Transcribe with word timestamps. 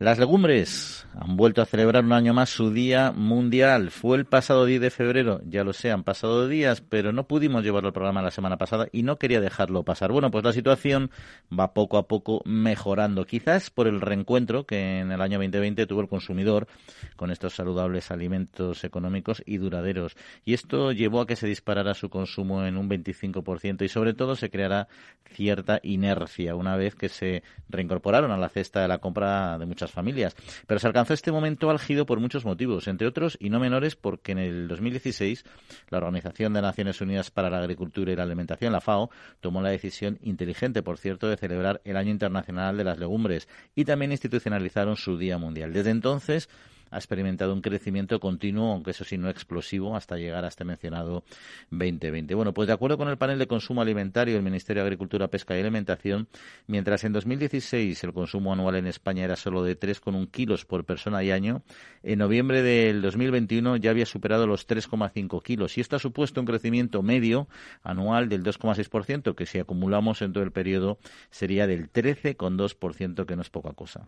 Las 0.00 0.16
legumbres 0.16 1.08
han 1.18 1.36
vuelto 1.36 1.60
a 1.60 1.66
celebrar 1.66 2.04
un 2.04 2.12
año 2.12 2.32
más 2.32 2.50
su 2.50 2.70
Día 2.70 3.10
Mundial. 3.10 3.90
Fue 3.90 4.16
el 4.16 4.26
pasado 4.26 4.64
10 4.64 4.80
de 4.80 4.90
febrero, 4.90 5.40
ya 5.44 5.64
lo 5.64 5.72
sé, 5.72 5.90
han 5.90 6.04
pasado 6.04 6.46
días, 6.46 6.80
pero 6.80 7.10
no 7.10 7.26
pudimos 7.26 7.64
llevarlo 7.64 7.88
al 7.88 7.92
programa 7.92 8.22
la 8.22 8.30
semana 8.30 8.58
pasada 8.58 8.86
y 8.92 9.02
no 9.02 9.18
quería 9.18 9.40
dejarlo 9.40 9.82
pasar. 9.82 10.12
Bueno, 10.12 10.30
pues 10.30 10.44
la 10.44 10.52
situación 10.52 11.10
va 11.52 11.74
poco 11.74 11.98
a 11.98 12.06
poco 12.06 12.42
mejorando, 12.44 13.24
quizás 13.24 13.70
por 13.70 13.88
el 13.88 14.00
reencuentro 14.00 14.66
que 14.66 15.00
en 15.00 15.10
el 15.10 15.20
año 15.20 15.38
2020 15.38 15.84
tuvo 15.88 16.02
el 16.02 16.08
consumidor 16.08 16.68
con 17.16 17.32
estos 17.32 17.54
saludables 17.54 18.12
alimentos 18.12 18.84
económicos 18.84 19.42
y 19.46 19.56
duraderos. 19.56 20.16
Y 20.44 20.54
esto 20.54 20.92
llevó 20.92 21.22
a 21.22 21.26
que 21.26 21.34
se 21.34 21.48
disparara 21.48 21.94
su 21.94 22.08
consumo 22.08 22.64
en 22.64 22.76
un 22.76 22.88
25% 22.88 23.82
y 23.82 23.88
sobre 23.88 24.14
todo 24.14 24.36
se 24.36 24.48
creará 24.48 24.86
cierta 25.24 25.80
inercia 25.82 26.54
una 26.54 26.76
vez 26.76 26.94
que 26.94 27.08
se 27.08 27.42
reincorporaron 27.68 28.30
a 28.30 28.36
la 28.36 28.48
cesta 28.48 28.80
de 28.80 28.86
la 28.86 28.98
compra 28.98 29.58
de 29.58 29.66
muchas 29.66 29.87
familias. 29.90 30.34
Pero 30.66 30.80
se 30.80 30.86
alcanzó 30.86 31.14
este 31.14 31.32
momento 31.32 31.70
álgido 31.70 32.06
por 32.06 32.20
muchos 32.20 32.44
motivos, 32.44 32.88
entre 32.88 33.06
otros 33.06 33.36
y 33.40 33.50
no 33.50 33.60
menores 33.60 33.96
porque 33.96 34.32
en 34.32 34.38
el 34.38 34.68
2016 34.68 35.44
la 35.90 35.98
Organización 35.98 36.52
de 36.52 36.62
Naciones 36.62 37.00
Unidas 37.00 37.30
para 37.30 37.50
la 37.50 37.58
Agricultura 37.58 38.12
y 38.12 38.16
la 38.16 38.22
Alimentación, 38.22 38.72
la 38.72 38.80
FAO, 38.80 39.10
tomó 39.40 39.62
la 39.62 39.70
decisión 39.70 40.18
inteligente, 40.22 40.82
por 40.82 40.98
cierto, 40.98 41.28
de 41.28 41.36
celebrar 41.36 41.80
el 41.84 41.96
Año 41.96 42.10
Internacional 42.10 42.76
de 42.76 42.84
las 42.84 42.98
Legumbres 42.98 43.48
y 43.74 43.84
también 43.84 44.12
institucionalizaron 44.12 44.96
su 44.96 45.18
Día 45.18 45.38
Mundial. 45.38 45.72
Desde 45.72 45.90
entonces, 45.90 46.48
ha 46.90 46.96
experimentado 46.96 47.52
un 47.52 47.60
crecimiento 47.60 48.20
continuo, 48.20 48.72
aunque 48.72 48.92
eso 48.92 49.04
sí 49.04 49.18
no 49.18 49.28
explosivo, 49.28 49.96
hasta 49.96 50.16
llegar 50.16 50.44
a 50.44 50.48
este 50.48 50.64
mencionado 50.64 51.24
2020. 51.70 52.34
Bueno, 52.34 52.54
pues 52.54 52.68
de 52.68 52.74
acuerdo 52.74 52.98
con 52.98 53.08
el 53.08 53.18
panel 53.18 53.38
de 53.38 53.46
consumo 53.46 53.82
alimentario 53.82 54.34
del 54.34 54.42
Ministerio 54.42 54.82
de 54.82 54.88
Agricultura, 54.88 55.28
Pesca 55.28 55.56
y 55.56 55.60
Alimentación, 55.60 56.28
mientras 56.66 57.04
en 57.04 57.12
2016 57.12 58.02
el 58.04 58.12
consumo 58.12 58.52
anual 58.52 58.76
en 58.76 58.86
España 58.86 59.24
era 59.24 59.36
solo 59.36 59.62
de 59.62 59.78
3,1 59.78 60.30
kilos 60.30 60.64
por 60.64 60.84
persona 60.84 61.22
y 61.22 61.30
año, 61.30 61.62
en 62.02 62.18
noviembre 62.18 62.62
del 62.62 63.02
2021 63.02 63.76
ya 63.76 63.90
había 63.90 64.06
superado 64.06 64.46
los 64.46 64.66
3,5 64.66 65.42
kilos 65.42 65.78
y 65.78 65.80
esto 65.80 65.96
ha 65.96 65.98
supuesto 65.98 66.40
un 66.40 66.46
crecimiento 66.46 67.02
medio 67.02 67.48
anual 67.82 68.28
del 68.28 68.42
2,6%, 68.44 69.34
que 69.34 69.46
si 69.46 69.58
acumulamos 69.58 70.22
en 70.22 70.32
todo 70.32 70.44
el 70.44 70.52
periodo 70.52 70.98
sería 71.30 71.66
del 71.66 71.92
13,2%, 71.92 73.26
que 73.26 73.36
no 73.36 73.42
es 73.42 73.50
poca 73.50 73.72
cosa. 73.72 74.06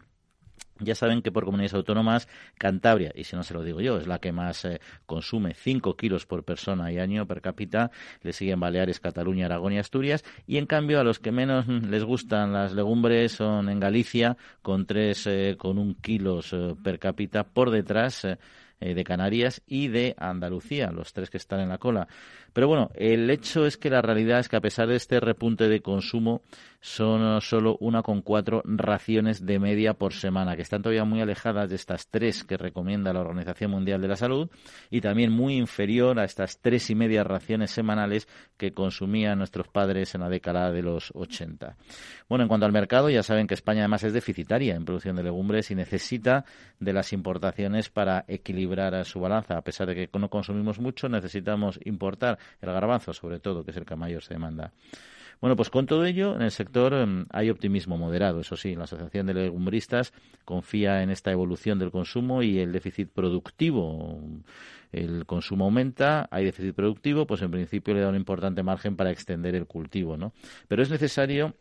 Ya 0.81 0.95
saben 0.95 1.23
que 1.23 1.33
por 1.33 1.45
comunidades 1.45 1.75
autónomas, 1.75 2.28
Cantabria, 2.59 3.12
y 3.14 3.25
si 3.25 3.36
no 3.36 3.42
se 3.42 3.55
lo 3.55 3.62
digo 3.62 3.81
yo, 3.81 3.98
es 3.98 4.06
la 4.06 4.19
que 4.19 4.33
más 4.33 4.64
eh, 4.64 4.81
consume 5.06 5.55
5 5.55 5.97
kilos 5.97 6.27
por 6.27 6.45
persona 6.45 6.91
y 6.92 6.98
año 6.98 7.27
per 7.27 7.41
cápita. 7.41 7.91
Le 8.23 8.33
siguen 8.33 8.61
Baleares, 8.61 9.01
Cataluña, 9.01 9.47
Aragón 9.47 9.73
y 9.73 9.78
Asturias. 9.78 10.25
Y 10.47 10.56
en 10.56 10.67
cambio, 10.67 11.01
a 11.01 11.05
los 11.05 11.19
que 11.19 11.33
menos 11.33 11.67
les 11.69 12.05
gustan 12.05 12.53
las 12.53 12.73
legumbres 12.73 13.33
son 13.33 13.69
en 13.69 13.81
Galicia, 13.81 14.36
con 14.62 14.86
3 14.86 15.27
eh, 15.27 15.56
con 15.58 15.78
un 15.78 15.95
kilos 15.95 16.53
eh, 16.53 16.75
per 16.83 16.98
cápita 16.98 17.45
por 17.45 17.70
detrás 17.70 18.27
de 18.81 19.05
Canarias 19.05 19.62
y 19.67 19.89
de 19.89 20.14
Andalucía, 20.19 20.91
los 20.91 21.12
tres 21.12 21.31
que 21.31 21.36
están 21.36 21.61
en 21.61 21.69
la 21.69 21.78
cola. 21.78 22.09
Pero 22.53 22.67
bueno, 22.67 22.91
el 22.95 23.31
hecho 23.31 23.67
es 23.67 23.77
que 23.77 23.91
la 23.91 24.03
realidad 24.03 24.41
es 24.41 24.48
que 24.48 24.56
a 24.56 24.61
pesar 24.61 24.89
de 24.89 24.97
este 24.97 25.20
repunte 25.20 25.69
de 25.69 25.81
consumo, 25.81 26.42
son 26.81 27.41
solo 27.42 27.77
una 27.81 28.03
con 28.03 28.23
cuatro 28.23 28.62
raciones 28.64 29.45
de 29.45 29.58
media 29.58 29.95
por 29.95 30.14
semana, 30.14 30.56
que 30.56 30.62
están 30.62 30.81
todavía 30.81 31.05
muy 31.05 31.20
alejadas 31.20 31.69
de 31.69 31.77
estas 31.77 32.08
tres 32.08 32.42
que 32.42 32.56
recomienda 32.56 33.12
la 33.12 33.20
Organización 33.20 33.70
Mundial 33.70 34.01
de 34.01 34.08
la 34.08 34.17
Salud 34.17 34.48
y 34.91 35.03
también 35.03 35.31
muy 35.31 35.56
inferior 35.56 36.19
a 36.19 36.25
estas 36.25 36.58
tres 36.61 36.89
y 36.89 36.95
media 36.95 37.23
raciones 37.23 37.70
semanales 37.70 38.28
que 38.56 38.73
consumían 38.73 39.39
nuestros 39.39 39.69
padres 39.69 40.14
en 40.14 40.23
la 40.23 40.31
década 40.31 40.73
de 40.73 40.83
los 40.83 41.12
80. 41.14 41.77
Bueno, 42.28 42.45
en 42.45 42.48
cuanto 42.48 42.64
al 42.64 42.73
mercado, 42.73 43.11
ya 43.11 43.23
saben 43.23 43.47
que 43.47 43.55
España 43.55 43.81
además 43.81 44.05
es 44.05 44.14
deficitaria 44.14 44.75
en 44.75 44.86
producción 44.86 45.17
de 45.17 45.23
legumbres 45.23 45.70
y 45.70 45.75
necesita 45.75 46.47
de 46.78 46.92
las 46.95 47.12
importaciones 47.12 47.91
para 47.91 48.25
equilibrar 48.27 48.69
su 49.04 49.20
balanza. 49.20 49.56
A 49.56 49.62
pesar 49.62 49.86
de 49.86 49.94
que 49.94 50.18
no 50.18 50.28
consumimos 50.28 50.78
mucho, 50.78 51.08
necesitamos 51.08 51.78
importar 51.84 52.38
el 52.60 52.70
garbanzo, 52.70 53.12
sobre 53.12 53.38
todo, 53.40 53.64
que 53.64 53.70
es 53.70 53.77
el 53.77 53.84
que 53.84 53.96
mayor 53.96 54.22
se 54.22 54.34
demanda. 54.34 54.72
Bueno, 55.40 55.56
pues 55.56 55.70
con 55.70 55.86
todo 55.86 56.05
ello, 56.05 56.36
en 56.36 56.42
el 56.42 56.50
sector 56.50 56.92
em, 56.92 57.24
hay 57.30 57.48
optimismo 57.48 57.96
moderado, 57.96 58.40
eso 58.40 58.56
sí. 58.56 58.74
La 58.74 58.84
Asociación 58.84 59.27
de 59.27 59.34
Legumbristas 59.34 60.12
confía 60.45 61.02
en 61.02 61.08
esta 61.08 61.33
evolución 61.33 61.78
del 61.78 61.90
consumo 61.90 62.42
y 62.42 62.58
el 62.58 62.72
déficit 62.72 63.08
productivo. 63.11 64.20
El 64.92 65.24
consumo 65.24 65.64
aumenta, 65.64 66.28
hay 66.30 66.45
déficit 66.45 66.74
productivo, 66.74 67.27
pues 67.27 67.40
en 67.40 67.50
principio 67.50 67.95
le 67.95 68.00
da 68.00 68.11
un 68.11 68.16
importante 68.16 68.62
margen 68.62 68.96
para 68.96 69.11
extender 69.11 69.55
el 69.55 69.66
cultivo, 69.66 70.18
¿no? 70.18 70.34
Pero 70.68 70.83
es 70.83 70.90
necesario 70.90 71.55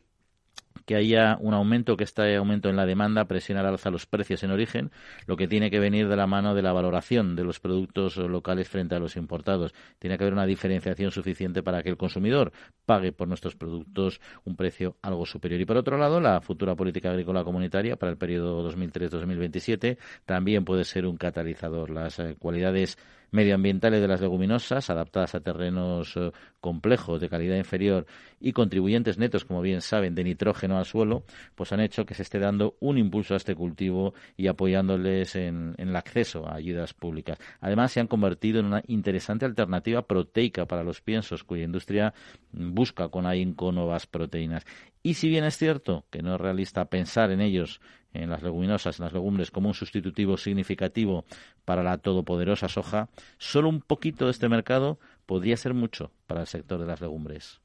que 0.90 0.96
haya 0.96 1.38
un 1.40 1.54
aumento, 1.54 1.96
que 1.96 2.04
este 2.04 2.36
aumento 2.36 2.68
en 2.68 2.76
la 2.76 2.88
demanda 2.88 3.26
presione 3.26 3.60
al 3.60 3.68
alza 3.68 3.92
los 3.92 4.08
precios 4.08 4.42
en 4.42 4.50
origen, 4.50 4.90
lo 5.28 5.38
que 5.38 5.48
tiene 5.48 5.70
que 5.70 5.78
venir 5.78 6.08
de 6.08 6.16
la 6.16 6.26
mano 6.26 6.56
de 6.56 6.64
la 6.64 6.74
valoración 6.74 7.36
de 7.36 7.44
los 7.44 7.60
productos 7.60 8.18
locales 8.18 8.70
frente 8.70 8.96
a 8.96 9.00
los 9.00 9.16
importados. 9.16 9.76
Tiene 10.00 10.18
que 10.18 10.24
haber 10.24 10.34
una 10.34 10.48
diferenciación 10.48 11.12
suficiente 11.12 11.62
para 11.62 11.84
que 11.84 11.90
el 11.90 11.96
consumidor 11.98 12.54
pague 12.88 13.12
por 13.12 13.28
nuestros 13.28 13.56
productos 13.56 14.20
un 14.46 14.56
precio 14.56 14.96
algo 15.04 15.28
superior. 15.28 15.62
Y 15.62 15.66
por 15.66 15.78
otro 15.78 15.96
lado, 15.96 16.20
la 16.20 16.42
futura 16.42 16.74
política 16.74 17.12
agrícola 17.12 17.44
comunitaria 17.44 17.96
para 17.96 18.12
el 18.12 18.18
periodo 18.18 18.68
2003-2027 18.74 20.00
también 20.26 20.66
puede 20.66 20.86
ser 20.86 21.06
un 21.06 21.18
catalizador. 21.18 21.92
Las 21.92 22.18
eh, 22.18 22.36
cualidades 22.40 22.98
medioambientales 23.32 24.02
de 24.02 24.08
las 24.08 24.22
leguminosas, 24.22 24.90
adaptadas 24.90 25.36
a 25.36 25.40
terrenos 25.40 26.16
eh, 26.18 26.32
complejos 26.60 27.22
de 27.22 27.30
calidad 27.30 27.58
inferior 27.58 28.06
y 28.40 28.54
contribuyentes 28.54 29.18
netos, 29.18 29.46
como 29.46 29.62
bien 29.62 29.82
saben, 29.82 30.16
de 30.16 30.24
nitrógeno 30.24 30.78
al 30.78 30.86
suelo, 30.86 31.24
pues 31.56 31.72
han 31.72 31.80
hecho 31.80 32.06
que 32.06 32.14
se 32.14 32.24
esté 32.24 32.40
dando 32.40 32.76
un 32.80 32.98
impulso 32.98 33.34
a 33.34 33.38
este 33.38 33.56
cultivo 33.56 34.14
y 34.38 34.48
apoyándoles 34.48 35.36
en, 35.36 35.76
el 35.78 35.96
acceso 35.96 36.48
a 36.48 36.56
ayudas 36.56 36.94
públicas. 36.94 37.38
Además, 37.62 37.92
se 37.92 38.00
han 38.00 38.08
convertido 38.08 38.60
en 38.60 38.66
una 38.66 38.84
interesante 38.88 39.46
alternativa 39.46 40.04
proteica 40.04 40.66
para 40.66 40.84
los 40.84 41.02
piensos, 41.02 41.44
cuya 41.44 41.64
industria 41.64 42.14
busca 42.52 43.10
con 43.10 43.26
ahínco 43.26 43.72
nuevas 43.72 44.08
proteínas. 44.08 44.66
Y 45.02 45.14
si 45.14 45.30
bien 45.30 45.46
es 45.46 45.58
cierto 45.58 46.06
que 46.10 46.22
no 46.22 46.36
es 46.36 46.42
realista 46.42 46.86
pensar 46.86 47.32
en 47.32 47.42
ellos 47.42 47.80
en 48.14 48.30
las 48.30 48.44
leguminosas, 48.44 49.00
en 49.00 49.06
las 49.06 49.14
legumbres, 49.14 49.52
como 49.52 49.70
un 49.70 49.74
sustitutivo 49.74 50.38
significativo 50.38 51.26
para 51.66 51.84
la 51.84 51.98
todopoderosa 51.98 52.68
soja, 52.68 53.10
solo 53.38 53.70
un 53.70 53.82
poquito 53.82 54.26
de 54.26 54.32
este 54.32 54.50
mercado 54.50 55.00
podría 55.26 55.58
ser 55.58 55.74
mucho 55.74 56.12
para 56.28 56.42
el 56.42 56.48
sector 56.48 56.80
de 56.80 56.88
las 56.88 57.02
legumbres. 57.02 57.62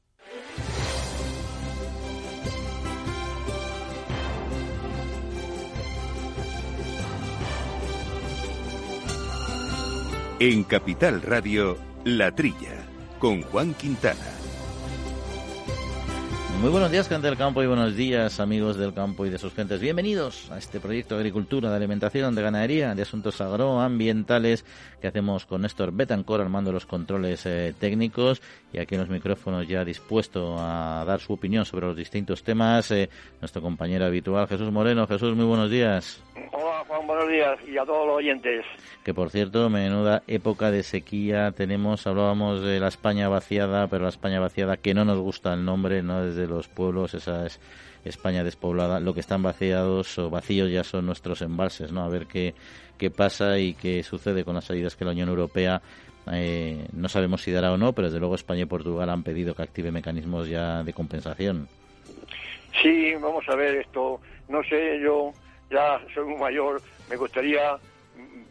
En 10.39 10.63
Capital 10.65 11.21
Radio, 11.21 11.77
La 12.03 12.35
Trilla, 12.35 12.85
con 13.19 13.41
Juan 13.41 13.73
Quintana. 13.73 14.44
Muy 16.61 16.71
buenos 16.71 16.89
días, 16.89 17.07
gente 17.07 17.27
del 17.27 17.37
campo, 17.37 17.61
y 17.61 17.67
buenos 17.67 17.95
días, 17.95 18.39
amigos 18.39 18.77
del 18.77 18.93
campo 18.93 19.25
y 19.25 19.29
de 19.29 19.37
sus 19.37 19.53
gentes. 19.53 19.79
Bienvenidos 19.79 20.49
a 20.51 20.57
este 20.57 20.79
proyecto 20.79 21.15
de 21.15 21.21
agricultura, 21.21 21.69
de 21.69 21.75
alimentación, 21.75 22.33
de 22.33 22.41
ganadería, 22.41 22.95
de 22.95 23.01
asuntos 23.01 23.39
agroambientales 23.41 24.65
que 24.99 25.07
hacemos 25.07 25.45
con 25.45 25.61
Néstor 25.61 25.91
Betancor 25.91 26.41
al 26.41 26.49
mando 26.49 26.69
de 26.69 26.75
los 26.75 26.85
controles 26.85 27.45
eh, 27.45 27.73
técnicos 27.79 28.41
y 28.73 28.79
aquí 28.79 28.95
en 28.95 29.01
los 29.01 29.09
micrófonos 29.09 29.67
ya 29.67 29.85
dispuesto 29.85 30.55
a 30.57 31.03
dar 31.05 31.19
su 31.19 31.33
opinión 31.33 31.65
sobre 31.65 31.85
los 31.85 31.95
distintos 31.95 32.43
temas. 32.43 32.89
Eh, 32.89 33.09
nuestro 33.41 33.61
compañero 33.61 34.05
habitual, 34.05 34.47
Jesús 34.47 34.71
Moreno. 34.71 35.05
Jesús, 35.05 35.35
muy 35.35 35.45
buenos 35.45 35.69
días. 35.69 36.23
Hola, 36.51 36.83
Juan, 36.87 37.05
buenos 37.05 37.29
días 37.29 37.59
y 37.67 37.77
a 37.77 37.85
todos 37.85 38.07
los 38.07 38.17
oyentes. 38.17 38.65
Que 39.03 39.13
por 39.13 39.29
cierto, 39.29 39.69
menuda 39.69 40.23
época 40.27 40.71
de 40.71 40.83
sequía 40.83 41.51
tenemos. 41.51 42.07
Hablábamos 42.07 42.61
de 42.61 42.79
la 42.79 42.87
España 42.87 43.29
vaciada, 43.29 43.87
pero 43.87 44.03
la 44.03 44.09
España 44.09 44.39
vaciada 44.39 44.77
que 44.77 44.93
no 44.93 45.05
nos 45.05 45.19
gusta 45.19 45.53
el 45.53 45.63
nombre, 45.63 46.01
¿no? 46.01 46.23
Desde 46.23 46.44
los 46.47 46.67
pueblos, 46.67 47.13
esa 47.13 47.45
es 47.45 47.59
España 48.03 48.43
despoblada. 48.43 48.99
Lo 48.99 49.13
que 49.13 49.19
están 49.19 49.43
vaciados 49.43 50.17
o 50.19 50.29
vacíos 50.29 50.71
ya 50.71 50.83
son 50.83 51.05
nuestros 51.05 51.41
embalses, 51.41 51.91
¿no? 51.91 52.03
A 52.03 52.09
ver 52.09 52.27
qué, 52.27 52.53
qué 52.97 53.09
pasa 53.09 53.59
y 53.59 53.73
qué 53.73 54.03
sucede 54.03 54.43
con 54.43 54.55
las 54.55 54.69
ayudas 54.71 54.95
que 54.95 55.05
la 55.05 55.11
Unión 55.11 55.29
Europea 55.29 55.81
eh, 56.31 56.87
no 56.93 57.07
sabemos 57.07 57.43
si 57.43 57.51
dará 57.51 57.71
o 57.71 57.77
no, 57.77 57.93
pero 57.93 58.07
desde 58.07 58.19
luego 58.19 58.35
España 58.35 58.61
y 58.61 58.65
Portugal 58.65 59.09
han 59.09 59.23
pedido 59.23 59.53
que 59.53 59.61
active 59.61 59.91
mecanismos 59.91 60.47
ya 60.47 60.83
de 60.83 60.93
compensación. 60.93 61.67
Sí, 62.81 63.13
vamos 63.15 63.47
a 63.47 63.55
ver 63.55 63.75
esto. 63.75 64.19
No 64.49 64.63
sé, 64.63 64.99
yo 65.01 65.31
ya 65.69 65.99
soy 66.13 66.25
muy 66.25 66.37
mayor, 66.37 66.81
me 67.09 67.15
gustaría, 67.15 67.77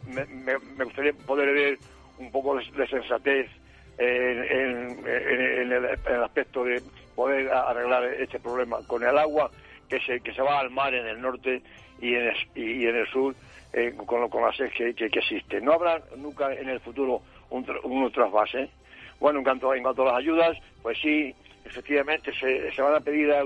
me, 0.07 0.83
gustaría 0.83 1.13
poder 1.25 1.53
ver 1.53 1.79
un 2.17 2.31
poco 2.31 2.55
de, 2.55 2.87
sensatez 2.87 3.49
en, 3.97 5.05
el, 5.05 6.23
aspecto 6.23 6.63
de 6.63 6.81
poder 7.15 7.51
arreglar 7.51 8.03
este 8.05 8.39
problema 8.39 8.79
con 8.87 9.03
el 9.03 9.17
agua 9.17 9.49
que 9.89 9.99
se, 10.01 10.19
que 10.19 10.33
se 10.33 10.41
va 10.41 10.59
al 10.59 10.69
mar 10.69 10.93
en 10.93 11.07
el 11.07 11.21
norte 11.21 11.61
y 12.01 12.13
en 12.13 12.27
el, 12.27 12.35
y 12.55 12.87
en 12.87 12.95
el 12.95 13.07
sur 13.07 13.35
eh, 13.73 13.93
con, 14.05 14.29
con 14.29 14.41
la 14.41 14.53
sed 14.53 14.71
que, 14.71 14.93
que, 14.93 15.05
existe. 15.05 15.61
No 15.61 15.73
habrá 15.73 16.01
nunca 16.17 16.53
en 16.53 16.69
el 16.69 16.79
futuro 16.79 17.21
un, 17.49 17.65
un 17.83 18.11
trasvase. 18.11 18.69
Bueno, 19.19 19.39
en 19.39 19.45
cuanto, 19.45 19.73
en 19.73 19.83
cuanto 19.83 20.03
a 20.03 20.05
las 20.05 20.15
ayudas, 20.15 20.57
pues 20.81 20.97
sí, 21.01 21.33
efectivamente 21.63 22.31
se, 22.39 22.71
se 22.71 22.81
van 22.81 22.95
a 22.95 22.99
pedir 22.99 23.31
a, 23.31 23.43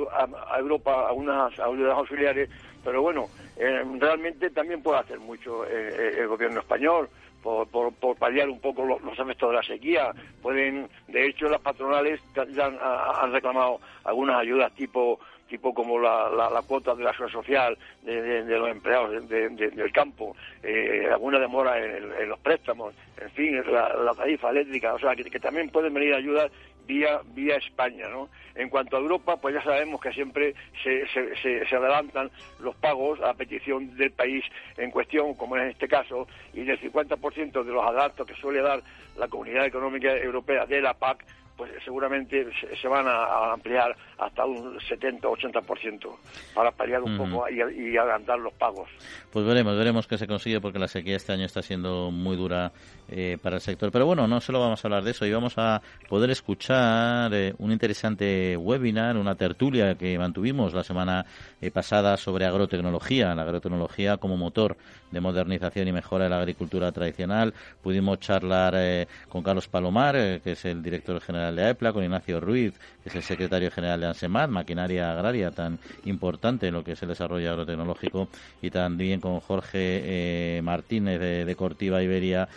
Europa 0.57 1.07
algunas 1.07 1.57
ayudas 1.60 1.98
auxiliares, 1.98 2.50
pero 2.83 3.01
bueno, 3.01 3.27
eh, 3.57 3.83
realmente 4.00 4.50
también 4.50 4.81
puede 4.81 5.00
hacer 5.00 5.19
mucho 5.19 5.66
el 5.66 6.27
gobierno 6.27 6.60
español 6.62 7.10
por, 7.41 7.68
por, 7.68 8.15
paliar 8.18 8.50
un 8.50 8.59
poco 8.59 8.86
los, 8.86 9.00
efectos 9.18 9.50
de 9.50 9.56
la 9.56 9.63
sequía. 9.63 10.12
Pueden, 10.41 10.89
de 11.07 11.27
hecho, 11.27 11.47
las 11.47 11.62
patronales 11.62 12.19
ya 12.53 12.65
han, 12.65 13.31
reclamado 13.31 13.80
algunas 14.03 14.38
ayudas 14.38 14.74
tipo 14.74 15.19
tipo 15.50 15.74
como 15.74 16.00
la, 16.00 16.30
la, 16.30 16.62
cuota 16.62 16.96
de 16.96 17.04
la 17.04 17.12
seguridad 17.12 17.40
social 17.40 17.78
de, 18.04 18.44
los 18.46 18.69
empleados 18.69 19.28
del 19.28 19.92
campo, 19.92 20.36
eh, 20.63 21.07
alguna 21.12 21.40
demora 21.40 21.78
en, 21.84 22.30
los 22.30 22.40
préstamos, 22.40 22.94
en 23.19 23.30
fin, 23.31 23.62
la, 23.72 24.13
tarifa 24.16 24.51
eléctrica, 24.51 24.94
o 24.94 25.00
sea, 25.00 25.16
que, 25.16 25.40
también 25.40 25.69
pueden 25.69 25.94
venir 25.94 26.13
ayudas 26.13 26.51
vía, 26.86 27.19
vía 27.34 27.57
España. 27.57 28.07
¿no? 28.10 28.30
En 28.56 28.69
cuanto 28.69 28.98
a 28.98 29.00
Europa, 29.00 29.38
pues 29.38 29.56
ya 29.56 29.63
sabemos 29.63 30.00
que 30.00 30.12
siempre 30.13 30.54
se, 30.84 31.07
se, 31.07 31.66
se, 31.66 31.75
adelantan 31.75 32.30
los 32.60 32.75
pagos 32.75 33.19
a 33.22 33.34
petición 33.34 33.95
del 33.98 34.12
país 34.12 34.44
en 34.78 34.92
cuestión, 34.92 35.34
como 35.34 35.57
en 35.57 35.69
este 35.69 35.88
caso, 35.88 36.28
y 36.54 36.63
del 36.63 36.80
50% 36.80 37.63
de 37.63 37.72
los 37.72 37.86
adelantos 37.86 38.28
que 38.28 38.36
suele 38.36 38.62
dar 38.62 38.81
la 39.18 39.28
Comunidad 39.28 39.66
Económica 39.66 40.16
Europea 40.16 40.66
de 40.66 40.81
la 40.81 40.94
PAC, 40.94 41.25
pues 41.59 41.71
seguramente 41.83 42.47
se 42.81 42.88
van 42.88 43.06
a, 43.06 43.51
ampliar 43.51 43.94
hasta 44.17 44.45
un 44.45 44.79
70-80% 44.79 46.09
para 46.56 46.71
paliar 46.71 47.03
un 47.03 47.17
poco 47.17 47.50
y, 47.50 47.56
y, 47.89 47.97
adelantar 47.97 48.39
los 48.39 48.53
pagos. 48.53 48.88
Pues 49.29 49.45
veremos, 49.45 49.77
veremos 49.77 50.07
qué 50.07 50.17
se 50.17 50.25
consigue 50.25 50.61
porque 50.61 50.79
la 50.79 50.88
sequía 50.88 51.17
este 51.17 51.33
año 51.33 51.44
está 51.44 51.61
siendo 51.61 52.11
muy 52.11 52.38
dura 52.38 52.71
eh, 53.09 53.38
para 53.41 53.56
el 53.56 53.61
sector. 53.61 53.91
Pero 53.91 54.06
bueno, 54.06 54.27
no 54.27 54.39
solo 54.39 54.59
vamos 54.59 54.85
a 54.85 54.88
hablar 54.88 55.03
de 55.03 55.11
eso, 55.11 55.25
y 55.25 55.31
vamos 55.31 55.57
a 55.57 55.81
poder 56.07 56.29
escuchar 56.29 57.33
eh, 57.33 57.56
un 57.57 57.71
interesante 57.71 58.56
webinar, 58.56 59.17
una 59.17 59.33
tertulia 59.33 59.95
que 59.95 60.17
mantuvimos 60.17 60.73
la 60.73 60.83
semana 60.83 61.25
eh, 61.59 61.71
pasada 61.71 62.17
sobre 62.17 62.45
agrotecnología, 62.45 63.33
la 63.33 63.41
agrotecnología 63.41 64.17
como 64.17 64.38
motor 64.38 64.77
de 65.11 65.21
modernización 65.21 65.88
y 65.88 65.91
mejora 65.91 66.25
de 66.25 66.29
la 66.29 66.39
agricultura 66.39 66.91
tradicional. 66.91 67.53
Pudimos 67.81 68.19
charlar 68.19 69.07
con 69.27 69.44
Carlos 69.44 69.67
Palomar, 69.67 70.15
que 70.41 70.51
es 70.51 70.65
el 70.65 70.81
director 70.81 71.19
general 71.21 71.56
de 71.56 71.63
AEPLA, 71.63 71.94
con 71.94 72.03
Ignacio 72.03 72.39
Ruiz, 72.39 72.73
el 73.15 73.23
secretario 73.23 73.71
general 73.71 74.01
de 74.01 74.07
ANSEMAT, 74.07 74.50
maquinaria 74.50 75.11
agraria 75.11 75.51
tan 75.51 75.79
importante 76.06 76.67
en 76.67 76.73
lo 76.73 76.83
que 76.83 76.94
es 76.94 77.01
el 77.03 77.09
desarrollo 77.09 77.51
agrotecnológico, 77.51 78.29
y 78.61 78.69
también 78.69 79.19
con 79.19 79.39
Jorge 79.39 80.59
Martínez 80.63 81.19
de, 81.19 81.45
de 81.45 81.56
Cortiva 81.56 82.01
Iberia, 82.01 82.47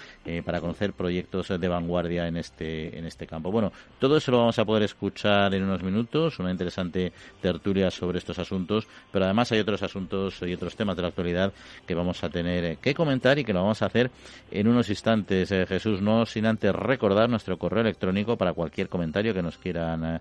para 0.45 0.61
conocer 0.61 0.93
proyectos 0.93 1.49
de 1.49 1.69
vanguardia 1.69 2.27
en 2.27 2.37
este, 2.37 2.97
en 2.99 3.05
este 3.07 3.27
campo. 3.27 3.51
Bueno, 3.51 3.73
todo 3.99 4.17
eso 4.17 4.31
lo 4.31 4.39
vamos 4.39 4.59
a 4.59 4.65
poder 4.65 4.85
escuchar 4.85 5.55
en 5.55 5.65
unos 5.65 5.83
minutos, 5.83 6.39
una 6.39 6.51
interesante 6.51 7.13
tertulia 7.41 7.91
sobre 7.91 8.19
estos 8.19 8.39
asuntos, 8.39 8.87
pero 9.11 9.25
además 9.25 9.51
hay 9.53 9.61
otros 9.61 9.83
asuntos 9.83 10.41
y 10.43 10.55
otros 10.55 10.77
temas 10.77 10.97
de 10.97 11.03
la 11.03 11.09
actualidad 11.09 11.53
que 11.87 11.95
vamos 11.95 12.23
a 12.25 12.29
tener 12.29 12.79
que 12.79 12.95
comentar 12.95 13.39
y 13.39 13.45
que 13.45 13.53
lo 13.53 13.63
vamos 13.63 13.83
a 13.83 13.87
hacer 13.87 14.11
en 14.51 14.69
unos 14.69 14.89
instantes. 14.91 15.51
Eh, 15.51 15.67
Jesús, 15.67 16.01
no 16.01 16.27
sin 16.27 16.47
antes 16.47 16.73
recordar 16.75 17.29
nuestro 17.29 17.59
correo 17.59 17.83
electrónico 17.83 18.37
para 18.37 18.53
cualquier 18.53 18.89
comentario 18.89 19.35
que 19.35 19.43
nos 19.43 19.59
quieran 19.59 20.05
eh, 20.05 20.21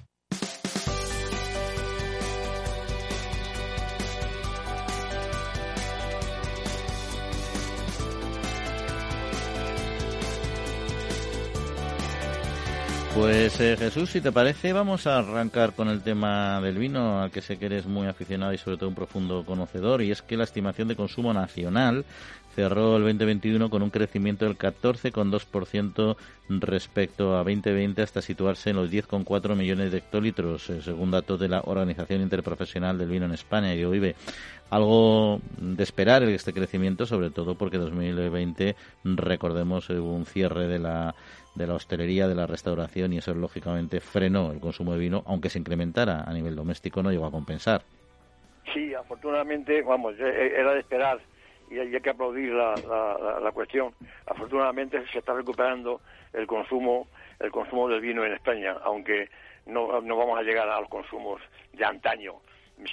Pues 13.13 13.59
eh, 13.59 13.75
Jesús, 13.77 14.09
si 14.09 14.21
te 14.21 14.31
parece, 14.31 14.71
vamos 14.71 15.05
a 15.05 15.17
arrancar 15.17 15.73
con 15.73 15.89
el 15.89 16.01
tema 16.01 16.61
del 16.61 16.77
vino, 16.77 17.21
al 17.21 17.29
que 17.29 17.41
sé 17.41 17.57
que 17.57 17.65
eres 17.65 17.85
muy 17.85 18.07
aficionado 18.07 18.53
y 18.53 18.57
sobre 18.57 18.77
todo 18.77 18.87
un 18.87 18.95
profundo 18.95 19.43
conocedor, 19.45 20.01
y 20.01 20.11
es 20.11 20.21
que 20.21 20.37
la 20.37 20.45
estimación 20.45 20.87
de 20.87 20.95
consumo 20.95 21.33
nacional 21.33 22.05
cerró 22.61 22.97
el 22.97 23.03
2021 23.03 23.71
con 23.71 23.81
un 23.81 23.89
crecimiento 23.89 24.45
del 24.45 24.55
14,2% 24.55 26.15
respecto 26.59 27.35
a 27.35 27.37
2020 27.39 28.03
hasta 28.03 28.21
situarse 28.21 28.69
en 28.69 28.75
los 28.75 28.91
10,4 28.91 29.55
millones 29.55 29.91
de 29.91 29.97
hectólitros, 29.97 30.69
eh, 30.69 30.83
según 30.83 31.09
datos 31.09 31.39
de 31.39 31.49
la 31.49 31.61
Organización 31.61 32.21
Interprofesional 32.21 32.99
del 32.99 33.09
Vino 33.09 33.25
en 33.25 33.31
España, 33.31 33.73
y 33.73 33.81
algo 34.69 35.41
de 35.57 35.83
esperar 35.83 36.21
este 36.21 36.53
crecimiento, 36.53 37.07
sobre 37.07 37.31
todo 37.31 37.55
porque 37.55 37.79
2020, 37.79 38.75
recordemos, 39.05 39.89
un 39.89 40.25
cierre 40.27 40.67
de 40.67 40.77
la 40.77 41.15
de 41.55 41.67
la 41.67 41.73
hostelería, 41.73 42.27
de 42.27 42.35
la 42.35 42.47
restauración 42.47 43.11
y 43.11 43.17
eso 43.17 43.33
lógicamente 43.33 43.99
frenó 43.99 44.51
el 44.51 44.59
consumo 44.59 44.93
de 44.93 44.99
vino, 44.99 45.23
aunque 45.25 45.49
se 45.49 45.59
incrementara 45.59 46.23
a 46.25 46.31
nivel 46.31 46.55
doméstico, 46.55 47.01
no 47.01 47.11
llegó 47.11 47.25
a 47.25 47.31
compensar. 47.31 47.81
Sí, 48.73 48.93
afortunadamente, 48.93 49.81
vamos, 49.81 50.13
e, 50.17 50.23
e, 50.23 50.59
era 50.59 50.73
de 50.73 50.79
esperar 50.79 51.19
y 51.71 51.79
hay 51.79 52.01
que 52.01 52.09
aplaudir 52.09 52.51
la, 52.51 52.81
la, 53.41 53.51
cuestión. 53.51 53.93
Afortunadamente 54.25 55.01
se 55.11 55.19
está 55.19 55.33
recuperando 55.33 56.01
el 56.33 56.45
consumo, 56.45 57.07
el 57.39 57.49
consumo 57.49 57.87
del 57.87 58.01
vino 58.01 58.25
en 58.25 58.33
España, 58.33 58.75
aunque 58.83 59.29
no, 59.65 60.01
no 60.01 60.17
vamos 60.17 60.37
a 60.37 60.43
llegar 60.43 60.67
a 60.69 60.79
los 60.81 60.89
consumos 60.89 61.41
de 61.71 61.85
antaño. 61.85 62.35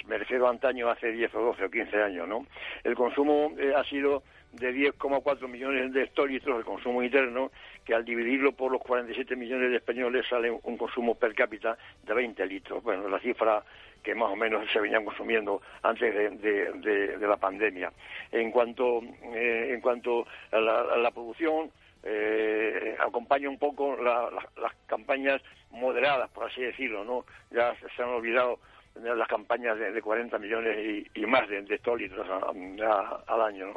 Me 0.07 0.17
refiero 0.17 0.47
a 0.47 0.51
antaño 0.51 0.89
hace 0.89 1.11
10 1.11 1.35
o 1.35 1.41
12 1.41 1.65
o 1.65 1.69
15 1.69 2.03
años, 2.03 2.27
¿no? 2.27 2.45
El 2.83 2.95
consumo 2.95 3.51
eh, 3.57 3.73
ha 3.75 3.83
sido 3.83 4.23
de 4.53 4.73
10,4 4.73 5.47
millones 5.47 5.93
de 5.93 6.03
hectolitros 6.03 6.59
de 6.59 6.63
consumo 6.63 7.03
interno, 7.03 7.51
que 7.83 7.93
al 7.93 8.05
dividirlo 8.05 8.51
por 8.53 8.71
los 8.71 8.81
47 8.81 9.35
millones 9.35 9.71
de 9.71 9.77
españoles 9.77 10.25
sale 10.29 10.49
un 10.51 10.77
consumo 10.77 11.15
per 11.15 11.33
cápita 11.33 11.77
de 12.03 12.13
20 12.13 12.45
litros. 12.45 12.83
Bueno, 12.83 13.09
la 13.09 13.19
cifra 13.19 13.63
que 14.03 14.15
más 14.15 14.29
o 14.29 14.35
menos 14.35 14.69
se 14.71 14.79
venían 14.79 15.05
consumiendo 15.05 15.61
antes 15.83 16.41
de, 16.41 17.17
la 17.19 17.37
pandemia. 17.37 17.91
En 18.31 18.51
cuanto, 18.51 19.01
eh, 19.33 19.71
en 19.73 19.81
cuanto 19.81 20.25
a 20.51 20.59
la, 20.59 21.11
producción, 21.11 21.71
eh, 22.03 22.95
acompaña 22.99 23.49
un 23.49 23.59
poco 23.59 23.95
las 23.97 24.73
campañas 24.87 25.41
moderadas, 25.71 26.29
por 26.31 26.49
así 26.49 26.61
decirlo, 26.61 27.03
¿no? 27.03 27.25
Ya 27.51 27.75
se 27.95 28.01
han 28.01 28.09
olvidado 28.09 28.59
las 28.95 29.27
campañas 29.27 29.77
de, 29.77 30.01
40 30.01 30.37
millones 30.39 31.07
y, 31.13 31.25
más 31.25 31.47
de, 31.47 31.59
hectolitros 31.59 32.27
al 32.29 33.41
año. 33.41 33.73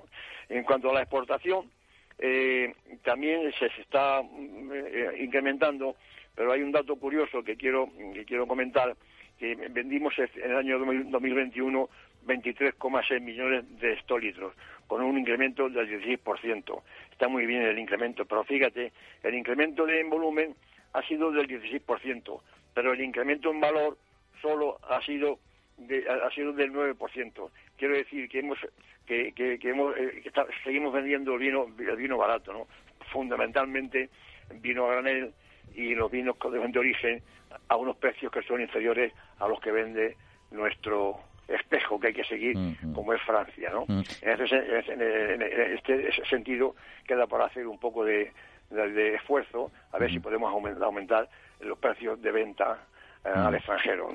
En 0.48 0.64
cuanto 0.64 0.90
a 0.90 0.94
la 0.94 1.02
exportación, 1.02 1.70
eh, 2.18 2.74
también 3.02 3.52
se, 3.58 3.66
está 3.80 4.20
eh, 4.20 5.16
incrementando, 5.20 5.96
pero 6.34 6.52
hay 6.52 6.62
un 6.62 6.72
dato 6.72 6.96
curioso 6.96 7.42
que 7.42 7.56
quiero, 7.56 7.88
que 8.14 8.24
quiero 8.24 8.46
comentar, 8.46 8.94
que 9.42 9.56
vendimos 9.56 10.14
en 10.20 10.28
el 10.40 10.56
año 10.56 10.78
2021 10.78 11.88
23,6 12.24 13.20
millones 13.20 13.64
de 13.80 13.94
hectolitros, 13.94 14.54
con 14.86 15.02
un 15.02 15.18
incremento 15.18 15.68
del 15.68 15.88
16%. 16.00 16.82
Está 17.10 17.26
muy 17.26 17.44
bien 17.44 17.62
el 17.62 17.76
incremento, 17.76 18.24
pero 18.24 18.44
fíjate, 18.44 18.92
el 19.24 19.34
incremento 19.34 19.84
de 19.84 20.00
en 20.00 20.10
volumen 20.10 20.54
ha 20.92 21.02
sido 21.08 21.32
del 21.32 21.48
16%, 21.48 22.40
pero 22.72 22.92
el 22.92 23.00
incremento 23.00 23.50
en 23.50 23.58
valor 23.58 23.98
solo 24.40 24.78
ha 24.88 25.02
sido 25.02 25.40
ha 25.80 26.30
sido 26.30 26.52
del 26.52 26.72
9%. 26.72 27.50
Quiero 27.76 27.94
decir 27.96 28.28
que 28.28 28.38
hemos 28.38 28.58
que, 29.04 29.58
hemos, 29.64 29.96
eh, 29.96 30.22
seguimos 30.62 30.92
vendiendo 30.92 31.36
vino 31.36 31.66
vino 31.66 32.16
barato, 32.16 32.52
¿no? 32.52 32.68
Fundamentalmente 33.10 34.08
vino 34.60 34.86
a 34.86 34.92
granel 34.92 35.32
y 35.74 35.96
los 35.96 36.12
vinos 36.12 36.36
de 36.38 36.78
origen 36.78 37.22
a 37.72 37.76
unos 37.76 37.96
precios 37.96 38.30
que 38.30 38.42
son 38.42 38.60
inferiores 38.60 39.14
a 39.38 39.48
los 39.48 39.58
que 39.58 39.72
vende 39.72 40.16
nuestro 40.50 41.18
espejo 41.48 41.98
que 41.98 42.08
hay 42.08 42.12
que 42.12 42.24
seguir, 42.24 42.54
como 42.94 43.14
es 43.14 43.22
Francia, 43.22 43.70
¿no? 43.70 43.86
En, 43.88 45.42
este, 45.42 46.12
sentido 46.28 46.76
queda 47.06 47.26
por 47.26 47.40
hacer 47.40 47.66
un 47.66 47.78
poco 47.78 48.04
de, 48.04 48.30
esfuerzo 49.14 49.70
a 49.90 49.98
ver 49.98 50.10
si 50.10 50.18
podemos 50.18 50.52
aumentar 50.52 51.28
los 51.60 51.78
precios 51.78 52.20
de 52.20 52.30
venta 52.30 52.78
eh, 53.24 53.28
al 53.32 53.54
extranjero. 53.54 54.08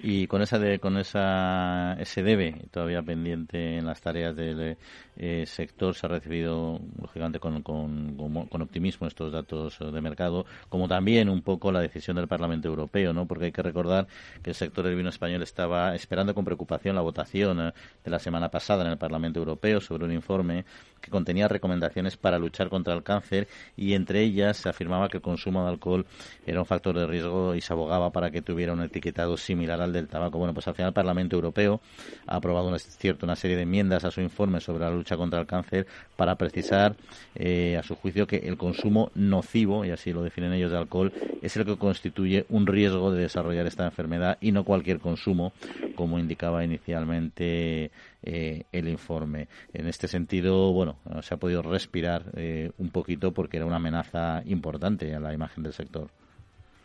Y 0.00 0.26
con 0.26 0.40
esa 0.40 0.58
de, 0.58 0.78
con 0.78 0.96
esa 0.96 1.94
ese 2.00 2.22
debe 2.22 2.56
todavía 2.70 3.02
pendiente 3.02 3.76
en 3.76 3.86
las 3.86 4.00
tareas 4.00 4.34
del 4.34 4.76
eh, 5.16 5.44
sector 5.46 5.94
se 5.94 6.06
ha 6.06 6.08
recibido 6.08 6.80
lógicamente 7.00 7.38
con, 7.38 7.62
con, 7.62 8.16
con, 8.48 8.62
optimismo 8.62 9.06
estos 9.06 9.32
datos 9.32 9.78
de 9.78 10.00
mercado, 10.00 10.46
como 10.68 10.88
también 10.88 11.28
un 11.28 11.42
poco 11.42 11.70
la 11.70 11.80
decisión 11.80 12.16
del 12.16 12.26
Parlamento 12.26 12.68
Europeo, 12.68 13.12
¿no? 13.12 13.26
Porque 13.26 13.46
hay 13.46 13.52
que 13.52 13.62
recordar 13.62 14.06
que 14.42 14.50
el 14.50 14.56
sector 14.56 14.84
del 14.84 14.96
vino 14.96 15.10
español 15.10 15.42
estaba 15.42 15.94
esperando 15.94 16.34
con 16.34 16.44
preocupación 16.44 16.96
la 16.96 17.02
votación 17.02 17.60
eh, 17.60 17.72
de 18.02 18.10
la 18.10 18.18
semana 18.18 18.48
pasada 18.48 18.84
en 18.84 18.90
el 18.90 18.98
Parlamento 18.98 19.38
Europeo 19.38 19.80
sobre 19.80 20.04
un 20.04 20.12
informe 20.12 20.64
que 21.04 21.10
contenía 21.10 21.48
recomendaciones 21.48 22.16
para 22.16 22.38
luchar 22.38 22.70
contra 22.70 22.94
el 22.94 23.02
cáncer 23.02 23.46
y 23.76 23.92
entre 23.94 24.22
ellas 24.22 24.56
se 24.56 24.68
afirmaba 24.68 25.08
que 25.08 25.18
el 25.18 25.22
consumo 25.22 25.62
de 25.62 25.70
alcohol 25.70 26.06
era 26.46 26.60
un 26.60 26.66
factor 26.66 26.98
de 26.98 27.06
riesgo 27.06 27.54
y 27.54 27.60
se 27.60 27.72
abogaba 27.72 28.10
para 28.10 28.30
que 28.30 28.42
tuviera 28.42 28.72
un 28.72 28.82
etiquetado 28.82 29.36
similar 29.36 29.80
al 29.80 29.92
del 29.92 30.08
tabaco. 30.08 30.38
Bueno, 30.38 30.54
pues 30.54 30.66
al 30.66 30.74
final 30.74 30.88
el 30.88 30.94
Parlamento 30.94 31.36
Europeo 31.36 31.80
ha 32.26 32.36
aprobado 32.36 32.68
una, 32.68 32.78
cierto, 32.78 33.26
una 33.26 33.36
serie 33.36 33.56
de 33.56 33.62
enmiendas 33.62 34.04
a 34.04 34.10
su 34.10 34.20
informe 34.20 34.60
sobre 34.60 34.84
la 34.84 34.90
lucha 34.90 35.16
contra 35.16 35.40
el 35.40 35.46
cáncer 35.46 35.86
para 36.16 36.36
precisar, 36.36 36.96
eh, 37.34 37.76
a 37.78 37.82
su 37.82 37.96
juicio, 37.96 38.26
que 38.26 38.36
el 38.36 38.56
consumo 38.56 39.10
nocivo, 39.14 39.84
y 39.84 39.90
así 39.90 40.12
lo 40.12 40.22
definen 40.22 40.52
ellos, 40.52 40.70
de 40.70 40.78
alcohol, 40.78 41.12
es 41.42 41.56
el 41.56 41.64
que 41.64 41.76
constituye 41.76 42.46
un 42.48 42.66
riesgo 42.66 43.12
de 43.12 43.22
desarrollar 43.22 43.66
esta 43.66 43.84
enfermedad 43.84 44.38
y 44.40 44.52
no 44.52 44.64
cualquier 44.64 45.00
consumo, 45.00 45.52
como 45.94 46.18
indicaba 46.18 46.64
inicialmente 46.64 47.90
eh, 48.26 48.64
el 48.72 48.88
informe. 48.88 49.48
En 49.72 49.86
este 49.86 50.08
sentido, 50.08 50.72
bueno, 50.72 50.96
se 51.20 51.34
ha 51.34 51.36
podido 51.36 51.62
respirar 51.62 52.22
eh, 52.36 52.70
un 52.78 52.90
poquito 52.90 53.32
porque 53.32 53.58
era 53.58 53.66
una 53.66 53.76
amenaza 53.76 54.42
importante 54.46 55.14
a 55.14 55.20
la 55.20 55.34
imagen 55.34 55.62
del 55.62 55.72
sector. 55.72 56.08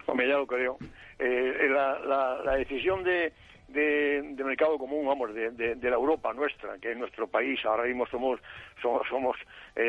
Hombre, 0.05 0.27
ya 0.27 0.37
lo 0.37 0.47
creo. 0.47 0.77
Eh, 1.17 1.69
la, 1.69 2.39
la, 2.43 2.55
decisión 2.55 3.03
de, 3.03 3.31
de, 3.67 4.43
mercado 4.43 4.77
común, 4.77 5.05
vamos, 5.07 5.33
de, 5.33 5.51
de, 5.51 5.89
la 5.89 5.95
Europa 5.95 6.33
nuestra, 6.33 6.77
que 6.79 6.91
es 6.91 6.97
nuestro 6.97 7.27
país, 7.27 7.63
ahora 7.65 7.83
mismo 7.83 8.05
somos, 8.07 8.41
somos, 8.81 9.07
somos 9.07 9.37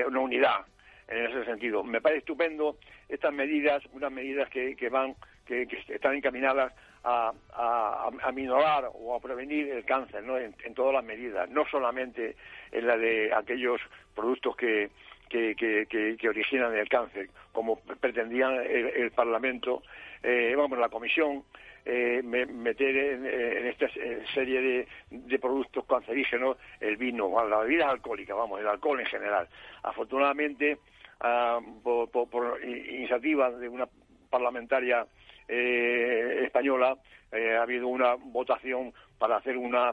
una 0.07 0.21
unidad 0.21 0.67
en 1.09 1.27
ese 1.27 1.45
sentido. 1.45 1.83
Me 1.83 2.01
parece 2.01 2.21
estupendo 2.21 2.77
estas 3.09 3.33
medidas, 3.33 3.83
unas 3.93 4.13
medidas 4.13 4.49
que, 4.51 4.77
que 4.77 4.89
van, 4.89 5.15
que, 5.45 5.67
que 5.67 5.95
están 5.95 6.15
encaminadas 6.15 6.73
a, 7.05 7.33
a, 7.53 8.33
minorar 8.33 8.91
o 8.93 9.15
a 9.15 9.21
prevenir 9.21 9.71
el 9.71 9.85
cáncer 9.85 10.23
¿no? 10.23 10.39
en, 10.39 10.55
todas 10.75 10.95
las 10.95 11.05
medidas, 11.05 11.49
no 11.49 11.65
solamente 11.67 12.37
en 12.73 12.87
la 12.87 12.97
de 12.97 13.33
aquellos 13.35 13.81
productos 14.15 14.57
que, 14.57 14.91
que, 15.29 15.55
que, 15.89 16.29
originan 16.29 16.77
el 16.77 16.89
cáncer, 16.89 17.31
como 17.53 17.81
pretendían 17.81 18.55
el, 18.55 19.11
Parlamento, 19.13 19.83
eh, 20.23 20.55
vamos, 20.57 20.79
la 20.79 20.89
Comisión, 20.89 21.45
eh, 21.85 22.21
meter 22.23 22.97
en, 22.97 23.67
esta 23.67 23.89
serie 24.35 24.61
de, 24.61 24.89
de, 25.11 25.39
productos 25.39 25.87
cancerígenos 25.87 26.59
el 26.81 26.97
vino, 26.97 27.33
la 27.49 27.59
bebida 27.61 27.89
alcohólica, 27.89 28.35
vamos, 28.35 28.61
el 28.61 28.67
alcohol 28.67 29.01
en 29.01 29.07
general. 29.07 29.49
Afortunadamente, 29.83 30.79
ah, 31.21 31.59
por, 31.83 32.11
por 32.11 32.61
iniciativa 32.63 33.51
de 33.51 33.69
una 33.69 33.89
parlamentaria 34.29 35.07
eh, 35.53 36.45
española 36.45 36.97
eh, 37.33 37.57
ha 37.57 37.63
habido 37.63 37.89
una 37.89 38.15
votación 38.15 38.93
para 39.19 39.37
hacer 39.37 39.57
una, 39.57 39.93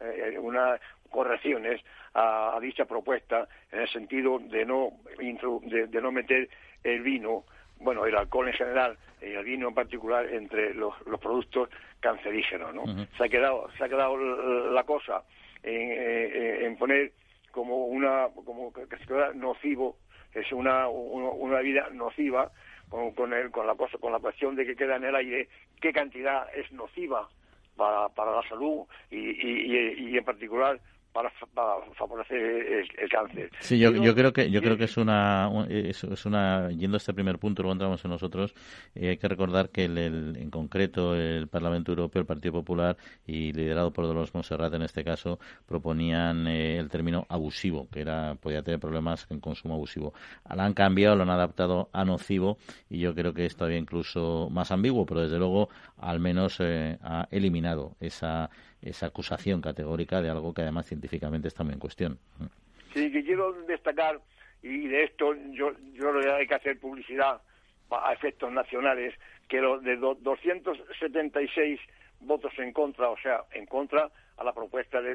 eh, 0.00 0.36
unas 0.40 0.80
correcciones 1.10 1.80
a, 2.14 2.58
dicha 2.60 2.84
propuesta 2.84 3.46
en 3.70 3.80
el 3.80 3.88
sentido 3.88 4.40
de 4.40 4.66
no, 4.66 4.94
de, 5.16 6.00
no 6.00 6.10
meter 6.10 6.48
el 6.82 7.02
vino 7.02 7.44
bueno, 7.78 8.04
el 8.04 8.16
alcohol 8.16 8.48
en 8.48 8.54
general 8.54 8.98
y 9.22 9.26
el 9.26 9.44
vino 9.44 9.68
en 9.68 9.74
particular 9.74 10.26
entre 10.26 10.74
los, 10.74 10.92
productos 11.20 11.68
cancerígenos, 12.00 12.74
¿no? 12.74 12.84
Se 13.16 13.24
ha 13.24 13.28
quedado, 13.28 13.70
se 13.78 13.84
ha 13.84 13.88
quedado 13.88 14.16
la 14.16 14.82
cosa 14.82 15.22
en, 15.62 16.76
poner 16.76 17.12
como 17.52 17.86
una, 17.86 18.26
como 18.44 18.72
que 18.72 18.86
se 18.96 19.34
nocivo, 19.36 19.96
es 20.34 20.50
una, 20.50 20.88
una, 20.88 21.28
una 21.30 21.60
vida 21.60 21.88
nociva 21.92 22.50
con, 22.88 23.12
con, 23.12 23.32
el, 23.32 23.50
con, 23.50 23.66
la 23.66 23.74
cosa, 23.74 23.98
con 23.98 24.12
la 24.12 24.18
cuestión 24.18 24.56
de 24.56 24.66
que 24.66 24.76
queda 24.76 24.96
en 24.96 25.04
el 25.04 25.14
aire, 25.14 25.48
qué 25.80 25.92
cantidad 25.92 26.46
es 26.54 26.70
nociva 26.72 27.28
para, 27.76 28.08
para 28.10 28.32
la 28.32 28.42
salud 28.48 28.86
y, 29.10 29.16
y, 29.18 30.10
y 30.10 30.18
en 30.18 30.24
particular 30.24 30.80
para, 31.12 31.30
favorecer 31.94 32.38
el, 32.38 33.08
cáncer. 33.08 33.50
Sí, 33.60 33.78
yo, 33.78 33.92
yo 33.92 34.14
creo 34.14 34.32
que 34.32 34.50
yo 34.50 34.60
creo 34.60 34.76
que 34.76 34.84
es 34.84 34.96
una 34.96 35.50
es, 35.68 36.26
una 36.26 36.70
yendo 36.70 36.96
a 36.96 36.98
este 36.98 37.12
primer 37.12 37.38
punto, 37.38 37.62
luego 37.62 37.72
entramos 37.72 38.04
en 38.04 38.10
nosotros. 38.10 38.54
Eh, 38.94 39.10
hay 39.10 39.16
que 39.16 39.28
recordar 39.28 39.70
que 39.70 39.84
el, 39.84 40.36
en 40.36 40.50
concreto 40.50 41.14
el 41.14 41.48
Parlamento 41.48 41.92
Europeo, 41.92 42.20
el 42.20 42.26
Partido 42.26 42.52
Popular 42.52 42.96
y 43.26 43.52
liderado 43.52 43.92
por 43.92 44.06
Dolores 44.06 44.34
Monserrat 44.34 44.72
en 44.74 44.82
este 44.82 45.04
caso 45.04 45.38
proponían 45.66 46.46
eh, 46.46 46.78
el 46.78 46.88
término 46.88 47.26
abusivo, 47.28 47.88
que 47.90 48.00
era 48.00 48.36
podía 48.40 48.62
tener 48.62 48.80
problemas 48.80 49.26
en 49.30 49.40
consumo 49.40 49.74
abusivo. 49.74 50.12
Lo 50.54 50.62
han 50.62 50.74
cambiado, 50.74 51.16
lo 51.16 51.22
han 51.22 51.30
adaptado 51.30 51.88
a 51.92 52.04
nocivo 52.04 52.58
y 52.88 53.00
yo 53.00 53.14
creo 53.14 53.34
que 53.34 53.46
es 53.46 53.56
todavía 53.56 53.78
incluso 53.78 54.48
más 54.50 54.70
ambiguo, 54.70 55.06
pero 55.06 55.22
desde 55.22 55.38
luego 55.38 55.68
al 55.96 56.20
menos 56.20 56.58
eh, 56.60 56.98
ha 57.02 57.26
eliminado 57.30 57.96
esa 58.00 58.50
esa 58.82 59.06
acusación 59.06 59.60
categórica 59.60 60.20
de 60.22 60.30
algo 60.30 60.54
que 60.54 60.62
además 60.62 60.86
científicamente 60.86 61.48
está 61.48 61.64
muy 61.64 61.74
en 61.74 61.80
cuestión. 61.80 62.18
Sí, 62.94 63.10
que 63.12 63.24
quiero 63.24 63.52
destacar, 63.64 64.20
y 64.62 64.86
de 64.88 65.04
esto 65.04 65.34
yo, 65.50 65.72
yo 65.94 66.34
hay 66.34 66.46
que 66.46 66.54
hacer 66.54 66.78
publicidad 66.78 67.40
a 67.90 68.12
efectos 68.12 68.52
nacionales, 68.52 69.14
que 69.48 69.60
los 69.60 69.82
de 69.82 69.96
276 69.96 71.80
votos 72.20 72.52
en 72.58 72.72
contra, 72.72 73.08
o 73.10 73.18
sea, 73.18 73.44
en 73.52 73.66
contra 73.66 74.10
a 74.36 74.44
la 74.44 74.52
propuesta 74.52 75.00
de, 75.00 75.14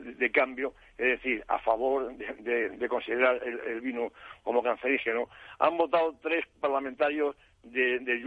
de, 0.00 0.30
cambio, 0.32 0.74
es 0.96 1.22
decir, 1.22 1.44
a 1.46 1.58
favor 1.60 2.12
de, 2.16 2.88
considerar 2.88 3.40
el, 3.44 3.80
vino 3.80 4.12
como 4.42 4.62
cancerígeno, 4.62 5.28
han 5.58 5.76
votado 5.76 6.16
tres 6.20 6.44
parlamentarios 6.60 7.36
de, 7.62 8.00
de 8.00 8.20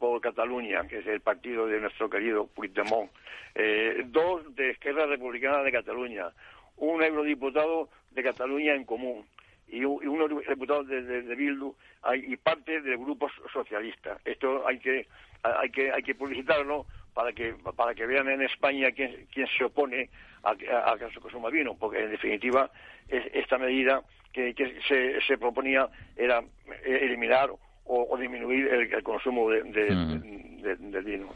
por 0.00 0.20
Cataluña, 0.20 0.88
que 0.88 0.98
es 0.98 1.06
el 1.06 1.20
partido 1.20 1.66
de 1.66 1.78
nuestro 1.78 2.08
querido 2.10 2.46
Puigdemont, 2.46 3.10
eh, 3.54 4.02
dos 4.06 4.56
de 4.56 4.70
Esquerra 4.70 5.06
Republicana 5.06 5.62
de 5.62 5.70
Cataluña, 5.70 6.30
un 6.78 7.02
eurodiputado 7.02 7.90
de 8.10 8.22
Cataluña 8.22 8.74
en 8.74 8.84
común 8.84 9.26
y, 9.68 9.84
un, 9.84 10.08
unos 10.08 10.30
diputados 10.48 10.88
de, 10.88 11.34
Bildu 11.36 11.76
y 12.14 12.36
parte 12.38 12.80
del 12.80 12.96
grupo 12.96 13.28
socialista. 13.52 14.18
Esto 14.24 14.66
hay 14.66 14.78
que 14.78 15.06
hay 15.42 15.70
que 15.70 15.92
hay 15.92 16.02
que 16.02 16.14
publicitarlo 16.14 16.86
para 17.12 17.32
que 17.32 17.54
para 17.76 17.94
que 17.94 18.06
vean 18.06 18.28
en 18.30 18.42
España 18.42 18.90
quién, 18.92 19.26
quién 19.32 19.46
se 19.56 19.64
opone 19.64 20.08
a, 20.42 20.50
a, 20.50 20.98
que 20.98 21.20
consuma 21.20 21.50
vino, 21.50 21.76
porque 21.78 22.02
en 22.02 22.10
definitiva 22.10 22.70
esta 23.08 23.58
medida 23.58 24.02
que, 24.32 24.54
que 24.54 24.80
se, 24.88 25.20
se 25.20 25.36
proponía 25.36 25.88
era 26.16 26.42
eliminar 26.84 27.50
o, 27.92 28.16
disminuir 28.16 28.68
el, 28.68 29.02
consumo 29.02 29.50
de, 29.50 29.62
de, 29.64 31.00
vino. 31.00 31.28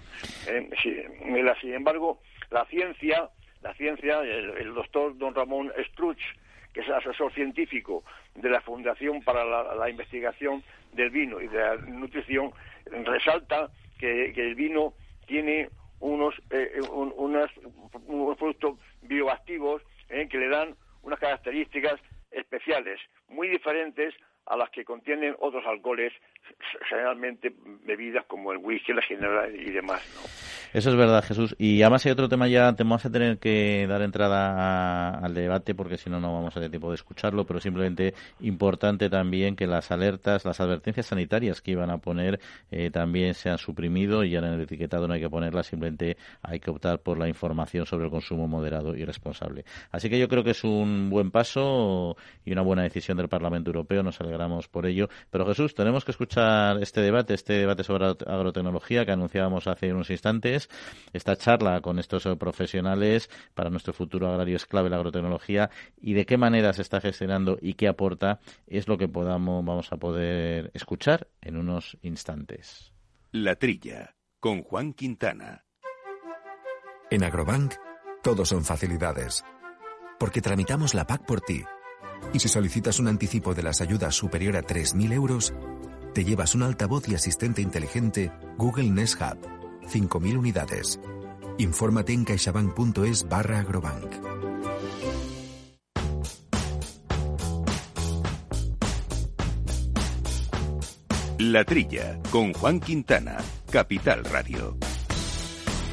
Eh, 0.46 0.70
sin 1.60 1.74
embargo, 1.74 2.20
la 2.50 2.64
ciencia, 2.66 3.28
la 3.60 3.74
ciencia, 3.74 4.20
el, 4.20 4.72
doctor 4.72 5.18
don 5.18 5.34
Ramón 5.34 5.72
Struch, 5.90 6.20
que 6.72 6.80
es 6.80 6.88
asesor 6.88 7.32
científico 7.32 8.04
de 8.36 8.48
la 8.50 8.60
Fundación 8.60 9.22
para 9.22 9.44
la, 9.44 9.90
Investigación 9.90 10.62
del 10.92 11.10
Vino 11.10 11.40
y 11.40 11.48
de 11.48 11.58
la 11.58 11.76
Nutrición, 11.76 12.52
resalta 12.86 13.70
que, 13.98 14.30
el 14.30 14.54
vino 14.54 14.94
tiene 15.26 15.70
unos, 15.98 16.34
eh, 16.50 16.80
unos 16.92 17.50
productos 18.38 18.78
bioactivos 19.02 19.82
eh, 20.08 20.28
que 20.28 20.38
le 20.38 20.48
dan 20.48 20.76
unas 21.02 21.18
características 21.18 22.00
especiales, 22.30 23.00
muy 23.28 23.48
diferentes 23.48 24.14
a 24.46 24.56
las 24.56 24.70
que 24.70 24.84
contienen 24.84 25.34
otros 25.38 25.64
alcoholes, 25.66 26.12
generalmente 26.88 27.54
bebidas 27.84 28.24
como 28.26 28.52
el 28.52 28.58
whisky, 28.58 28.92
la 28.92 29.02
ginebra 29.02 29.48
y 29.48 29.70
demás. 29.70 30.02
Eso 30.72 30.90
es 30.90 30.96
verdad, 30.96 31.22
Jesús. 31.24 31.54
Y 31.58 31.82
además 31.82 32.04
hay 32.04 32.12
otro 32.12 32.28
tema 32.28 32.48
ya, 32.48 32.72
te 32.74 32.82
vamos 32.82 33.04
a 33.04 33.10
tener 33.10 33.38
que 33.38 33.86
dar 33.88 34.02
entrada 34.02 35.10
al 35.10 35.32
debate 35.32 35.74
porque 35.74 35.96
si 35.96 36.10
no, 36.10 36.18
no 36.18 36.34
vamos 36.34 36.52
a 36.52 36.54
tener 36.54 36.70
tiempo 36.70 36.88
de 36.88 36.96
escucharlo, 36.96 37.46
pero 37.46 37.60
simplemente 37.60 38.14
importante 38.40 39.08
también 39.08 39.54
que 39.54 39.68
las 39.68 39.92
alertas, 39.92 40.44
las 40.44 40.60
advertencias 40.60 41.06
sanitarias 41.06 41.60
que 41.60 41.70
iban 41.70 41.90
a 41.90 41.98
poner 41.98 42.40
eh, 42.72 42.90
también 42.90 43.34
se 43.34 43.50
han 43.50 43.58
suprimido 43.58 44.24
y 44.24 44.30
ya 44.30 44.40
en 44.40 44.46
el 44.46 44.60
etiquetado 44.62 45.06
no 45.06 45.14
hay 45.14 45.20
que 45.20 45.30
ponerlas, 45.30 45.68
simplemente 45.68 46.16
hay 46.42 46.58
que 46.58 46.70
optar 46.70 46.98
por 46.98 47.18
la 47.18 47.28
información 47.28 47.86
sobre 47.86 48.06
el 48.06 48.10
consumo 48.10 48.48
moderado 48.48 48.96
y 48.96 49.04
responsable. 49.04 49.64
Así 49.92 50.10
que 50.10 50.18
yo 50.18 50.28
creo 50.28 50.42
que 50.42 50.50
es 50.50 50.64
un 50.64 51.08
buen 51.08 51.30
paso 51.30 52.16
y 52.44 52.52
una 52.52 52.62
buena 52.62 52.82
decisión 52.82 53.16
del 53.16 53.28
Parlamento 53.28 53.70
Europeo. 53.70 54.02
Nos 54.02 54.20
alegramos 54.20 54.68
por 54.68 54.86
ello. 54.86 55.08
Pero 55.30 55.46
Jesús, 55.46 55.74
tenemos 55.74 56.04
que 56.04 56.10
escuchar 56.10 56.33
este 56.36 57.00
debate, 57.00 57.34
este 57.34 57.54
debate 57.54 57.84
sobre 57.84 58.06
agrotecnología 58.06 59.04
que 59.04 59.12
anunciábamos 59.12 59.66
hace 59.66 59.92
unos 59.92 60.10
instantes. 60.10 60.68
Esta 61.12 61.36
charla 61.36 61.80
con 61.80 61.98
estos 61.98 62.24
profesionales 62.38 63.30
para 63.54 63.70
nuestro 63.70 63.92
futuro 63.92 64.28
agrario 64.28 64.56
es 64.56 64.66
clave 64.66 64.90
la 64.90 64.96
agrotecnología 64.96 65.70
y 66.00 66.14
de 66.14 66.26
qué 66.26 66.36
manera 66.36 66.72
se 66.72 66.82
está 66.82 67.00
gestionando 67.00 67.58
y 67.60 67.74
qué 67.74 67.88
aporta 67.88 68.40
es 68.66 68.88
lo 68.88 68.98
que 68.98 69.08
podamos 69.08 69.64
vamos 69.64 69.92
a 69.92 69.96
poder 69.96 70.70
escuchar 70.74 71.28
en 71.40 71.56
unos 71.56 71.96
instantes. 72.02 72.92
La 73.32 73.56
trilla 73.56 74.14
con 74.40 74.62
Juan 74.62 74.92
Quintana. 74.92 75.64
En 77.10 77.24
Agrobank 77.24 77.74
todo 78.22 78.44
son 78.44 78.64
facilidades. 78.64 79.44
Porque 80.18 80.40
tramitamos 80.40 80.94
la 80.94 81.06
PAC 81.06 81.26
por 81.26 81.40
ti 81.40 81.62
y 82.32 82.38
si 82.38 82.48
solicitas 82.48 82.98
un 82.98 83.08
anticipo 83.08 83.54
de 83.54 83.62
las 83.62 83.80
ayudas 83.80 84.14
superior 84.14 84.56
a 84.56 84.62
3.000 84.62 85.12
euros, 85.12 85.52
te 86.14 86.24
llevas 86.24 86.54
un 86.54 86.62
altavoz 86.62 87.08
y 87.08 87.16
asistente 87.16 87.60
inteligente 87.60 88.30
Google 88.56 88.88
Nest 88.90 89.20
Hub. 89.20 89.36
5.000 89.88 90.38
unidades. 90.38 91.00
Infórmate 91.58 92.12
en 92.12 92.24
caixabank.es 92.24 93.28
barra 93.28 93.58
agrobank. 93.58 94.14
La 101.38 101.64
Trilla, 101.64 102.18
con 102.30 102.52
Juan 102.54 102.80
Quintana, 102.80 103.36
Capital 103.70 104.24
Radio. 104.24 104.76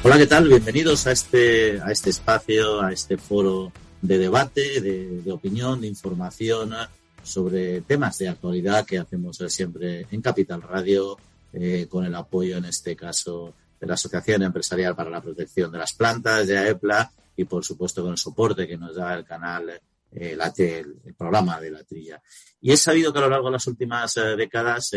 Hola, 0.04 0.18
¿qué 0.18 0.26
tal? 0.26 0.48
Bienvenidos 0.48 1.06
a 1.08 1.12
este, 1.12 1.80
a 1.80 1.90
este 1.90 2.10
espacio, 2.10 2.80
a 2.80 2.92
este 2.92 3.18
foro 3.18 3.72
de 4.00 4.18
debate, 4.18 4.80
de 4.80 5.32
opinión, 5.32 5.80
de 5.80 5.88
información 5.88 6.72
sobre 7.22 7.82
temas 7.82 8.18
de 8.18 8.28
actualidad 8.28 8.84
que 8.84 8.98
hacemos 8.98 9.38
siempre 9.48 10.06
en 10.10 10.20
Capital 10.20 10.62
Radio, 10.62 11.16
eh, 11.52 11.86
con 11.88 12.04
el 12.04 12.14
apoyo, 12.14 12.56
en 12.56 12.64
este 12.64 12.96
caso, 12.96 13.54
de 13.80 13.86
la 13.86 13.94
Asociación 13.94 14.42
Empresarial 14.42 14.96
para 14.96 15.10
la 15.10 15.20
Protección 15.20 15.70
de 15.70 15.78
las 15.78 15.92
Plantas, 15.92 16.46
de 16.46 16.58
AEPLA, 16.58 17.10
y 17.36 17.44
por 17.44 17.64
supuesto 17.64 18.02
con 18.02 18.12
el 18.12 18.18
soporte 18.18 18.66
que 18.66 18.76
nos 18.76 18.96
da 18.96 19.14
el 19.14 19.24
canal, 19.24 19.70
eh, 20.10 20.36
el, 20.58 21.14
programa 21.16 21.60
de 21.60 21.70
la 21.70 21.84
trilla. 21.84 22.20
Y 22.60 22.72
es 22.72 22.80
sabido 22.80 23.12
que 23.12 23.18
a 23.18 23.22
lo 23.22 23.30
largo 23.30 23.46
de 23.46 23.52
las 23.52 23.66
últimas 23.66 24.16
eh, 24.16 24.36
décadas 24.36 24.90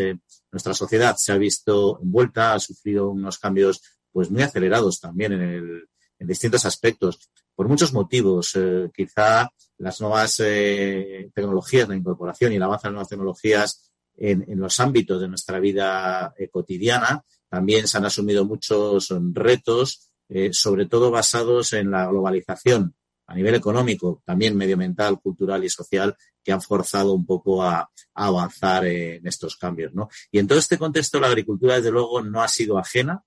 nuestra 0.52 0.74
sociedad 0.74 1.16
se 1.16 1.32
ha 1.32 1.38
visto 1.38 1.98
envuelta, 2.02 2.54
ha 2.54 2.60
sufrido 2.60 3.10
unos 3.10 3.38
cambios 3.38 3.82
pues 4.12 4.30
muy 4.30 4.42
acelerados 4.42 5.00
también 5.00 5.32
en, 5.32 5.42
el, 5.42 5.88
en 6.18 6.26
distintos 6.26 6.64
aspectos, 6.64 7.18
por 7.54 7.68
muchos 7.68 7.92
motivos. 7.92 8.52
Eh, 8.54 8.90
quizá 8.94 9.50
las 9.78 10.00
nuevas 10.00 10.40
eh, 10.40 11.30
tecnologías, 11.34 11.88
la 11.88 11.96
incorporación 11.96 12.52
y 12.52 12.56
el 12.56 12.62
avance 12.62 12.86
de 12.86 12.90
las 12.90 12.94
nuevas 12.94 13.08
tecnologías 13.08 13.92
en, 14.16 14.44
en 14.48 14.60
los 14.60 14.78
ámbitos 14.80 15.20
de 15.20 15.28
nuestra 15.28 15.58
vida 15.58 16.34
eh, 16.38 16.48
cotidiana. 16.48 17.24
También 17.48 17.88
se 17.88 17.98
han 17.98 18.04
asumido 18.04 18.44
muchos 18.44 19.14
retos, 19.32 20.10
sobre 20.50 20.86
todo 20.86 21.12
basados 21.12 21.72
en 21.74 21.92
la 21.92 22.06
globalización 22.08 22.96
a 23.28 23.34
nivel 23.36 23.54
económico, 23.54 24.20
también 24.24 24.56
medioambiental, 24.56 25.20
cultural 25.20 25.62
y 25.62 25.70
social, 25.70 26.16
que 26.42 26.50
han 26.52 26.60
forzado 26.60 27.12
un 27.12 27.24
poco 27.24 27.62
a, 27.62 27.78
a 27.78 27.90
avanzar 28.26 28.84
en 28.86 29.24
estos 29.26 29.56
cambios. 29.56 29.94
¿no? 29.94 30.08
Y 30.32 30.40
en 30.40 30.48
todo 30.48 30.58
este 30.58 30.76
contexto, 30.76 31.20
la 31.20 31.28
agricultura, 31.28 31.76
desde 31.76 31.92
luego, 31.92 32.20
no 32.22 32.42
ha 32.42 32.48
sido 32.48 32.78
ajena 32.78 33.22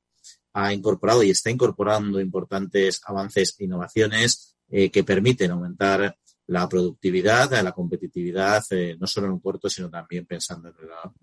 ha 0.53 0.73
incorporado 0.73 1.23
y 1.23 1.31
está 1.31 1.49
incorporando 1.49 2.19
importantes 2.19 3.01
avances 3.05 3.55
e 3.57 3.65
innovaciones 3.65 4.55
eh, 4.69 4.89
que 4.89 5.03
permiten 5.03 5.51
aumentar 5.51 6.17
la 6.47 6.67
productividad, 6.67 7.51
la 7.61 7.71
competitividad, 7.71 8.63
eh, 8.71 8.97
no 8.99 9.05
solo 9.05 9.27
en 9.27 9.33
un 9.33 9.39
corto, 9.39 9.69
sino 9.69 9.89
también 9.89 10.25
pensando 10.25 10.69
en 10.69 10.75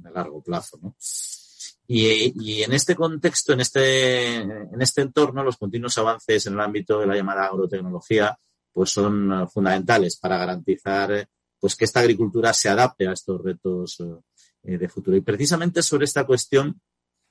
el, 0.06 0.14
largo 0.14 0.42
plazo. 0.42 0.78
Y, 1.88 2.62
en 2.62 2.72
este 2.72 2.94
contexto, 2.94 3.52
en 3.52 3.60
este, 3.60 4.36
en 4.36 4.80
este 4.80 5.02
entorno, 5.02 5.42
los 5.42 5.56
continuos 5.56 5.96
avances 5.98 6.46
en 6.46 6.54
el 6.54 6.60
ámbito 6.60 7.00
de 7.00 7.06
la 7.06 7.16
llamada 7.16 7.46
agrotecnología 7.46 8.36
pues 8.72 8.90
son 8.90 9.48
fundamentales 9.48 10.16
para 10.16 10.36
garantizar 10.36 11.26
pues 11.58 11.74
que 11.74 11.86
esta 11.86 12.00
agricultura 12.00 12.52
se 12.52 12.68
adapte 12.68 13.08
a 13.08 13.12
estos 13.12 13.40
retos 13.42 14.02
eh, 14.62 14.76
de 14.76 14.88
futuro. 14.88 15.16
Y 15.16 15.22
precisamente 15.22 15.82
sobre 15.82 16.04
esta 16.04 16.26
cuestión, 16.26 16.80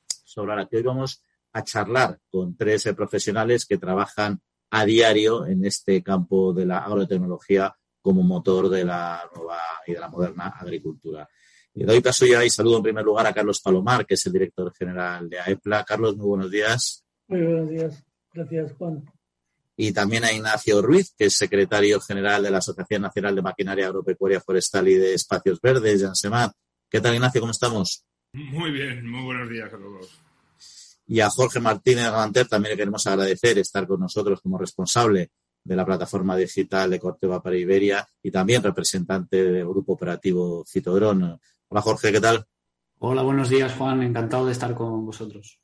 sobre 0.07 0.55
la 0.55 0.67
que 0.67 0.77
hoy 0.77 0.83
vamos 0.83 1.21
a 1.55 1.63
charlar 1.63 2.19
con 2.29 2.57
tres 2.57 2.83
profesionales 2.93 3.65
que 3.65 3.77
trabajan 3.77 4.41
a 4.71 4.83
diario 4.83 5.45
en 5.45 5.63
este 5.63 6.03
campo 6.03 6.51
de 6.51 6.65
la 6.65 6.79
agrotecnología 6.79 7.73
como 8.01 8.23
motor 8.23 8.67
de 8.67 8.83
la 8.83 9.23
nueva 9.33 9.57
y 9.87 9.93
de 9.93 9.99
la 10.01 10.09
moderna 10.09 10.47
agricultura. 10.59 11.29
Y 11.73 11.85
doy 11.85 12.01
paso 12.01 12.25
ya 12.25 12.43
y 12.43 12.49
saludo 12.49 12.77
en 12.77 12.83
primer 12.83 13.05
lugar 13.05 13.25
a 13.25 13.33
Carlos 13.33 13.61
Palomar, 13.61 14.05
que 14.05 14.15
es 14.15 14.25
el 14.25 14.33
director 14.33 14.73
general 14.75 15.29
de 15.29 15.39
AEPLA. 15.39 15.85
Carlos, 15.85 16.17
muy 16.17 16.27
buenos 16.27 16.51
días. 16.51 17.05
Muy 17.29 17.41
buenos 17.41 17.69
días. 17.69 18.03
Gracias, 18.33 18.73
Juan. 18.73 19.05
Y 19.77 19.93
también 19.93 20.25
a 20.25 20.33
Ignacio 20.33 20.81
Ruiz, 20.81 21.13
que 21.17 21.25
es 21.25 21.35
secretario 21.35 22.01
general 22.01 22.43
de 22.43 22.51
la 22.51 22.57
Asociación 22.57 23.01
Nacional 23.01 23.33
de 23.33 23.41
Maquinaria 23.41 23.87
Agropecuaria 23.87 24.41
Forestal 24.41 24.89
y 24.89 24.95
de 24.95 25.13
Espacios 25.13 25.61
Verdes, 25.61 26.01
Jansemat. 26.01 26.51
¿Qué 26.89 26.99
tal, 26.99 27.15
Ignacio? 27.15 27.39
¿Cómo 27.39 27.51
estamos? 27.51 28.05
Muy 28.33 28.71
bien, 28.71 29.09
muy 29.09 29.23
buenos 29.23 29.49
días 29.49 29.73
a 29.73 29.77
todos. 29.77 30.24
Y 31.07 31.19
a 31.19 31.29
Jorge 31.29 31.59
Martínez 31.59 32.05
Galanter 32.05 32.47
también 32.47 32.71
le 32.71 32.77
queremos 32.77 33.05
agradecer 33.05 33.57
estar 33.59 33.85
con 33.87 33.99
nosotros 33.99 34.41
como 34.41 34.57
responsable 34.57 35.31
de 35.63 35.75
la 35.75 35.85
plataforma 35.85 36.35
digital 36.35 36.89
de 36.89 36.99
Corteva 36.99 37.41
para 37.41 37.57
Iberia 37.57 38.07
y 38.21 38.31
también 38.31 38.63
representante 38.63 39.43
del 39.43 39.67
grupo 39.67 39.93
operativo 39.93 40.63
Citodrón. 40.67 41.39
Hola 41.67 41.81
Jorge, 41.81 42.11
¿qué 42.11 42.21
tal? 42.21 42.45
Hola, 42.99 43.23
buenos 43.23 43.49
días 43.49 43.73
Juan, 43.73 44.01
encantado 44.03 44.45
de 44.45 44.51
estar 44.51 44.73
con 44.73 45.05
vosotros. 45.05 45.59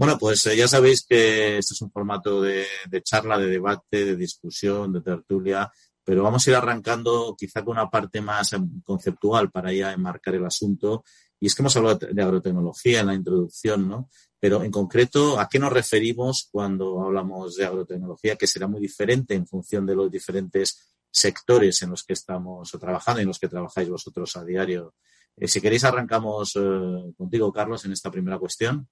Bueno, 0.00 0.16
pues 0.16 0.46
eh, 0.46 0.56
ya 0.56 0.66
sabéis 0.66 1.04
que 1.06 1.58
este 1.58 1.74
es 1.74 1.82
un 1.82 1.90
formato 1.90 2.40
de, 2.40 2.64
charla, 3.02 3.36
de 3.36 3.48
debate, 3.48 4.04
de 4.06 4.16
discusión, 4.16 4.94
de 4.94 5.02
tertulia, 5.02 5.70
pero 6.02 6.22
vamos 6.22 6.46
a 6.46 6.50
ir 6.50 6.56
arrancando 6.56 7.36
quizá 7.38 7.62
con 7.62 7.76
una 7.76 7.90
parte 7.90 8.22
más 8.22 8.54
em, 8.54 8.80
conceptual 8.82 9.50
para 9.50 9.72
ya 9.74 9.92
enmarcar 9.92 10.36
el 10.36 10.46
asunto. 10.46 11.04
Y 11.38 11.48
es 11.48 11.54
que 11.54 11.60
hemos 11.60 11.76
hablado 11.76 11.98
de 11.98 12.22
agrotecnología 12.22 13.00
en 13.00 13.08
la 13.08 13.14
introducción, 13.14 13.88
¿no? 13.88 14.08
Pero 14.40 14.64
en 14.64 14.70
concreto, 14.70 15.38
¿a 15.38 15.48
qué 15.48 15.58
nos 15.58 15.72
referimos 15.72 16.48
cuando 16.50 17.02
hablamos 17.02 17.56
de 17.56 17.66
agrotecnología? 17.66 18.36
Que 18.36 18.46
será 18.46 18.66
muy 18.66 18.80
diferente 18.80 19.34
en 19.34 19.46
función 19.46 19.84
de 19.84 19.94
los 19.94 20.10
diferentes 20.10 20.96
sectores 21.10 21.82
en 21.82 21.90
los 21.90 22.04
que 22.04 22.14
estamos 22.14 22.70
trabajando 22.80 23.20
y 23.20 23.22
en 23.22 23.28
los 23.28 23.38
que 23.38 23.48
trabajáis 23.48 23.90
vosotros 23.90 24.34
a 24.36 24.44
diario. 24.44 24.94
Eh, 25.36 25.46
si 25.46 25.60
queréis, 25.60 25.84
arrancamos 25.84 26.56
eh, 26.56 27.12
contigo, 27.18 27.52
Carlos, 27.52 27.84
en 27.84 27.92
esta 27.92 28.10
primera 28.10 28.38
cuestión. 28.38 28.88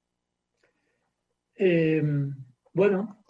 Eh, 1.57 2.03
bueno, 2.75 3.25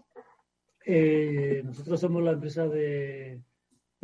nosotros 1.64 2.00
somos 2.00 2.22
la 2.22 2.33
empresa 2.33 2.66
de, 2.66 3.40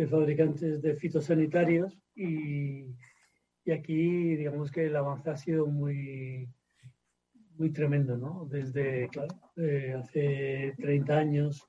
fabricantes 0.08 0.80
de 0.80 0.94
fitosanitarios 0.94 1.98
y, 2.14 2.94
y, 3.64 3.72
aquí 3.72 4.36
digamos 4.36 4.70
que 4.70 4.86
el 4.86 4.96
avance 4.96 5.30
ha 5.30 5.36
sido 5.36 5.66
muy, 5.66 6.48
muy 7.56 7.70
tremendo, 7.70 8.16
¿no? 8.16 8.46
Desde, 8.50 9.08
claro, 9.08 9.34
eh, 9.56 9.94
hace 9.96 10.74
30 10.78 11.16
años, 11.16 11.68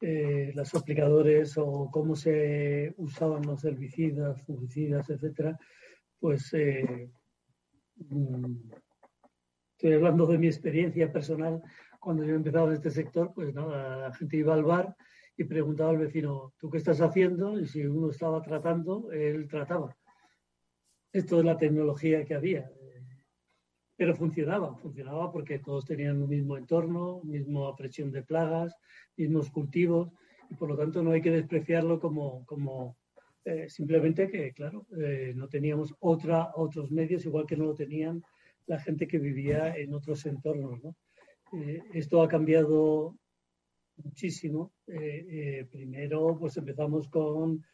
eh, 0.00 0.52
los 0.54 0.74
aplicadores 0.74 1.56
o 1.56 1.88
cómo 1.90 2.16
se 2.16 2.94
usaban 2.98 3.42
los 3.42 3.64
herbicidas, 3.64 4.42
fungicidas, 4.42 5.08
etcétera, 5.10 5.58
pues 6.18 6.52
eh, 6.54 7.10
mm, 7.96 8.70
estoy 9.72 9.92
hablando 9.94 10.26
de 10.26 10.38
mi 10.38 10.46
experiencia 10.46 11.12
personal. 11.12 11.62
Cuando 12.00 12.24
yo 12.24 12.34
empezaba 12.34 12.68
en 12.68 12.74
este 12.74 12.90
sector, 12.90 13.32
pues 13.34 13.54
nada, 13.54 13.96
la 13.96 14.14
gente 14.14 14.36
iba 14.36 14.54
al 14.54 14.64
bar 14.64 14.94
y 15.36 15.44
preguntaba 15.44 15.90
al 15.90 15.98
vecino, 15.98 16.54
¿tú 16.58 16.70
qué 16.70 16.78
estás 16.78 17.00
haciendo? 17.00 17.58
Y 17.58 17.66
si 17.66 17.84
uno 17.86 18.10
estaba 18.10 18.40
tratando, 18.42 19.10
él 19.12 19.48
trataba. 19.48 19.94
Esto 21.12 21.38
es 21.38 21.44
la 21.44 21.56
tecnología 21.56 22.24
que 22.24 22.34
había. 22.34 22.70
Pero 23.96 24.14
funcionaba, 24.14 24.74
funcionaba 24.76 25.32
porque 25.32 25.58
todos 25.58 25.84
tenían 25.84 26.22
un 26.22 26.28
mismo 26.28 26.56
entorno, 26.56 27.20
misma 27.24 27.74
presión 27.74 28.12
de 28.12 28.22
plagas, 28.22 28.76
mismos 29.16 29.50
cultivos, 29.50 30.10
y 30.50 30.54
por 30.54 30.68
lo 30.68 30.76
tanto 30.76 31.02
no 31.02 31.12
hay 31.12 31.22
que 31.22 31.30
despreciarlo 31.30 31.98
como, 31.98 32.44
como 32.46 32.96
eh, 33.44 33.68
simplemente 33.68 34.28
que, 34.28 34.52
claro, 34.52 34.86
eh, 34.98 35.32
no 35.36 35.48
teníamos 35.48 35.94
otra, 36.00 36.50
otros 36.56 36.90
medios, 36.90 37.24
igual 37.24 37.46
que 37.46 37.56
no 37.56 37.66
lo 37.66 37.74
tenían 37.74 38.22
la 38.66 38.80
gente 38.80 39.06
que 39.06 39.18
vivía 39.18 39.76
en 39.76 39.94
otros 39.94 40.26
entornos. 40.26 40.82
¿no? 40.82 40.96
Eh, 41.52 41.80
esto 41.94 42.22
ha 42.22 42.28
cambiado 42.28 43.16
muchísimo. 43.96 44.72
primero, 45.70 46.36
pues 46.38 46.56
empezamos 46.56 47.08
con 47.08 47.64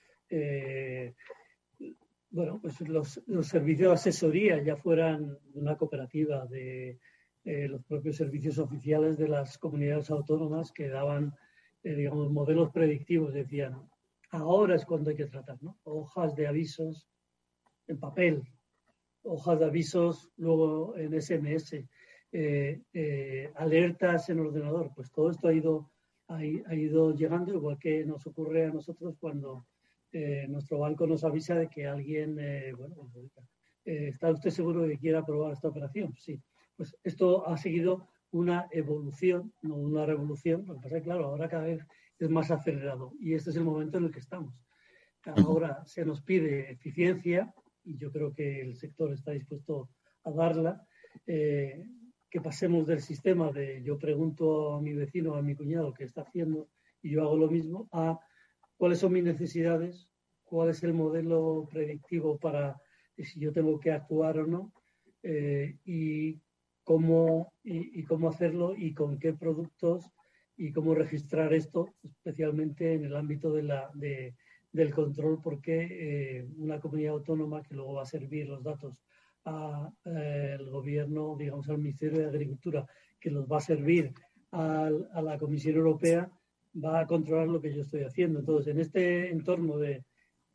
bueno, 2.33 2.59
pues 2.61 2.81
los, 2.89 3.21
servicios 3.43 3.89
de 3.91 3.95
asesoría 3.95 4.63
ya 4.63 4.77
fueran 4.77 5.39
una 5.53 5.77
cooperativa 5.77 6.47
de 6.47 6.99
eh, 7.45 7.69
los 7.69 7.85
propios 7.85 8.17
servicios 8.17 8.59
oficiales 8.59 9.19
de 9.19 9.29
las 9.29 9.59
comunidades 9.59 10.11
autónomas 10.11 10.73
que 10.73 10.89
daban, 10.89 11.35
eh, 11.83 11.95
digamos, 11.95 12.31
modelos 12.31 12.71
predictivos, 12.73 13.35
decían, 13.35 13.87
ahora 14.31 14.77
es 14.77 14.87
cuando 14.87 15.11
hay 15.11 15.17
que 15.17 15.27
tratar, 15.27 15.63
¿no? 15.63 15.79
Hojas 15.85 16.35
de 16.35 16.47
avisos 16.47 17.07
en 17.87 18.01
papel, 18.01 18.43
hojas 19.25 19.59
de 19.59 19.67
avisos 19.67 20.31
luego 20.39 20.97
en 20.97 21.21
SMS, 21.21 21.85
eh, 22.33 23.53
alertas 23.57 24.31
en 24.31 24.41
ordenador, 24.41 24.91
pues 24.97 25.13
todo 25.13 25.31
esto 25.31 25.49
ha 25.49 25.53
ido, 25.53 25.91
ha 26.29 26.75
ido 26.75 27.15
llegando, 27.15 27.53
igual 27.53 27.79
que 27.79 28.07
nos 28.07 28.27
ocurre 28.27 28.65
a 28.65 28.71
nosotros 28.71 29.19
cuando 29.21 29.67
eh, 30.13 30.47
nuestro 30.47 30.79
banco 30.79 31.07
nos 31.07 31.25
avisa 31.25 31.55
de 31.55 31.69
que 31.69 31.87
alguien, 31.87 32.37
eh, 32.39 32.75
bueno, 32.77 33.09
pues, 33.13 33.33
eh, 33.87 34.09
¿está 34.09 34.31
usted 34.31 34.51
seguro 34.51 34.83
de 34.83 34.91
que 34.91 34.99
quiera 34.99 35.21
aprobar 35.21 35.53
esta 35.55 35.69
operación? 35.69 36.15
Sí. 36.19 36.39
Pues 36.77 36.95
esto 37.03 37.49
ha 37.49 37.57
seguido 37.57 38.09
una 38.31 38.69
evolución, 38.73 39.55
no 39.63 39.77
una 39.77 40.05
revolución. 40.05 40.67
Lo 40.67 40.75
que 40.75 40.81
pasa 40.83 40.97
es 40.97 41.03
que, 41.03 41.09
claro, 41.09 41.27
ahora 41.27 41.49
cada 41.49 41.65
vez 41.65 41.87
es 42.19 42.29
más 42.29 42.51
acelerado 42.51 43.13
y 43.19 43.33
este 43.33 43.51
es 43.51 43.57
el 43.57 43.65
momento 43.65 43.99
en 43.99 44.05
el 44.05 44.11
que 44.13 44.21
estamos. 44.21 44.55
Ahora 45.47 45.83
se 45.87 46.05
nos 46.05 46.21
pide 46.21 46.73
eficiencia 46.73 47.55
y 47.85 47.97
yo 47.97 48.13
creo 48.13 48.35
que 48.35 48.61
el 48.61 48.77
sector 48.77 49.13
está 49.13 49.33
dispuesto 49.33 49.89
a 50.25 50.31
darla. 50.31 50.87
que 51.25 52.41
pasemos 52.43 52.87
del 52.87 53.01
sistema 53.01 53.51
de 53.53 53.83
yo 53.83 53.99
pregunto 53.99 54.75
a 54.75 54.81
mi 54.81 54.95
vecino, 54.95 55.35
a 55.35 55.43
mi 55.43 55.55
cuñado 55.55 55.93
qué 55.95 56.05
está 56.05 56.23
haciendo 56.23 56.69
y 57.03 57.11
yo 57.11 57.23
hago 57.23 57.37
lo 57.37 57.51
mismo, 57.51 57.89
a 57.93 58.19
cuáles 58.77 58.99
son 58.99 59.13
mis 59.13 59.25
necesidades, 59.25 60.09
cuál 60.45 60.71
es 60.71 60.83
el 60.83 60.95
modelo 60.95 61.69
predictivo 61.71 62.39
para 62.39 62.77
si 63.17 63.41
yo 63.41 63.53
tengo 63.53 63.79
que 63.79 63.93
actuar 63.93 64.39
o 64.39 64.47
no. 64.47 64.73
eh, 65.23 65.77
y, 65.85 66.41
cómo, 66.85 67.53
y, 67.63 68.03
cómo 68.05 68.29
hacerlo 68.29 68.75
y 68.77 68.93
con 68.93 69.19
qué 69.19 69.33
productos 69.33 70.11
y 70.57 70.73
cómo 70.73 70.95
registrar 70.95 71.55
esto, 71.55 71.95
especialmente 72.03 72.95
en 72.95 73.05
el 73.05 73.17
ámbito 73.17 73.53
de 73.53 73.63
la, 73.63 73.91
de, 73.95 74.35
del 74.73 74.93
control, 74.93 75.41
porque 75.41 75.87
eh, 76.41 76.47
una 76.57 76.81
comunidad 76.81 77.15
autónoma 77.15 77.63
que 77.63 77.75
luego 77.75 77.95
va 77.95 78.03
a 78.03 78.07
servir 78.07 78.49
los 78.49 78.63
datos 78.63 79.01
al 79.45 79.93
eh, 80.05 80.59
gobierno, 80.71 81.37
digamos, 81.39 81.69
al 81.69 81.79
Ministerio 81.79 82.19
de 82.19 82.27
Agricultura, 82.27 82.87
que 83.19 83.31
los 83.31 83.47
va 83.47 83.59
a 83.59 83.61
servir 83.61 84.13
a 84.51 84.91
la 85.23 85.39
Comisión 85.39 85.77
Europea, 85.77 86.31
va 86.75 87.01
a 87.01 87.07
controlar 87.07 87.49
lo 87.49 87.61
que 87.61 87.75
yo 87.75 87.83
estoy 87.83 88.03
haciendo. 88.03 88.41
Entonces, 88.41 88.73
en 88.73 88.81
este 88.81 89.31
entorno 89.31 89.79
de 89.79 90.05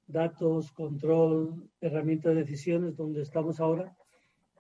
datos, 0.08 0.72
control, 0.72 1.70
herramientas 1.82 2.34
de 2.34 2.42
decisiones, 2.42 2.96
donde 2.96 3.22
estamos 3.22 3.60
ahora, 3.60 3.96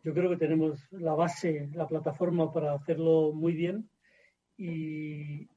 yo 0.04 0.13
creo 0.13 0.30
que 0.30 0.38
tenemos 0.38 0.80
la 0.91 1.13
base, 1.13 1.70
la 1.74 1.88
plataforma 1.88 2.52
para 2.52 2.74
hacerlo 2.74 3.34
muy 3.34 3.54
bien 3.54 3.89
y, 4.58 5.48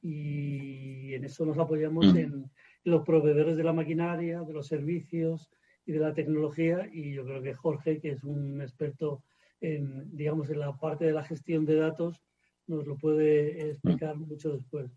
en 1.13 1.25
eso 1.25 1.45
nos 1.45 1.57
apoyamos 1.57 2.13
mm. 2.13 2.17
en, 2.17 2.51
los 2.83 3.05
proveedores 3.05 3.57
de 3.57 3.63
la 3.63 3.73
maquinaria, 3.73 4.41
de 4.41 4.53
los 4.53 4.65
servicios 4.65 5.51
y 5.85 5.91
de 5.91 5.99
la 5.99 6.15
tecnología 6.15 6.89
y 6.91 7.13
yo 7.13 7.23
creo 7.23 7.41
que 7.41 7.53
Jorge, 7.53 7.99
que 7.99 8.09
es 8.09 8.23
un 8.23 8.59
experto 8.59 9.23
en, 9.59 10.09
digamos, 10.15 10.49
en 10.49 10.59
la 10.59 10.75
parte 10.75 11.05
de 11.05 11.13
la 11.13 11.23
gestión 11.23 11.63
de 11.65 11.75
datos, 11.75 12.23
nos 12.65 12.87
lo 12.87 12.97
puede 12.97 13.69
explicar 13.69 14.15
mm. 14.15 14.27
mucho 14.27 14.51
después. 14.51 14.91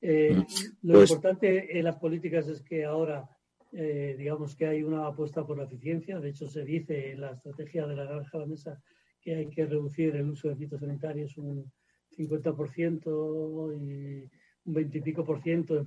Eh, 0.00 0.34
mm. 0.34 0.86
lo 0.86 0.94
pues 0.94 1.10
importante 1.10 1.78
en 1.78 1.84
las 1.84 1.96
políticas 1.96 2.48
es 2.48 2.62
que 2.62 2.84
ahora, 2.84 3.28
eh, 3.72 4.14
digamos 4.16 4.54
que 4.54 4.66
hay 4.66 4.82
una 4.82 5.06
apuesta 5.06 5.46
por 5.46 5.58
la 5.58 5.64
eficiencia. 5.64 6.20
De 6.20 6.30
hecho, 6.30 6.48
se 6.48 6.64
dice 6.64 7.12
en 7.12 7.20
la 7.22 7.32
estrategia 7.32 7.86
de 7.86 7.96
la 7.96 8.04
granja 8.04 8.38
a 8.38 8.40
la 8.40 8.46
mesa 8.46 8.82
que 9.20 9.34
hay 9.34 9.48
que 9.48 9.66
reducir 9.66 10.14
el 10.16 10.30
uso 10.30 10.48
de 10.48 10.56
fitosanitarios 10.56 11.36
un 11.38 11.70
50% 12.16 13.72
y 13.76 14.28
un 14.64 14.74
20 14.74 14.98
y 14.98 15.00
pico 15.00 15.24
por 15.24 15.42
ciento 15.42 15.76
en, 15.76 15.86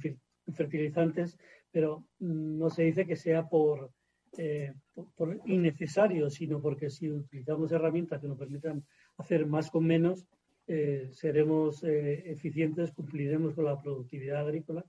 fertilizantes, 0.53 1.37
pero 1.71 2.05
no 2.19 2.69
se 2.69 2.83
dice 2.83 3.05
que 3.05 3.15
sea 3.15 3.47
por, 3.47 3.91
eh, 4.37 4.73
por, 5.15 5.39
innecesario, 5.45 6.29
sino 6.29 6.61
porque 6.61 6.89
si 6.89 7.09
utilizamos 7.09 7.71
herramientas 7.71 8.19
que 8.19 8.27
nos 8.27 8.37
permitan 8.37 8.83
hacer 9.17 9.45
más 9.45 9.69
con 9.69 9.85
menos, 9.85 10.25
eh, 10.73 11.09
seremos 11.11 11.83
eh, 11.83 12.23
eficientes, 12.31 12.91
cumpliremos 12.91 13.53
con 13.53 13.65
la 13.65 13.81
productividad 13.81 14.47
agrícola 14.47 14.85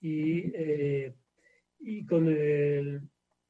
y, 0.00 0.52
y 1.80 2.06
con 2.06 2.26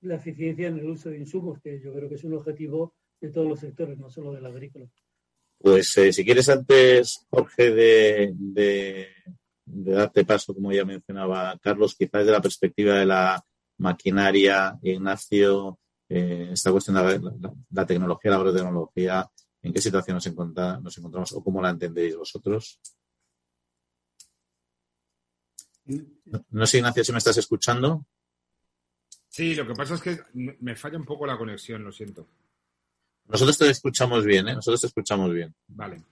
la 0.01 0.15
eficiencia 0.17 0.69
en 0.69 0.79
el 0.79 0.89
uso 0.89 1.11
de 1.11 1.19
insumos, 1.19 1.61
que 1.61 1.79
yo 1.81 1.93
creo 1.93 2.09
que 2.09 2.15
es 2.15 2.25
un 2.25 2.35
objetivo 2.35 2.95
de 3.21 3.31
todos 3.31 3.49
los 3.49 3.61
sectores, 3.61 3.99
no 3.99 4.11
solo 4.11 4.33
del 4.33 4.47
agrícola. 4.47 4.87
Pues 5.59 5.97
eh, 5.99 6.13
si 6.13 6.25
quieres 6.25 6.49
antes, 6.49 7.27
Jorge, 7.31 7.71
de, 7.71 8.33
de, 8.35 9.09
darte 9.65 10.25
paso, 10.25 10.55
como 10.55 10.73
ya 10.73 10.85
mencionaba 10.85 11.57
Carlos, 11.63 11.95
quizás 11.95 12.27
de 12.27 12.33
la 12.33 12.43
perspectiva 12.43 12.99
de 12.99 13.07
la 13.07 13.45
maquinaria, 13.79 14.79
Ignacio, 14.83 15.79
eh, 16.09 16.49
esta 16.53 16.73
cuestión 16.73 16.97
de 16.97 17.21
la, 17.71 17.87
tecnología, 17.87 18.31
la 18.31 18.37
agrotecnología, 18.39 19.31
¿en 19.63 19.73
qué 19.73 19.81
situación 19.81 20.17
nos, 20.17 20.27
nos 20.83 20.99
encontramos 20.99 21.33
o 21.33 21.43
cómo 21.43 21.63
la 21.63 21.71
entendéis 21.71 22.17
vosotros? 22.17 22.81
No, 25.85 26.45
no 26.51 26.67
sé, 26.67 26.79
Ignacio, 26.79 27.05
si 27.05 27.13
me 27.13 27.19
estás 27.19 27.37
escuchando. 27.37 28.07
Sí, 29.29 29.55
lo 29.55 29.67
que 29.67 29.75
pasa 29.75 29.95
es 29.95 30.03
que 30.03 30.19
me 30.33 30.77
falla 30.77 30.99
un 30.99 31.05
poco 31.05 31.27
la 31.27 31.39
conexión, 31.39 31.83
lo 31.83 31.91
siento. 31.91 32.29
Nosotros 33.27 33.57
te 33.59 33.71
escuchamos 33.71 34.25
bien, 34.25 34.49
¿eh? 34.49 34.55
Nosotros 34.55 34.81
te 34.83 34.87
escuchamos 34.89 35.33
bien. 35.33 35.55
Vale. 35.69 36.03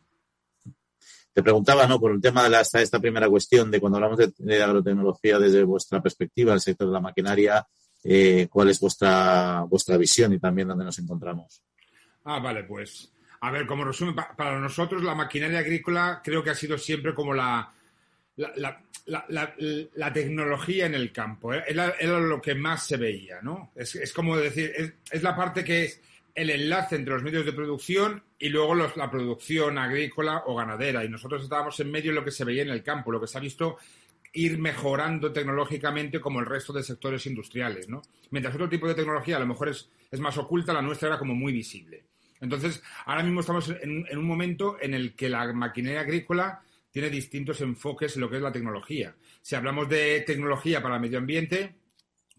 Te 1.32 1.42
preguntaba, 1.42 1.86
¿no? 1.86 2.00
Por 2.00 2.12
el 2.12 2.20
tema 2.20 2.48
de 2.48 2.60
esta, 2.60 2.98
primera 2.98 3.28
cuestión 3.28 3.70
de 3.70 3.80
cuando 3.80 3.98
hablamos 3.98 4.18
de, 4.36 4.62
agrotecnología 4.62 5.38
desde 5.38 5.62
vuestra 5.64 6.02
perspectiva, 6.02 6.54
el 6.54 6.60
sector 6.60 6.88
de 6.88 6.92
la 6.92 7.00
maquinaria, 7.00 7.66
eh, 8.02 8.48
¿cuál 8.50 8.70
es 8.70 8.80
vuestra, 8.80 9.64
vuestra 9.68 9.96
visión 9.96 10.32
y 10.32 10.40
también 10.40 10.68
dónde 10.68 10.84
nos 10.84 10.98
encontramos? 10.98 11.62
Ah, 12.24 12.40
vale, 12.40 12.64
pues. 12.64 13.12
A 13.40 13.50
ver, 13.50 13.66
como 13.66 13.84
resumen, 13.84 14.14
para 14.14 14.58
nosotros 14.60 15.02
la 15.02 15.14
maquinaria 15.14 15.60
agrícola 15.60 16.20
creo 16.22 16.42
que 16.42 16.50
ha 16.50 16.54
sido 16.54 16.76
siempre 16.76 17.14
como 17.14 17.32
la, 17.32 17.72
la, 18.36 20.12
tecnología 20.12 20.86
en 20.86 20.94
el 20.94 21.10
campo. 21.10 21.54
¿eh? 21.54 21.64
Era, 21.66 22.20
lo 22.20 22.40
que 22.40 22.54
más 22.54 22.86
se 22.86 22.96
veía, 22.96 23.40
¿no? 23.42 23.72
Es, 23.74 24.12
como 24.12 24.36
decir, 24.36 24.72
es, 24.76 24.92
es, 25.10 25.22
la 25.22 25.34
parte 25.34 25.64
que 25.64 25.84
es 25.84 26.00
el 26.34 26.50
enlace 26.50 26.96
entre 26.96 27.14
los 27.14 27.22
medios 27.22 27.46
de 27.46 27.52
producción 27.52 28.22
y 28.38 28.50
luego 28.50 28.74
la 28.74 29.10
producción 29.10 29.78
agrícola 29.78 30.42
o 30.46 30.54
ganadera. 30.54 31.04
Y 31.04 31.08
nosotros 31.08 31.42
estábamos 31.42 31.78
en 31.80 31.90
medio 31.90 32.12
de 32.12 32.16
lo 32.16 32.24
que 32.24 32.30
se 32.30 32.44
veía 32.44 32.62
en 32.62 32.70
el 32.70 32.82
campo, 32.82 33.10
lo 33.10 33.20
que 33.20 33.26
se 33.26 33.38
ha 33.38 33.40
visto 33.40 33.78
ir 34.32 34.58
mejorando 34.58 35.32
tecnológicamente 35.32 36.20
como 36.20 36.40
el 36.40 36.46
resto 36.46 36.72
de 36.72 36.82
sectores 36.82 37.26
industriales, 37.26 37.88
¿no? 37.88 38.02
Mientras 38.30 38.54
otro 38.54 38.68
tipo 38.68 38.86
de 38.86 38.94
tecnología 38.94 39.36
a 39.36 39.40
lo 39.40 39.46
mejor 39.46 39.68
es, 39.68 39.88
más 40.18 40.38
oculta, 40.38 40.72
la 40.72 40.82
nuestra 40.82 41.08
era 41.08 41.18
como 41.18 41.34
muy 41.34 41.52
visible. 41.52 42.04
Entonces, 42.40 42.82
ahora 43.04 43.22
mismo 43.22 43.40
estamos 43.40 43.68
en, 43.82 44.18
un 44.18 44.24
momento 44.24 44.76
en 44.80 44.94
el 44.94 45.14
que 45.14 45.28
la 45.28 45.52
maquinaria 45.52 46.00
agrícola 46.00 46.62
tiene 46.90 47.10
distintos 47.10 47.60
enfoques 47.60 48.16
en 48.16 48.22
lo 48.22 48.30
que 48.30 48.36
es 48.36 48.42
la 48.42 48.52
tecnología. 48.52 49.14
Si 49.42 49.54
hablamos 49.54 49.88
de 49.88 50.22
tecnología 50.26 50.82
para 50.82 50.96
el 50.96 51.00
medio 51.00 51.18
ambiente, 51.18 51.76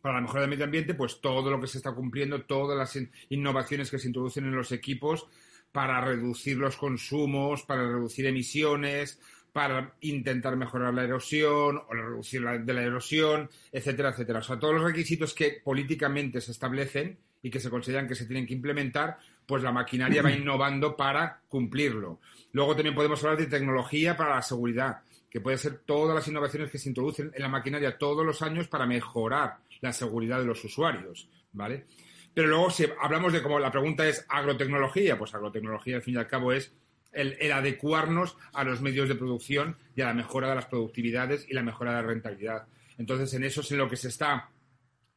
para 0.02 0.16
la 0.16 0.22
mejora 0.22 0.42
del 0.42 0.50
medio 0.50 0.66
ambiente, 0.66 0.96
pues 0.96 1.22
todo 1.22 1.50
lo 1.52 1.62
que 1.62 1.68
se 1.68 1.78
está 1.78 1.92
cumpliendo, 1.92 2.44
todas 2.44 2.78
las 2.78 2.98
innovaciones 3.30 3.92
que 3.92 4.00
se 4.00 4.08
introducen 4.08 4.46
en 4.46 4.56
los 4.56 4.72
equipos 4.72 5.28
para 5.72 6.02
reducir 6.02 6.58
los 6.58 6.76
consumos, 6.76 7.64
para 7.64 7.84
reducir 7.84 8.26
emisiones, 8.26 9.20
para 9.54 9.96
intentar 10.02 10.56
mejorar 10.56 10.94
la 10.94 11.04
erosión 11.04 11.82
o 11.88 11.94
la 11.94 12.04
reducción 12.04 12.66
de 12.66 12.74
la 12.74 12.82
erosión, 12.82 13.50
etcétera, 13.72 14.10
etcétera. 14.10 14.40
O 14.40 14.44
sea, 14.44 14.60
todos 14.60 14.74
los 14.74 14.84
requisitos 14.84 15.34
que 15.34 15.62
políticamente 15.64 16.42
se 16.42 16.52
establecen 16.52 17.18
y 17.44 17.50
que 17.50 17.60
se 17.60 17.70
consideran 17.70 18.08
que 18.08 18.16
se 18.16 18.26
tienen 18.26 18.46
que 18.46 18.54
implementar, 18.54 19.18
pues 19.46 19.64
la 19.64 19.72
maquinaria 19.72 20.22
va 20.22 20.32
innovando 20.32 20.96
para 20.96 21.42
cumplirlo. 21.48 22.20
Luego 22.54 22.76
también 22.76 22.96
podemos 22.96 23.24
hablar 23.24 23.40
de 23.40 23.48
tecnología 23.48 24.16
para 24.16 24.36
la 24.36 24.42
seguridad, 24.42 25.02
que 25.30 25.42
puede 25.42 25.58
ser 25.58 25.80
todas 25.86 26.16
las 26.16 26.28
innovaciones 26.28 26.70
que 26.70 26.78
se 26.78 26.90
introducen 26.90 27.32
en 27.34 27.42
la 27.42 27.50
maquinaria 27.50 27.98
todos 27.98 28.26
los 28.26 28.42
años 28.42 28.68
para 28.68 28.86
mejorar 28.86 29.58
la 29.82 29.94
seguridad 29.94 30.40
de 30.40 30.46
los 30.46 30.64
usuarios, 30.64 31.28
¿vale? 31.54 31.86
Pero 32.34 32.48
luego, 32.48 32.70
si 32.70 32.86
hablamos 33.02 33.34
de 33.34 33.42
como 33.42 33.60
la 33.60 33.72
pregunta 33.72 34.08
es 34.08 34.26
agrotecnología, 34.30 35.18
pues 35.18 35.34
agrotecnología 35.34 35.98
al 35.98 36.02
fin 36.02 36.16
y 36.16 36.18
al 36.18 36.28
cabo 36.28 36.54
es 36.54 36.74
el, 37.12 37.52
adecuarnos 37.52 38.38
a 38.54 38.64
los 38.64 38.82
medios 38.82 39.10
de 39.10 39.16
producción 39.16 39.76
y 39.96 40.02
a 40.02 40.06
la 40.06 40.14
mejora 40.14 40.50
de 40.50 40.56
las 40.56 40.66
productividades 40.66 41.46
y 41.50 41.54
la 41.54 41.64
mejora 41.64 41.92
de 41.92 42.02
la 42.02 42.08
rentabilidad. 42.08 42.68
Entonces, 42.98 43.34
en 43.34 43.44
eso 43.44 43.62
es 43.62 43.72
en 43.72 43.80
lo 43.80 43.90
que 43.90 43.98
se 43.98 44.08
está 44.08 44.50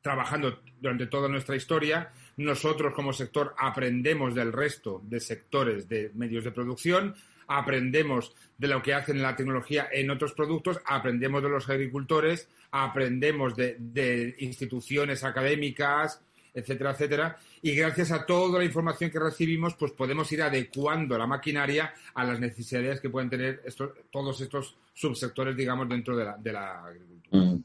trabajando 0.04 0.60
durante 0.82 1.06
toda 1.06 1.30
nuestra 1.30 1.56
historia. 1.56 2.12
Nosotros 2.36 2.92
como 2.92 3.14
sector 3.14 3.54
aprendemos 3.56 4.34
del 4.34 4.52
resto 4.52 5.00
de 5.02 5.18
sectores 5.18 5.88
de 5.88 6.10
medios 6.14 6.44
de 6.44 6.52
producción, 6.52 7.14
aprendemos 7.46 8.34
de 8.58 8.68
lo 8.68 8.82
que 8.82 8.92
hacen 8.92 9.22
la 9.22 9.34
tecnología 9.34 9.88
en 9.90 10.10
otros 10.10 10.34
productos, 10.34 10.78
aprendemos 10.84 11.42
de 11.42 11.48
los 11.48 11.70
agricultores, 11.70 12.48
aprendemos 12.70 13.56
de, 13.56 14.36
instituciones 14.40 15.24
académicas, 15.24 16.20
etcétera, 16.52 16.90
etcétera. 16.90 17.38
Y 17.62 17.74
gracias 17.74 18.12
a 18.12 18.26
toda 18.26 18.58
la 18.58 18.64
información 18.66 19.10
que 19.10 19.18
recibimos, 19.18 19.74
pues 19.74 19.92
podemos 19.92 20.30
ir 20.32 20.42
adecuando 20.42 21.16
la 21.16 21.26
maquinaria 21.26 21.94
a 22.12 22.24
las 22.24 22.38
necesidades 22.38 23.00
que 23.00 23.08
pueden 23.08 23.30
tener 23.30 23.62
estos, 23.64 23.92
todos 24.10 24.38
estos 24.42 24.76
subsectores, 24.92 25.56
digamos, 25.56 25.88
dentro 25.88 26.14
de 26.14 26.24
la, 26.26 26.36
de 26.36 26.52
la 26.52 26.84
agricultura. 26.84 27.42
Mm. 27.42 27.64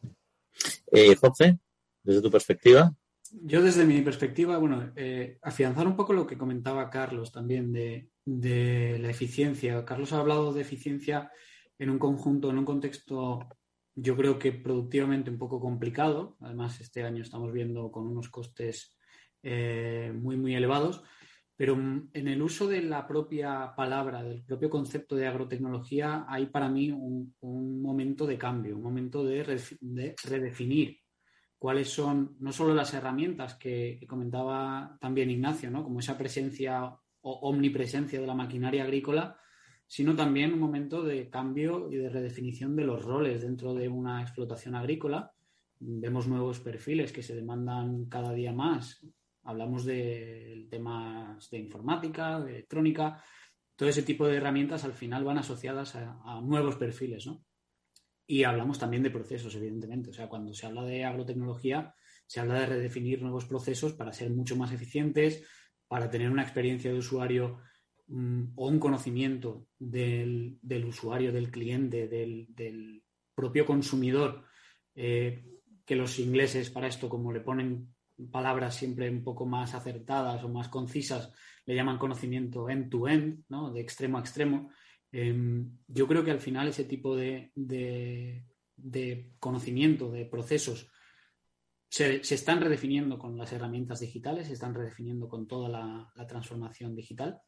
Eh, 0.91 1.15
José, 1.15 1.57
desde 2.09 2.21
tu 2.23 2.31
perspectiva. 2.31 2.91
Yo 3.31 3.61
desde 3.61 3.85
mi 3.85 4.01
perspectiva, 4.01 4.57
bueno, 4.57 4.91
eh, 4.95 5.37
afianzar 5.43 5.85
un 5.85 5.95
poco 5.95 6.13
lo 6.13 6.25
que 6.25 6.37
comentaba 6.37 6.89
Carlos 6.89 7.31
también 7.31 7.71
de, 7.71 8.09
de 8.25 8.97
la 8.99 9.11
eficiencia. 9.11 9.85
Carlos 9.85 10.11
ha 10.13 10.19
hablado 10.19 10.51
de 10.51 10.61
eficiencia 10.61 11.31
en 11.77 11.91
un 11.91 11.99
conjunto, 11.99 12.49
en 12.49 12.57
un 12.57 12.65
contexto, 12.65 13.47
yo 13.93 14.17
creo 14.17 14.39
que 14.39 14.51
productivamente 14.51 15.29
un 15.29 15.37
poco 15.37 15.59
complicado. 15.59 16.37
Además, 16.41 16.81
este 16.81 17.03
año 17.03 17.21
estamos 17.21 17.53
viendo 17.53 17.91
con 17.91 18.07
unos 18.07 18.29
costes 18.29 18.97
eh, 19.43 20.11
muy, 20.15 20.35
muy 20.35 20.55
elevados. 20.55 21.03
Pero 21.55 21.73
en 21.75 22.27
el 22.27 22.41
uso 22.41 22.67
de 22.67 22.81
la 22.81 23.05
propia 23.05 23.73
palabra, 23.75 24.23
del 24.23 24.43
propio 24.43 24.69
concepto 24.69 25.15
de 25.15 25.27
agrotecnología, 25.27 26.25
hay 26.27 26.47
para 26.47 26.69
mí 26.69 26.89
un, 26.89 27.35
momento 27.81 28.25
de 28.25 28.37
cambio, 28.37 28.77
un 28.77 28.81
momento 28.81 29.25
de 29.25 29.43
redefinir 30.23 30.97
cuáles 31.59 31.89
son 31.89 32.35
no 32.39 32.51
solo 32.51 32.73
las 32.73 32.93
herramientas 32.93 33.53
que, 33.55 33.99
comentaba 34.07 34.97
también 34.99 35.29
Ignacio, 35.29 35.69
¿no? 35.69 35.83
como 35.83 35.99
esa 35.99 36.17
presencia 36.17 36.85
o 37.21 37.31
omnipresencia 37.49 38.19
de 38.19 38.27
la 38.27 38.33
maquinaria 38.33 38.83
agrícola, 38.83 39.37
sino 39.85 40.15
también 40.15 40.53
un 40.53 40.59
momento 40.59 41.03
de 41.03 41.29
cambio 41.29 41.91
y 41.91 41.97
de 41.97 42.09
redefinición 42.09 42.75
de 42.75 42.85
los 42.85 43.03
roles 43.03 43.41
dentro 43.41 43.75
de 43.75 43.89
una 43.89 44.21
explotación 44.21 44.73
agrícola. 44.73 45.33
Vemos 45.79 46.27
nuevos 46.27 46.59
perfiles 46.59 47.11
que 47.11 47.23
se 47.23 47.35
demandan 47.35 48.05
cada 48.05 48.33
día 48.33 48.53
más 48.53 49.05
hablamos 49.43 49.85
de 49.85 50.67
temas 50.69 51.49
de 51.49 51.57
informática, 51.57 52.39
de 52.39 52.51
electrónica, 52.51 53.23
todo 53.75 53.89
ese 53.89 54.03
tipo 54.03 54.27
de 54.27 54.37
herramientas 54.37 54.83
al 54.83 54.93
final 54.93 55.23
van 55.23 55.37
asociadas 55.37 55.95
a, 55.95 56.41
nuevos 56.41 56.75
perfiles, 56.75 57.25
¿no? 57.25 57.43
Y 58.31 58.43
hablamos 58.43 58.77
también 58.77 59.01
de 59.01 59.09
procesos, 59.09 59.55
evidentemente. 59.55 60.11
O 60.11 60.13
sea, 60.13 60.29
cuando 60.29 60.53
se 60.53 60.67
habla 60.67 60.83
de 60.83 61.03
agrotecnología, 61.03 61.95
se 62.27 62.39
habla 62.39 62.59
de 62.59 62.67
redefinir 62.67 63.23
nuevos 63.23 63.45
procesos 63.45 63.93
para 63.93 64.13
ser 64.13 64.29
mucho 64.29 64.55
más 64.55 64.71
eficientes, 64.71 65.43
para 65.87 66.11
tener 66.11 66.29
una 66.29 66.43
experiencia 66.43 66.91
de 66.91 66.99
usuario 66.99 67.57
mm, 68.05 68.51
o 68.55 68.67
un 68.67 68.77
conocimiento 68.77 69.65
del, 69.79 70.59
usuario, 70.87 71.33
del 71.33 71.49
cliente, 71.49 72.07
del, 72.07 73.01
propio 73.33 73.65
consumidor, 73.65 74.43
eh, 74.93 75.43
que 75.83 75.95
los 75.95 76.19
ingleses 76.19 76.69
para 76.69 76.85
esto, 76.85 77.09
como 77.09 77.33
le 77.33 77.39
ponen 77.39 77.95
palabras 78.31 78.75
siempre 78.75 79.09
un 79.09 79.23
poco 79.23 79.47
más 79.47 79.73
acertadas 79.73 80.43
o 80.43 80.49
más 80.49 80.67
concisas, 80.69 81.33
le 81.65 81.73
llaman 81.73 81.97
conocimiento 81.97 82.69
end-to-end, 82.69 83.45
¿no? 83.49 83.71
de 83.71 83.81
extremo 83.81 84.19
a 84.19 84.21
extremo. 84.21 84.69
Em, 85.11 85.77
yo 85.87 86.07
creo 86.07 86.23
que 86.23 86.31
al 86.31 86.39
final 86.39 86.67
ese 86.67 86.83
tipo 86.83 87.15
de, 87.15 87.51
conocimiento, 89.39 90.11
de 90.11 90.25
procesos, 90.25 90.91
se, 91.89 92.21
están 92.21 92.61
redefiniendo 92.61 93.17
con 93.17 93.37
las 93.37 93.51
herramientas 93.51 93.99
digitales, 93.99 94.47
se 94.47 94.53
están 94.53 94.75
redefiniendo 94.75 95.27
con 95.27 95.47
toda 95.47 95.69
la, 95.69 96.27
transformación 96.27 96.95
digital 96.95 97.41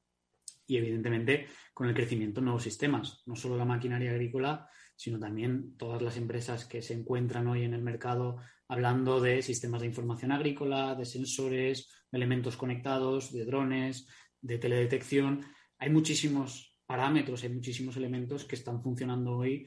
y 0.65 0.77
evidentemente 0.77 1.47
con 1.73 1.87
el 1.87 1.93
crecimiento 1.93 2.39
de 2.39 2.45
nuevos 2.45 2.63
sistemas, 2.63 3.21
no 3.25 3.35
solo 3.35 3.57
la 3.57 3.65
maquinaria 3.65 4.11
agrícola, 4.11 4.67
sino 4.95 5.19
también 5.19 5.75
todas 5.77 6.01
las 6.01 6.17
empresas 6.17 6.65
que 6.65 6.81
se 6.81 6.93
encuentran 6.93 7.47
hoy 7.47 7.63
en 7.63 7.73
el 7.73 7.81
mercado 7.81 8.37
hablando 8.67 9.19
de 9.19 9.41
sistemas 9.41 9.81
de 9.81 9.87
información 9.87 10.31
agrícola, 10.31 10.95
de 10.95 11.05
sensores, 11.05 11.89
de 12.09 12.17
elementos 12.17 12.55
conectados, 12.55 13.33
de 13.33 13.45
drones, 13.45 14.07
de 14.39 14.57
teledetección. 14.57 15.45
Hay 15.77 15.89
muchísimos 15.89 16.70
parámetros, 16.91 17.41
hay 17.43 17.49
muchísimos 17.49 17.95
elementos 17.95 18.43
que 18.43 18.55
están 18.55 18.83
funcionando 18.83 19.37
hoy 19.37 19.65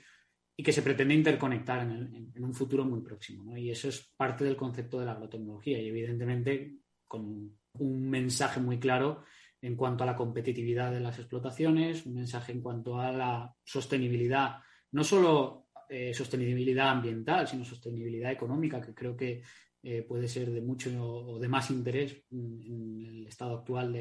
y 0.55 0.63
que 0.63 0.73
se 0.73 0.83
pretende 0.83 1.15
interconectar 1.15 1.81
en, 1.81 2.31
un 2.37 2.53
futuro 2.53 2.85
muy 2.85 3.01
próximo. 3.01 3.57
Y 3.57 3.71
eso 3.71 3.89
es 3.89 4.13
parte 4.15 4.45
del 4.45 4.57
concepto 4.57 5.01
de 5.01 5.07
la 5.07 5.13
agrotecnología 5.13 5.81
y 5.81 5.89
evidentemente 5.89 6.81
con 7.09 7.51
un 7.79 8.11
mensaje 8.11 8.61
muy 8.61 8.79
claro 8.79 9.23
en 9.63 9.75
cuanto 9.75 10.05
a 10.05 10.07
la 10.07 10.17
competitividad 10.17 10.93
de 10.93 11.01
las 11.01 11.19
explotaciones, 11.19 12.05
un 12.05 12.17
mensaje 12.17 12.53
en 12.53 12.61
cuanto 12.61 13.01
a 13.01 13.11
la 13.11 13.55
sostenibilidad, 13.65 14.59
no 14.93 15.03
solo 15.03 15.69
eh, 15.89 16.13
sostenibilidad 16.13 16.91
ambiental, 16.91 17.49
sino 17.49 17.65
sostenibilidad 17.65 18.33
económica, 18.33 18.83
que 18.83 18.93
creo 18.93 19.17
que 19.17 19.41
eh, 19.83 20.03
puede 20.03 20.29
ser 20.29 20.51
de 20.51 20.61
mucho 20.61 20.91
o 21.03 21.39
de 21.39 21.49
más 21.49 21.71
interés 21.71 22.23
en 22.31 23.07
el 23.09 23.27
estado 23.27 23.57
actual 23.61 23.97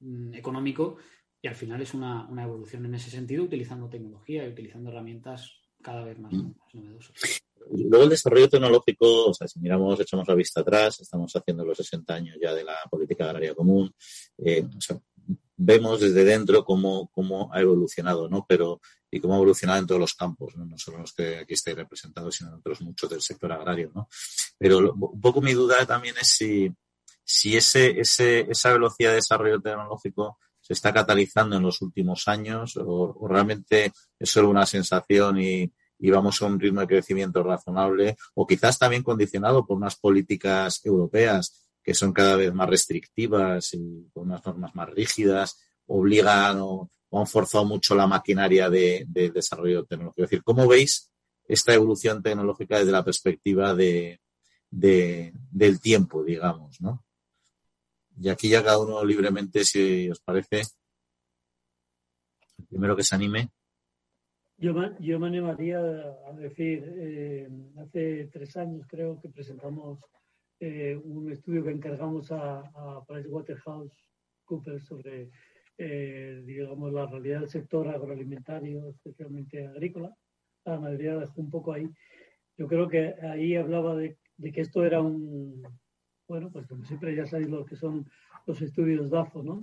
mm, 0.00 0.32
económico. 0.32 0.96
Y 1.40 1.48
al 1.48 1.54
final 1.54 1.80
es 1.80 1.94
una, 1.94 2.28
evolución 2.42 2.84
en 2.86 2.94
ese 2.94 3.10
sentido, 3.10 3.44
utilizando 3.44 3.88
tecnología 3.88 4.44
y 4.44 4.50
utilizando 4.50 4.90
herramientas 4.90 5.60
cada 5.82 6.04
vez 6.04 6.18
más, 6.18 6.32
mm. 6.32 6.52
novedosas. 6.74 7.42
Luego 7.70 8.04
el 8.04 8.10
desarrollo 8.10 8.48
tecnológico, 8.48 9.26
o 9.26 9.34
sea, 9.34 9.46
si 9.46 9.60
miramos, 9.60 10.00
echamos 10.00 10.26
la 10.26 10.34
vista 10.34 10.60
atrás, 10.60 11.00
estamos 11.00 11.34
haciendo 11.34 11.64
los 11.64 11.76
60 11.76 12.14
años 12.14 12.36
ya 12.40 12.54
de 12.54 12.64
la 12.64 12.76
política 12.90 13.26
agraria 13.26 13.54
común, 13.54 13.94
eh, 14.38 14.66
vemos 15.56 16.00
desde 16.00 16.24
dentro 16.24 16.64
cómo, 16.64 17.10
cómo 17.12 17.52
ha 17.52 17.60
evolucionado, 17.60 18.28
¿no? 18.28 18.46
Pero 18.48 18.80
y 19.10 19.20
cómo 19.20 19.34
ha 19.34 19.36
evolucionado 19.36 19.80
en 19.80 19.86
todos 19.86 20.00
los 20.00 20.14
campos, 20.14 20.56
no, 20.56 20.64
no 20.64 20.78
solo 20.78 20.98
los 20.98 21.12
que 21.12 21.38
aquí 21.38 21.54
estáis 21.54 21.76
representados, 21.76 22.34
sino 22.36 22.50
en 22.50 22.56
otros 22.56 22.80
muchos 22.82 23.08
del 23.08 23.22
sector 23.22 23.52
agrario. 23.52 23.90
¿no? 23.94 24.08
Pero 24.58 24.92
un 24.92 25.20
poco 25.20 25.40
mi 25.40 25.52
duda 25.52 25.86
también 25.86 26.14
es 26.20 26.28
si, 26.28 26.70
si 27.24 27.56
ese, 27.56 28.00
ese, 28.00 28.40
esa 28.50 28.72
velocidad 28.72 29.10
de 29.10 29.16
desarrollo 29.16 29.60
tecnológico 29.60 30.38
se 30.68 30.74
está 30.74 30.92
catalizando 30.92 31.56
en 31.56 31.62
los 31.62 31.80
últimos 31.80 32.28
años 32.28 32.76
o, 32.76 33.26
realmente 33.26 33.90
es 34.18 34.30
solo 34.30 34.50
una 34.50 34.66
sensación 34.66 35.40
y, 35.40 35.72
vamos 36.10 36.40
a 36.40 36.46
un 36.46 36.60
ritmo 36.60 36.82
de 36.82 36.86
crecimiento 36.86 37.42
razonable 37.42 38.16
o 38.34 38.46
quizás 38.46 38.78
también 38.78 39.02
condicionado 39.02 39.66
por 39.66 39.78
unas 39.78 39.96
políticas 39.96 40.80
europeas 40.84 41.66
que 41.82 41.94
son 41.94 42.12
cada 42.12 42.36
vez 42.36 42.52
más 42.52 42.68
restrictivas 42.68 43.72
y 43.72 44.08
con 44.12 44.24
unas 44.28 44.44
normas 44.44 44.74
más 44.74 44.90
rígidas, 44.90 45.58
obligan 45.86 46.58
o, 46.60 46.90
han 47.10 47.26
forzado 47.26 47.64
mucho 47.64 47.94
la 47.94 48.06
maquinaria 48.06 48.68
de, 48.68 49.06
desarrollo 49.08 49.86
tecnológico. 49.86 50.22
Es 50.22 50.30
decir, 50.30 50.44
¿cómo 50.44 50.68
veis 50.68 51.10
esta 51.46 51.72
evolución 51.72 52.22
tecnológica 52.22 52.78
desde 52.78 52.92
la 52.92 53.02
perspectiva 53.02 53.74
de, 53.74 54.20
del 54.70 55.80
tiempo, 55.80 56.22
digamos, 56.22 56.78
¿no? 56.82 57.02
Y 58.20 58.28
aquí 58.28 58.48
ya 58.48 58.62
cada 58.62 58.78
uno 58.78 59.04
libremente, 59.04 59.64
si 59.64 60.10
os 60.10 60.20
parece, 60.20 60.62
primero 62.68 62.96
que 62.96 63.04
se 63.04 63.14
anime. 63.14 63.50
Yo 64.56 64.74
me, 64.74 64.96
yo 64.98 65.20
me 65.20 65.28
animaría 65.28 65.78
a 65.78 66.32
decir, 66.32 66.82
eh, 66.96 67.48
hace 67.80 68.28
tres 68.32 68.56
años 68.56 68.86
creo 68.88 69.20
que 69.20 69.28
presentamos 69.28 70.00
eh, 70.58 70.96
un 70.96 71.30
estudio 71.30 71.64
que 71.64 71.70
encargamos 71.70 72.32
a, 72.32 72.58
a 72.58 73.04
PricewaterhouseCoopers 73.06 74.84
sobre 74.84 75.30
eh, 75.80 76.42
digamos, 76.44 76.92
la 76.92 77.06
realidad 77.06 77.40
del 77.40 77.48
sector 77.48 77.86
agroalimentario, 77.88 78.88
especialmente 78.88 79.64
agrícola. 79.64 80.12
La 80.64 80.80
mayoría 80.80 81.16
dejó 81.16 81.40
un 81.40 81.50
poco 81.50 81.72
ahí. 81.72 81.88
Yo 82.56 82.66
creo 82.66 82.88
que 82.88 83.14
ahí 83.22 83.54
hablaba 83.54 83.94
de, 83.94 84.18
que 84.52 84.60
esto 84.60 84.84
era 84.84 85.00
un, 85.00 85.62
bueno, 86.28 86.50
pues 86.52 86.66
como 86.66 86.84
siempre 86.84 87.16
ya 87.16 87.26
sabéis 87.26 87.48
lo 87.48 87.64
que 87.64 87.74
son 87.76 88.08
los 88.46 88.60
estudios 88.60 89.10
DAFO, 89.10 89.42
¿no? 89.42 89.60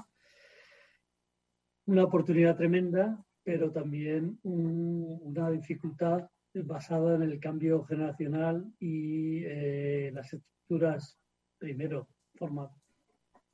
Una 1.86 2.04
oportunidad 2.04 2.58
tremenda, 2.58 3.24
pero 3.44 3.72
también 3.72 4.40
una 4.44 5.52
dificultad 5.52 6.28
basada 6.54 7.16
en 7.16 7.22
el 7.22 7.40
cambio 7.40 7.84
generacional 7.86 8.74
y 8.80 9.44
eh, 9.46 10.12
las 10.14 10.34
estructuras, 10.34 11.20
primero, 11.60 12.08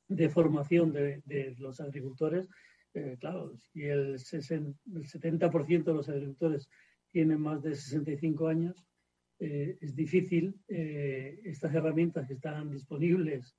de 0.08 0.28
formación 0.30 0.92
de, 0.92 1.54
los 1.58 1.80
agricultores. 1.80 2.48
Eh, 2.94 3.16
claro, 3.20 3.54
si 3.56 3.82
el, 3.82 4.18
70% 4.18 5.84
de 5.84 5.94
los 5.94 6.08
agricultores 6.08 6.68
tienen 7.10 7.40
más 7.40 7.62
de 7.62 7.74
65 7.74 8.48
años, 8.48 8.86
eh, 9.44 9.76
es 9.80 9.96
difícil 9.96 10.54
eh, 10.68 11.40
estas 11.42 11.74
herramientas 11.74 12.28
que 12.28 12.34
están 12.34 12.70
disponibles, 12.70 13.56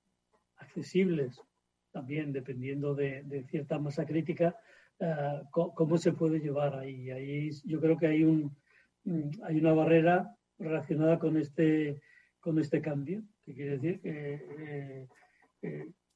accesibles, 0.56 1.38
también 1.92 2.32
dependiendo 2.32 2.96
de, 2.96 3.44
cierta 3.50 3.78
masa 3.80 4.06
crítica, 4.06 4.56
cómo 5.52 5.98
se 5.98 6.14
puede 6.14 6.40
llevar 6.40 6.80
ahí. 6.80 7.50
Yo 7.66 7.82
creo 7.82 7.98
que 7.98 8.08
hay 8.08 8.24
un 8.24 8.56
mm, 9.04 9.44
hay 9.44 9.58
una 9.58 9.74
barrera 9.74 10.34
relacionada 10.58 11.20
con 11.20 11.36
este 11.36 12.02
con 12.40 12.60
este 12.60 12.82
cambio, 12.82 13.22
que 13.44 13.54
quiere 13.54 13.78
decir 13.78 14.00
que 14.00 15.08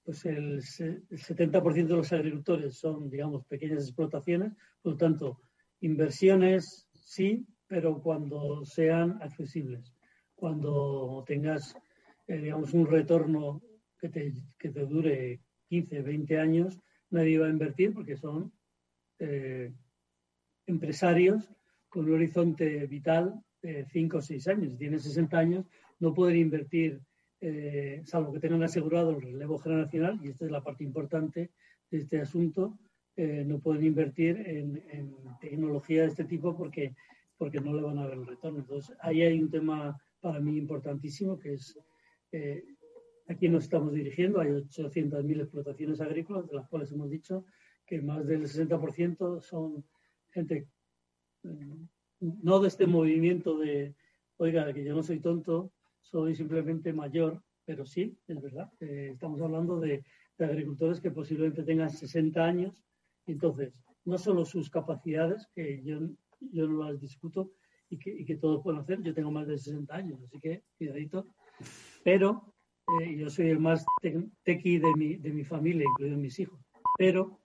pues 0.06 0.26
el, 0.26 0.62
70% 0.62 1.88
de 1.88 1.96
los 1.96 2.14
agricultores 2.14 2.78
son, 2.78 3.10
digamos, 3.10 3.44
pequeñas 3.46 3.84
explotaciones, 3.84 4.54
por 4.82 4.94
lo 4.94 4.98
tanto, 4.98 5.42
inversiones 5.82 6.88
sí, 6.94 7.46
pero 7.68 8.02
cuando 8.02 8.66
sean 8.66 9.20
accesibles, 9.22 9.94
cuando 10.36 11.24
tengas, 11.28 11.76
eh, 12.28 12.38
digamos, 12.38 12.74
un 12.74 12.88
retorno 12.88 13.62
que 14.00 14.10
te, 14.10 14.34
que 14.58 14.70
te, 14.70 14.86
dure 14.86 15.42
15, 15.70 16.02
20 16.02 16.40
años, 16.40 16.80
nadie 17.10 17.40
va 17.40 17.48
a 17.48 17.52
invertir 17.52 17.94
porque 17.94 18.16
son 18.16 18.52
eh, 19.20 19.72
empresarios 20.66 21.50
con 21.90 22.06
un 22.06 22.14
horizonte 22.16 22.86
vital 22.86 23.42
de 23.62 23.86
5 23.86 24.18
o 24.18 24.22
6 24.22 24.48
años. 24.48 24.72
Si 24.72 24.78
tienen 24.78 25.00
60 25.00 25.38
años, 25.38 25.66
no 26.00 26.14
pueden 26.14 26.38
invertir 26.38 27.02
eh, 27.40 28.02
salvo 28.06 28.34
que 28.34 28.40
tengan 28.40 28.64
asegurado 28.64 29.12
el 29.12 29.22
relevo 29.22 29.60
generacional, 29.60 30.20
y 30.24 30.30
esta 30.30 30.46
es 30.46 30.52
la 30.52 30.64
parte 30.64 30.84
importante 30.84 31.52
de 31.92 31.98
este 31.98 32.20
asunto, 32.20 32.80
eh, 33.16 33.44
no 33.46 33.60
pueden 33.60 33.86
invertir 33.86 34.38
en, 34.46 35.16
tecnología 35.40 36.02
de 36.02 36.08
este 36.08 36.24
tipo 36.24 36.58
porque, 36.58 36.96
porque 37.38 37.60
no 37.60 37.74
le 37.74 37.82
van 37.82 38.00
a 38.00 38.08
ver 38.08 38.18
el 38.18 38.28
retorno. 38.28 38.60
Entonces, 38.60 38.96
ahí 39.02 39.22
hay 39.22 39.40
un 39.40 39.50
tema 39.50 40.00
para 40.20 40.40
mí 40.40 40.58
importantísimo 40.58 41.38
que 41.38 41.54
es 41.54 41.80
eh, 42.32 42.64
a 43.28 43.36
quién 43.36 43.54
nos 43.54 43.66
estamos 43.66 43.94
dirigiendo. 43.94 44.40
Hay 44.40 44.50
800.000 44.50 45.42
explotaciones 45.42 46.02
agrícolas, 46.02 46.48
de 46.48 46.56
las 46.56 46.68
cuales 46.68 46.92
hemos 46.92 47.10
dicho 47.10 47.46
que 47.86 48.02
más 48.02 48.26
del 48.26 48.44
60% 48.44 49.42
son 49.42 49.86
gente 50.32 50.68
mm, 51.44 51.86
no 52.20 52.60
de 52.60 52.68
este 52.68 52.88
movimiento 52.88 53.58
de, 53.58 53.96
oiga, 54.38 54.74
que 54.74 54.84
yo 54.84 54.96
no 54.96 55.04
soy 55.04 55.20
tonto, 55.20 55.72
soy 56.02 56.36
simplemente 56.36 56.94
mayor, 56.94 57.44
pero 57.66 57.86
sí, 57.86 58.18
es 58.28 58.42
verdad. 58.42 58.72
Eh, 58.80 59.12
estamos 59.14 59.42
hablando 59.42 59.80
de, 59.80 60.04
agricultores 60.40 61.02
que 61.02 61.10
posiblemente 61.10 61.64
tengan 61.64 61.90
60 61.90 62.44
años. 62.44 62.76
Entonces, 63.26 63.74
no 64.06 64.20
solo 64.20 64.46
sus 64.46 64.70
capacidades, 64.70 65.48
que 65.56 65.82
yo, 65.84 66.00
yo 66.40 66.68
no 66.68 66.84
las 66.84 67.00
discuto 67.00 67.52
y 67.90 67.98
que, 67.98 68.12
y 68.12 68.26
que 68.26 68.36
todos 68.36 68.62
pueden 68.64 68.82
hacer, 68.82 69.02
yo 69.02 69.14
tengo 69.14 69.32
más 69.32 69.48
de 69.48 69.58
60 69.58 69.96
años, 69.96 70.20
así 70.24 70.40
que 70.40 70.64
cuidadito, 70.78 71.28
pero 72.04 72.54
eh, 73.02 73.18
yo 73.18 73.30
soy 73.30 73.50
el 73.50 73.60
más 73.60 73.86
tequi 74.44 74.80
de 74.80 74.94
mi, 74.96 75.18
de 75.18 75.32
mi 75.32 75.44
familia, 75.44 75.86
incluidos 75.86 76.20
mis 76.20 76.40
hijos. 76.40 76.60
Pero 76.98 77.42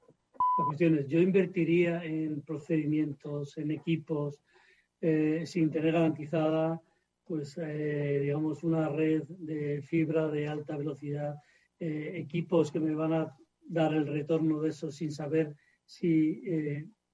la 0.58 0.64
cuestión 0.66 0.98
es, 0.98 1.08
yo 1.08 1.20
invertiría 1.20 2.04
en 2.04 2.42
procedimientos, 2.42 3.58
en 3.58 3.72
equipos, 3.72 4.40
eh, 5.00 5.42
sin 5.44 5.70
tener 5.70 5.94
garantizada, 5.94 6.80
pues, 7.24 7.58
eh, 7.58 8.20
digamos, 8.22 8.62
una 8.62 8.88
red 8.88 9.24
de 9.28 9.82
fibra 9.82 10.28
de 10.28 10.46
alta 10.48 10.76
velocidad, 10.76 11.34
equipos 11.84 12.70
que 12.70 12.78
me 12.78 12.94
van 12.94 13.12
a 13.12 13.36
dar 13.66 13.92
el 13.92 14.06
retorno 14.06 14.60
de 14.60 14.68
eso 14.68 14.92
sin 14.92 15.10
saber 15.10 15.56
si 15.84 16.40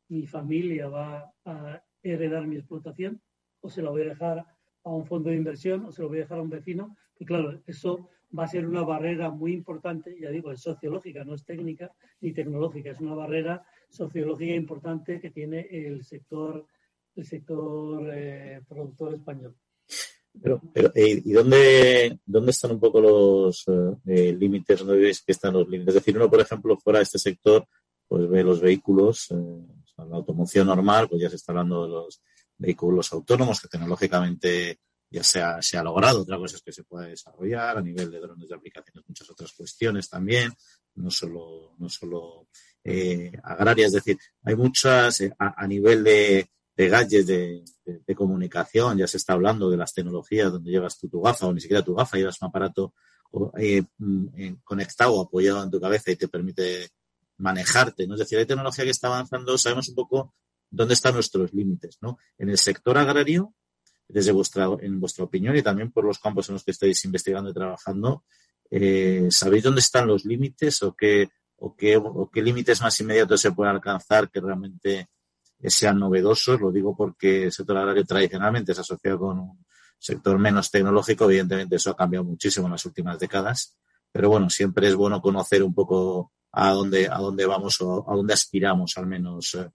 mi 0.08 0.26
familia 0.26 0.88
va 0.88 1.32
a 1.44 1.82
heredar 2.02 2.46
mi 2.46 2.56
explotación 2.56 3.20
o 3.60 3.68
se 3.68 3.82
lo 3.82 3.90
voy 3.90 4.02
a 4.02 4.10
dejar 4.10 4.46
a 4.84 4.90
un 4.90 5.06
fondo 5.06 5.30
de 5.30 5.36
inversión 5.36 5.84
o 5.84 5.92
se 5.92 6.02
lo 6.02 6.08
voy 6.08 6.18
a 6.18 6.22
dejar 6.22 6.38
a 6.38 6.42
un 6.42 6.50
vecino. 6.50 6.96
Y 7.18 7.24
claro, 7.24 7.60
eso 7.66 8.08
va 8.36 8.44
a 8.44 8.48
ser 8.48 8.66
una 8.66 8.82
barrera 8.82 9.30
muy 9.30 9.52
importante, 9.52 10.16
ya 10.20 10.30
digo, 10.30 10.52
es 10.52 10.60
sociológica, 10.60 11.24
no 11.24 11.34
es 11.34 11.44
técnica 11.44 11.92
ni 12.20 12.32
tecnológica, 12.32 12.90
es 12.90 13.00
una 13.00 13.14
barrera 13.14 13.64
sociológica 13.88 14.54
importante 14.54 15.20
que 15.20 15.30
tiene 15.30 15.66
el 15.70 16.04
sector, 16.04 16.66
el 17.16 17.24
sector 17.24 18.08
eh, 18.12 18.60
productor 18.68 19.14
español. 19.14 19.56
Pero, 20.40 20.60
pero 20.72 20.92
eh, 20.94 21.20
¿y 21.24 21.32
dónde, 21.32 22.20
dónde 22.24 22.50
están 22.50 22.72
un 22.72 22.80
poco 22.80 23.00
los 23.00 23.64
eh, 24.06 24.36
límites? 24.38 24.80
¿Dónde 24.80 25.02
veis 25.02 25.22
que 25.22 25.32
están 25.32 25.54
los 25.54 25.68
límites? 25.68 25.96
Es 25.96 26.02
decir, 26.02 26.16
uno, 26.16 26.30
por 26.30 26.40
ejemplo, 26.40 26.76
fuera 26.76 27.00
de 27.00 27.04
este 27.04 27.18
sector, 27.18 27.66
pues 28.06 28.28
ve 28.28 28.44
los 28.44 28.60
vehículos, 28.60 29.28
la 30.04 30.16
automoción 30.16 30.66
normal, 30.66 31.08
pues 31.08 31.22
ya 31.22 31.30
se 31.30 31.36
está 31.36 31.52
hablando 31.52 31.84
de 31.84 31.88
los 31.90 32.22
vehículos 32.56 33.12
autónomos 33.12 33.60
que 33.60 33.68
tecnológicamente 33.68 34.80
ya 35.10 35.24
se 35.24 35.40
ha, 35.40 35.62
se 35.62 35.78
ha 35.78 35.82
logrado. 35.82 36.22
Otra 36.22 36.36
cosa 36.36 36.56
es 36.56 36.62
que 36.62 36.72
se 36.72 36.84
puede 36.84 37.10
desarrollar 37.10 37.78
a 37.78 37.82
nivel 37.82 38.10
de 38.10 38.20
drones 38.20 38.48
de 38.48 38.54
aplicaciones, 38.54 39.04
muchas 39.08 39.30
otras 39.30 39.52
cuestiones 39.52 40.08
también, 40.08 40.52
no 40.96 41.10
solo, 41.10 41.74
no 41.78 41.88
solo 41.88 42.48
eh, 42.84 43.32
agrarias. 43.42 43.88
Es 43.88 44.04
decir, 44.04 44.18
hay 44.42 44.56
muchas 44.56 45.20
eh, 45.20 45.32
a, 45.38 45.66
nivel 45.66 46.04
de, 46.04 46.50
de 46.76 46.88
gadgets 46.88 47.26
de, 47.26 48.14
comunicación, 48.14 48.98
ya 48.98 49.06
se 49.06 49.16
está 49.16 49.34
hablando 49.34 49.70
de 49.70 49.76
las 49.76 49.92
tecnologías 49.92 50.50
donde 50.50 50.70
llevas 50.70 50.98
tú 50.98 51.08
tu 51.08 51.20
gafa 51.20 51.46
o 51.46 51.52
ni 51.52 51.60
siquiera 51.60 51.84
tu 51.84 51.94
gafa, 51.94 52.16
llevas 52.16 52.40
un 52.42 52.48
aparato 52.48 52.94
eh, 53.58 53.82
mm, 53.98 54.54
conectado 54.64 55.14
o 55.14 55.22
apoyado 55.22 55.62
en 55.62 55.70
tu 55.70 55.80
cabeza 55.80 56.10
y 56.10 56.16
te 56.16 56.28
permite 56.28 56.88
manejarte. 57.38 58.06
¿no? 58.06 58.14
Es 58.14 58.20
decir, 58.20 58.38
hay 58.38 58.46
tecnología 58.46 58.84
que 58.84 58.90
está 58.90 59.08
avanzando, 59.08 59.56
sabemos 59.56 59.88
un 59.88 59.94
poco 59.94 60.34
dónde 60.70 60.94
están 60.94 61.14
nuestros 61.14 61.54
límites. 61.54 61.98
¿no? 62.00 62.18
En 62.36 62.50
el 62.50 62.58
sector 62.58 62.98
agrario, 62.98 63.54
desde 64.06 64.32
vuestra, 64.32 64.68
en 64.80 65.00
vuestra 65.00 65.24
opinión 65.24 65.56
y 65.56 65.62
también 65.62 65.92
por 65.92 66.04
los 66.04 66.18
campos 66.18 66.48
en 66.48 66.54
los 66.54 66.64
que 66.64 66.72
estáis 66.72 67.04
investigando 67.04 67.50
y 67.50 67.54
trabajando, 67.54 68.24
eh, 68.70 69.28
¿sabéis 69.30 69.64
dónde 69.64 69.80
están 69.80 70.06
los 70.06 70.24
límites 70.24 70.82
o 70.82 70.94
qué, 70.94 71.28
o 71.56 71.74
qué, 71.74 71.96
o 71.96 72.30
qué 72.30 72.42
límites 72.42 72.80
más 72.82 72.98
inmediatos 73.00 73.40
se 73.40 73.52
pueden 73.52 73.74
alcanzar 73.74 74.30
que 74.30 74.40
realmente 74.40 75.08
sean 75.62 75.98
novedosos? 75.98 76.60
Lo 76.60 76.70
digo 76.70 76.96
porque 76.96 77.44
el 77.44 77.52
sector 77.52 77.76
agrario 77.76 78.04
tradicionalmente 78.04 78.72
es 78.72 78.78
asociado 78.78 79.18
con 79.18 79.38
un 79.38 79.66
sector 79.98 80.38
menos 80.38 80.70
tecnológico. 80.70 81.24
Evidentemente 81.24 81.76
eso 81.76 81.90
ha 81.90 81.96
cambiado 81.96 82.24
muchísimo 82.24 82.66
en 82.66 82.72
las 82.72 82.84
últimas 82.86 83.18
décadas. 83.18 83.76
Pero 84.10 84.30
bueno, 84.30 84.48
siempre 84.48 84.88
es 84.88 84.94
bueno 84.94 85.20
conocer 85.20 85.62
un 85.62 85.74
poco 85.74 86.32
a 86.52 86.70
dónde, 86.70 87.08
a 87.08 87.18
dónde 87.18 87.46
vamos 87.46 87.80
o 87.80 88.10
a 88.10 88.16
dónde 88.16 88.34
aspiramos 88.34 88.96
al 88.96 89.06
menos 89.06 89.54
eh, 89.54 89.68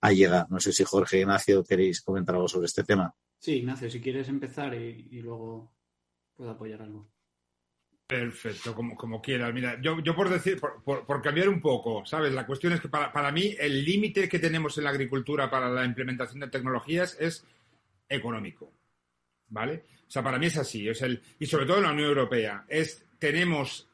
a 0.00 0.12
llegar. 0.12 0.46
No 0.50 0.60
sé 0.60 0.72
si 0.72 0.84
Jorge 0.84 1.20
Ignacio 1.20 1.64
queréis 1.64 2.02
comentar 2.02 2.34
algo 2.34 2.48
sobre 2.48 2.66
este 2.66 2.84
tema. 2.84 3.14
Sí, 3.38 3.56
Ignacio, 3.56 3.90
si 3.90 4.00
quieres 4.00 4.28
empezar 4.28 4.74
y, 4.74 5.20
luego 5.20 5.72
puedo 6.34 6.50
apoyar 6.50 6.82
algo. 6.82 7.10
Perfecto, 8.06 8.74
como, 8.74 8.96
como 8.96 9.22
quieras. 9.22 9.54
Mira, 9.54 9.80
yo, 9.80 10.00
yo 10.00 10.16
por 10.16 10.28
decir, 10.28 10.60
por, 10.60 11.22
cambiar 11.22 11.48
un 11.48 11.60
poco, 11.60 12.04
¿sabes? 12.04 12.32
La 12.32 12.44
cuestión 12.46 12.72
es 12.72 12.80
que 12.80 12.88
para, 12.88 13.12
para 13.12 13.30
mí 13.30 13.54
el 13.58 13.84
límite 13.84 14.28
que 14.28 14.40
tenemos 14.40 14.76
en 14.78 14.84
la 14.84 14.90
agricultura 14.90 15.48
para 15.48 15.68
la 15.68 15.84
implementación 15.84 16.40
de 16.40 16.48
tecnologías 16.48 17.16
es 17.20 17.44
económico, 18.08 18.72
¿vale? 19.48 19.84
O 20.08 20.10
sea, 20.10 20.24
para 20.24 20.38
mí 20.38 20.46
es 20.46 20.56
así, 20.56 20.88
es 20.88 21.00
el, 21.02 21.22
y 21.38 21.46
sobre 21.46 21.66
todo 21.66 21.76
en 21.76 21.84
la 21.84 21.92
Unión 21.92 22.08
Europea, 22.08 22.64
es, 22.68 23.06
tenemos 23.20 23.88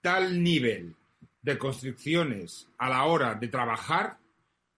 tal 0.00 0.42
nivel 0.42 0.96
de 1.42 1.58
construcciones 1.58 2.68
a 2.78 2.88
la 2.88 3.04
hora 3.04 3.34
de 3.34 3.48
trabajar 3.48 4.18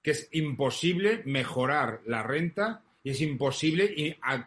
que 0.02 0.10
es 0.10 0.28
imposible 0.32 1.22
mejorar 1.24 2.00
la 2.06 2.22
renta 2.22 2.82
y 3.02 3.10
es 3.10 3.20
imposible 3.20 3.94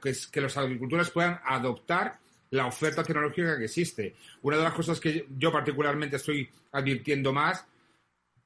que, 0.02 0.16
que 0.32 0.42
los 0.42 0.58
agricultores 0.58 1.10
puedan 1.10 1.40
adoptar 1.46 2.20
la 2.52 2.66
oferta 2.66 3.04
tecnológica 3.04 3.58
que 3.58 3.66
existe. 3.66 4.16
Una 4.42 4.58
de 4.58 4.64
las 4.64 4.74
cosas 4.74 5.00
que 5.00 5.28
yo 5.38 5.52
particularmente 5.52 6.16
estoy 6.16 6.50
advirtiendo 6.72 7.34
más, 7.34 7.66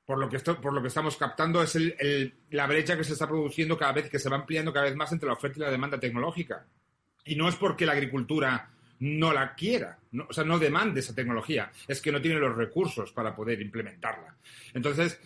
por 0.06 0.18
lo 0.18 0.30
que, 0.30 0.40
por 0.40 0.74
lo 0.74 0.82
que 0.82 0.88
estamos 0.88 1.16
captando, 1.18 1.62
es 1.62 1.78
la 2.50 2.68
brecha 2.68 2.98
que 2.98 3.04
se 3.04 3.14
está 3.14 3.28
produciendo 3.28 3.78
cada 3.78 3.94
vez, 3.94 4.10
que 4.10 4.20
se 4.20 4.30
va 4.30 4.38
ampliando 4.38 4.74
cada 4.74 4.86
vez 4.86 4.96
más 4.96 5.12
entre 5.12 5.28
la 5.28 5.34
oferta 5.34 5.60
y 5.60 5.62
la 5.62 5.72
demanda 5.72 6.00
tecnológica. 6.00 6.66
Y 7.26 7.36
no 7.36 7.48
es 7.48 7.56
porque 7.56 7.86
la 7.86 7.94
agricultura 7.94 8.70
no 9.02 9.34
la 9.34 9.56
quiera, 9.56 9.98
o 10.30 10.32
sea, 10.32 10.44
no 10.44 10.60
demande 10.60 11.00
esa 11.00 11.16
tecnología, 11.16 11.72
es 11.88 12.00
que 12.02 12.12
no 12.12 12.22
tiene 12.22 12.40
los 12.40 12.56
recursos 12.56 13.12
para 13.12 13.36
poder 13.36 13.60
implementarla. 13.60 14.36
Entonces, 14.74 15.20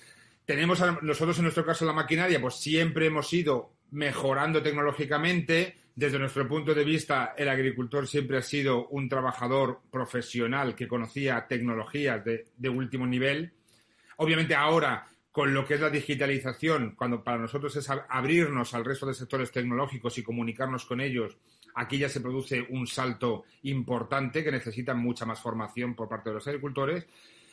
tenemos 0.45 0.81
nosotros 1.01 1.37
en 1.37 1.43
nuestro 1.43 1.65
caso 1.65 1.85
la 1.85 1.91
maquinaria, 1.91 2.39
pues 2.39 2.55
siempre 2.55 3.07
hemos 3.07 3.31
ido 3.33 3.73
mejorando 3.91 4.61
tecnológicamente. 4.61 5.75
Desde 5.93 6.19
nuestro 6.19 6.47
punto 6.47 6.73
de 6.73 6.83
vista, 6.83 7.33
el 7.37 7.49
agricultor 7.49 8.07
siempre 8.07 8.37
ha 8.37 8.41
sido 8.41 8.87
un 8.87 9.09
trabajador 9.09 9.81
profesional 9.91 10.75
que 10.75 10.87
conocía 10.87 11.45
tecnologías 11.47 12.23
de, 12.23 12.45
de 12.55 12.69
último 12.69 13.05
nivel. 13.05 13.53
Obviamente 14.17 14.55
ahora, 14.55 15.05
con 15.31 15.53
lo 15.53 15.65
que 15.65 15.73
es 15.73 15.81
la 15.81 15.89
digitalización, 15.89 16.95
cuando 16.95 17.23
para 17.23 17.39
nosotros 17.39 17.75
es 17.75 17.89
abrirnos 17.89 18.73
al 18.73 18.85
resto 18.85 19.05
de 19.05 19.13
sectores 19.13 19.51
tecnológicos 19.51 20.17
y 20.17 20.23
comunicarnos 20.23 20.85
con 20.85 21.01
ellos, 21.01 21.37
aquí 21.75 21.97
ya 21.97 22.09
se 22.09 22.21
produce 22.21 22.65
un 22.69 22.87
salto 22.87 23.43
importante 23.63 24.43
que 24.43 24.51
necesita 24.51 24.93
mucha 24.93 25.25
más 25.25 25.41
formación 25.41 25.95
por 25.95 26.09
parte 26.09 26.29
de 26.29 26.35
los 26.35 26.47
agricultores. 26.47 27.05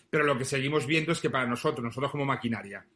Pero 0.09 0.25
lo 0.25 0.39
que 0.39 0.45
seguimos 0.45 0.87
viendo 0.87 1.13
es 1.13 1.21
que 1.21 1.31
para 1.31 1.47
nosotros, 1.47 1.85
nosotros 1.85 2.11
como 2.11 2.25
maquinaria, 2.25 2.87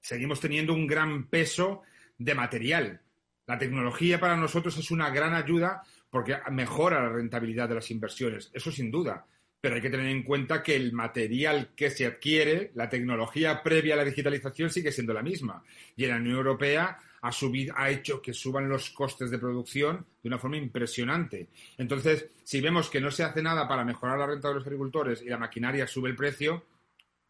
seguimos 0.00 0.40
teniendo 0.40 0.72
un 0.72 0.86
gran 0.86 1.28
peso 1.28 1.82
de 2.16 2.34
material. 2.34 3.00
La 3.46 3.58
tecnología 3.58 4.18
para 4.18 4.36
nosotros 4.36 4.76
es 4.78 4.90
una 4.90 5.10
gran 5.10 5.34
ayuda 5.34 5.82
porque 6.08 6.36
mejora 6.50 7.02
la 7.02 7.08
rentabilidad 7.08 7.68
de 7.68 7.74
las 7.74 7.90
inversiones, 7.90 8.50
eso 8.54 8.70
sin 8.70 8.90
duda. 8.90 9.26
Pero 9.60 9.74
hay 9.74 9.80
que 9.80 9.90
tener 9.90 10.06
en 10.06 10.22
cuenta 10.22 10.62
que 10.62 10.76
el 10.76 10.92
material 10.92 11.70
que 11.74 11.90
se 11.90 12.06
adquiere, 12.06 12.70
la 12.74 12.88
tecnología 12.88 13.62
previa 13.62 13.94
a 13.94 13.96
la 13.96 14.04
digitalización 14.04 14.70
sigue 14.70 14.92
siendo 14.92 15.12
la 15.12 15.22
misma. 15.22 15.64
Y 15.96 16.04
en 16.04 16.10
la 16.10 16.16
Unión 16.16 16.36
Europea 16.36 16.98
ha, 17.24 17.32
subido, 17.32 17.74
ha 17.78 17.88
hecho 17.88 18.20
que 18.20 18.34
suban 18.34 18.68
los 18.68 18.90
costes 18.90 19.30
de 19.30 19.38
producción 19.38 20.04
de 20.22 20.28
una 20.28 20.38
forma 20.38 20.58
impresionante. 20.58 21.48
Entonces, 21.78 22.26
si 22.42 22.60
vemos 22.60 22.90
que 22.90 23.00
no 23.00 23.10
se 23.10 23.24
hace 23.24 23.40
nada 23.42 23.66
para 23.66 23.82
mejorar 23.82 24.18
la 24.18 24.26
renta 24.26 24.48
de 24.48 24.56
los 24.56 24.66
agricultores 24.66 25.22
y 25.22 25.30
la 25.30 25.38
maquinaria 25.38 25.86
sube 25.86 26.10
el 26.10 26.16
precio, 26.16 26.64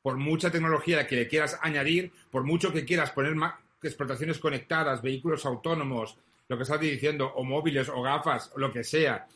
por 0.02 0.16
mucha 0.16 0.50
tecnología 0.50 1.06
que 1.06 1.14
le 1.14 1.28
quieras 1.28 1.60
añadir, 1.62 2.10
por 2.32 2.42
mucho 2.42 2.72
que 2.72 2.84
quieras 2.84 3.12
poner 3.12 3.36
explotaciones 3.84 4.40
conectadas, 4.40 5.00
vehículos 5.00 5.46
autónomos, 5.46 6.18
lo 6.48 6.56
que 6.56 6.64
estás 6.64 6.80
diciendo, 6.80 7.32
o 7.36 7.44
móviles 7.44 7.88
o 7.88 8.02
gafas, 8.02 8.50
o 8.56 8.58
lo 8.58 8.72
que 8.72 8.82
sea, 8.82 9.28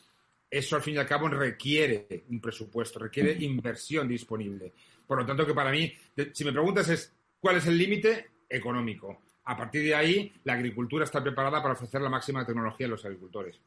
eso 0.51 0.75
al 0.75 0.81
fin 0.81 0.95
y 0.95 0.97
al 0.97 1.07
cabo 1.07 1.29
requiere 1.29 2.25
un 2.29 2.41
presupuesto, 2.41 2.99
requiere 2.99 3.31
inversión 3.39 4.09
disponible. 4.09 4.73
Por 5.07 5.19
lo 5.19 5.25
tanto, 5.25 5.45
que 5.45 5.53
para 5.53 5.71
mí, 5.71 5.93
si 6.33 6.43
me 6.43 6.51
preguntas 6.51 6.89
es 6.89 7.13
cuál 7.39 7.55
es 7.55 7.65
el 7.65 7.77
límite 7.77 8.31
económico. 8.49 9.21
A 9.49 9.57
partir 9.57 9.81
de 9.81 9.95
ahí, 9.95 10.31
la 10.43 10.53
agricultura 10.53 11.05
está 11.05 11.23
preparada 11.23 11.59
para 11.59 11.73
ofrecer 11.73 11.99
la 12.01 12.09
máxima 12.09 12.45
tecnología 12.45 12.85
a 12.85 12.89
los 12.89 13.03
agricultores. 13.03 13.59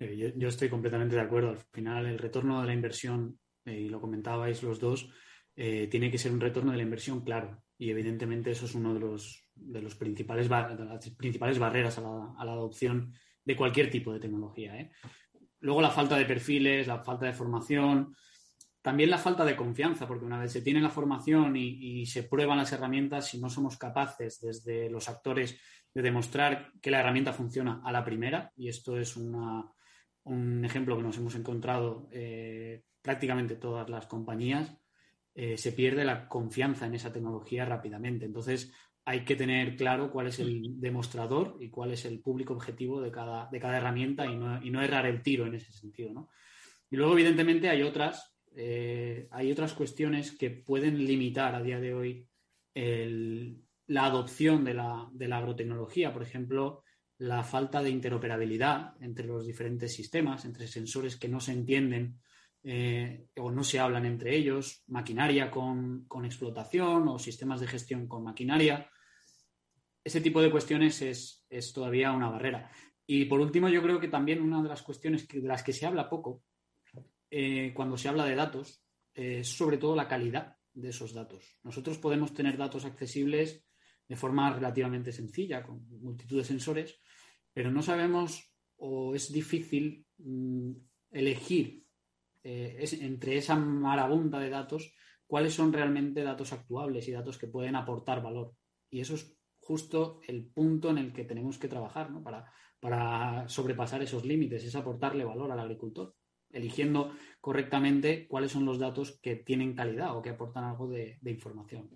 Yo, 0.00 0.48
estoy 0.48 0.68
completamente 0.68 1.14
de 1.14 1.22
acuerdo. 1.22 1.50
Al 1.50 1.58
final, 1.72 2.06
el 2.06 2.18
retorno 2.18 2.60
de 2.60 2.66
la 2.66 2.74
inversión, 2.74 3.38
eh, 3.64 3.78
y 3.78 3.88
lo 3.88 4.00
comentabais 4.00 4.60
los 4.64 4.80
dos, 4.80 5.08
eh, 5.54 5.86
tiene 5.88 6.10
que 6.10 6.18
ser 6.18 6.32
un 6.32 6.40
retorno 6.40 6.72
de 6.72 6.78
la 6.78 6.82
inversión 6.82 7.20
claro. 7.20 7.62
Y 7.78 7.90
evidentemente 7.90 8.50
eso 8.50 8.64
es 8.64 8.74
uno 8.74 8.92
de 8.92 8.98
los, 8.98 9.46
de 9.54 9.80
los 9.80 9.94
principales, 9.94 10.48
las 10.48 11.10
principales 11.10 11.60
barreras 11.60 11.98
a 11.98 12.00
la, 12.00 12.52
adopción 12.52 13.12
de 13.44 13.54
cualquier 13.54 13.88
tipo 13.88 14.12
de 14.12 14.18
tecnología. 14.18 14.80
¿eh? 14.80 14.90
Luego 15.60 15.80
la 15.80 15.90
falta 15.90 16.18
de 16.18 16.24
perfiles, 16.24 16.88
la 16.88 17.04
falta 17.04 17.26
de 17.26 17.34
formación, 17.34 18.16
también 18.82 19.10
la 19.10 19.18
falta 19.18 19.44
de 19.44 19.56
confianza, 19.56 20.06
porque 20.06 20.24
una 20.24 20.38
vez 20.38 20.52
se 20.52 20.62
tiene 20.62 20.80
la 20.80 20.90
formación 20.90 21.56
y, 21.56 22.06
se 22.06 22.22
prueban 22.22 22.58
las 22.58 22.72
herramientas, 22.72 23.28
si 23.28 23.38
no 23.38 23.50
somos 23.50 23.76
capaces 23.76 24.40
desde 24.40 24.88
los 24.88 25.08
actores 25.08 25.58
de 25.92 26.02
demostrar 26.02 26.72
que 26.80 26.90
la 26.90 27.00
herramienta 27.00 27.32
funciona 27.32 27.82
a 27.84 27.92
la 27.92 28.04
primera, 28.04 28.52
y 28.56 28.68
esto 28.68 28.96
es 28.98 29.16
un 29.16 30.64
ejemplo 30.64 30.96
que 30.96 31.02
nos 31.02 31.18
hemos 31.18 31.34
encontrado 31.34 32.08
eh, 32.12 32.84
prácticamente 33.02 33.56
todas 33.56 33.88
las 33.90 34.06
compañías, 34.06 34.76
eh, 35.34 35.56
se 35.56 35.72
pierde 35.72 36.04
la 36.04 36.28
confianza 36.28 36.86
en 36.86 36.94
esa 36.94 37.12
tecnología 37.12 37.64
rápidamente. 37.64 38.26
Entonces, 38.26 38.72
hay 39.04 39.24
que 39.24 39.36
tener 39.36 39.76
claro 39.76 40.10
cuál 40.10 40.26
es 40.26 40.38
el 40.38 40.80
demostrador 40.80 41.56
y 41.60 41.70
cuál 41.70 41.92
es 41.92 42.04
el 42.04 42.20
público 42.20 42.54
objetivo 42.54 43.00
de 43.00 43.10
cada, 43.10 43.48
de 43.50 43.60
cada 43.60 43.76
herramienta 43.76 44.26
y 44.26 44.36
no, 44.36 44.62
y 44.62 44.70
no 44.70 44.82
errar 44.82 45.06
el 45.06 45.22
tiro 45.22 45.46
en 45.46 45.54
ese 45.54 45.72
sentido. 45.72 46.12
¿no? 46.12 46.28
Y 46.90 46.96
luego, 46.96 47.12
evidentemente, 47.12 47.68
hay 47.68 47.82
otras 47.82 48.34
eh, 48.54 49.28
hay 49.30 49.52
otras 49.52 49.72
cuestiones 49.74 50.32
que 50.32 50.50
pueden 50.50 51.04
limitar 51.06 51.54
a 51.54 51.62
día 51.62 51.80
de 51.80 51.94
hoy 51.94 52.26
la 53.90 54.04
adopción 54.04 54.64
de 54.64 54.74
la, 54.74 55.10
agrotecnología. 55.36 56.12
Por 56.12 56.22
ejemplo, 56.22 56.84
la 57.18 57.42
falta 57.42 57.82
de 57.82 57.90
interoperabilidad 57.90 58.94
entre 59.02 59.26
los 59.26 59.44
diferentes 59.44 59.92
sistemas, 59.92 60.44
entre 60.44 60.68
sensores 60.68 61.16
que 61.16 61.28
no 61.28 61.40
se 61.40 61.52
entienden 61.52 62.20
eh, 62.62 63.26
o 63.36 63.50
no 63.50 63.64
se 63.64 63.80
hablan 63.80 64.06
entre 64.06 64.36
ellos, 64.36 64.84
maquinaria 64.86 65.50
con, 65.50 66.06
explotación 66.24 67.08
o 67.08 67.18
sistemas 67.18 67.60
de 67.60 67.66
gestión 67.66 68.06
con 68.06 68.22
maquinaria. 68.22 68.88
Ese 70.04 70.20
tipo 70.20 70.40
de 70.40 70.50
cuestiones 70.50 71.02
es, 71.02 71.72
todavía 71.74 72.12
una 72.12 72.30
barrera. 72.30 72.70
Y 73.06 73.24
por 73.24 73.40
último, 73.40 73.68
yo 73.68 73.82
creo 73.82 73.98
que 73.98 74.08
también 74.08 74.40
una 74.40 74.62
de 74.62 74.68
las 74.68 74.82
cuestiones 74.82 75.26
de 75.26 75.48
las 75.48 75.64
que 75.64 75.72
se 75.72 75.84
habla 75.84 76.08
poco 76.08 76.44
eh, 77.30 77.72
cuando 77.74 77.96
se 77.96 78.08
habla 78.08 78.24
de 78.24 78.34
datos 78.34 78.84
es 79.14 79.48
sobre 79.48 79.78
todo 79.78 79.96
la 79.96 80.08
calidad 80.08 80.56
de 80.72 80.88
esos 80.88 81.12
datos. 81.12 81.58
Nosotros 81.62 81.98
podemos 81.98 82.32
tener 82.32 82.56
datos 82.56 82.84
accesibles 82.84 83.64
de 84.08 84.16
forma 84.16 84.52
relativamente 84.52 85.12
sencilla, 85.12 85.62
con 85.62 85.86
multitud 86.00 86.38
de 86.38 86.44
sensores, 86.44 87.00
pero 87.52 87.70
no 87.70 87.82
sabemos 87.82 88.52
o 88.76 89.14
es 89.14 89.32
difícil 89.32 90.06
mm, 90.18 90.72
elegir 91.10 91.84
eh, 92.42 92.84
entre 93.00 93.36
esa 93.36 93.56
marabunta 93.56 94.38
de 94.38 94.50
datos 94.50 94.94
cuáles 95.26 95.54
son 95.54 95.72
realmente 95.72 96.22
datos 96.22 96.52
actuables 96.52 97.06
y 97.06 97.12
datos 97.12 97.38
que 97.38 97.46
pueden 97.46 97.76
aportar 97.76 98.22
valor. 98.22 98.54
Y 98.90 99.00
eso 99.00 99.14
es 99.14 99.36
justo 99.60 100.20
el 100.26 100.46
punto 100.46 100.90
en 100.90 100.98
el 100.98 101.12
que 101.12 101.24
tenemos 101.24 101.58
que 101.58 101.68
trabajar 101.68 102.10
para, 102.24 102.52
para 102.80 103.48
sobrepasar 103.48 104.02
esos 104.02 104.24
límites, 104.24 104.64
es 104.64 104.74
aportarle 104.74 105.24
valor 105.24 105.52
al 105.52 105.60
agricultor, 105.60 106.16
eligiendo 106.52 107.12
correctamente 107.40 108.26
cuáles 108.28 108.52
son 108.52 108.64
los 108.64 108.78
datos 108.78 109.18
que 109.22 109.36
tienen 109.36 109.74
calidad 109.74 110.16
o 110.16 110.22
que 110.22 110.30
aportan 110.30 110.64
algo 110.64 110.88
de, 110.88 111.18
información. 111.24 111.88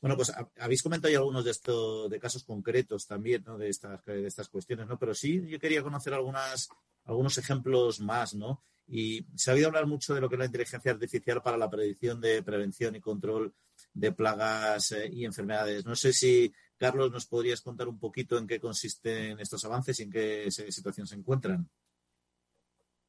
Bueno, 0.00 0.16
pues 0.16 0.32
habéis 0.58 0.82
comentado 0.82 1.12
ya 1.12 1.18
algunos 1.18 1.44
de 1.44 1.50
estos 1.50 2.08
de 2.08 2.20
casos 2.20 2.44
concretos 2.44 3.06
también, 3.06 3.42
¿no? 3.44 3.58
De 3.58 3.68
estas, 3.68 4.04
de 4.04 4.26
estas 4.26 4.48
cuestiones, 4.48 4.86
¿no? 4.86 4.98
Pero 4.98 5.14
sí, 5.14 5.44
yo 5.48 5.58
quería 5.58 5.82
conocer 5.82 6.14
algunas, 6.14 6.68
algunos 7.04 7.36
ejemplos 7.38 8.00
más, 8.00 8.34
¿no? 8.34 8.62
Y 8.86 9.26
se 9.34 9.50
ha 9.50 9.54
oído 9.54 9.66
hablar 9.66 9.86
mucho 9.86 10.14
de 10.14 10.20
lo 10.20 10.28
que 10.28 10.36
es 10.36 10.38
la 10.38 10.46
inteligencia 10.46 10.92
artificial 10.92 11.42
para 11.42 11.58
la 11.58 11.68
predicción 11.68 12.20
de 12.20 12.42
prevención 12.42 12.96
y 12.96 13.00
control 13.00 13.52
de 13.92 14.12
plagas 14.12 14.92
eh, 14.92 15.10
y 15.12 15.24
enfermedades. 15.24 15.84
No 15.84 15.94
sé 15.94 16.12
si, 16.12 16.52
Carlos, 16.76 17.10
nos 17.10 17.26
podrías 17.26 17.60
contar 17.60 17.88
un 17.88 17.98
poquito 17.98 18.38
en 18.38 18.46
qué 18.46 18.60
consisten 18.60 19.38
estos 19.40 19.64
avances 19.64 19.98
y 20.00 20.04
en 20.04 20.10
qué 20.10 20.50
situación 20.50 21.06
se 21.06 21.16
encuentran. 21.16 21.68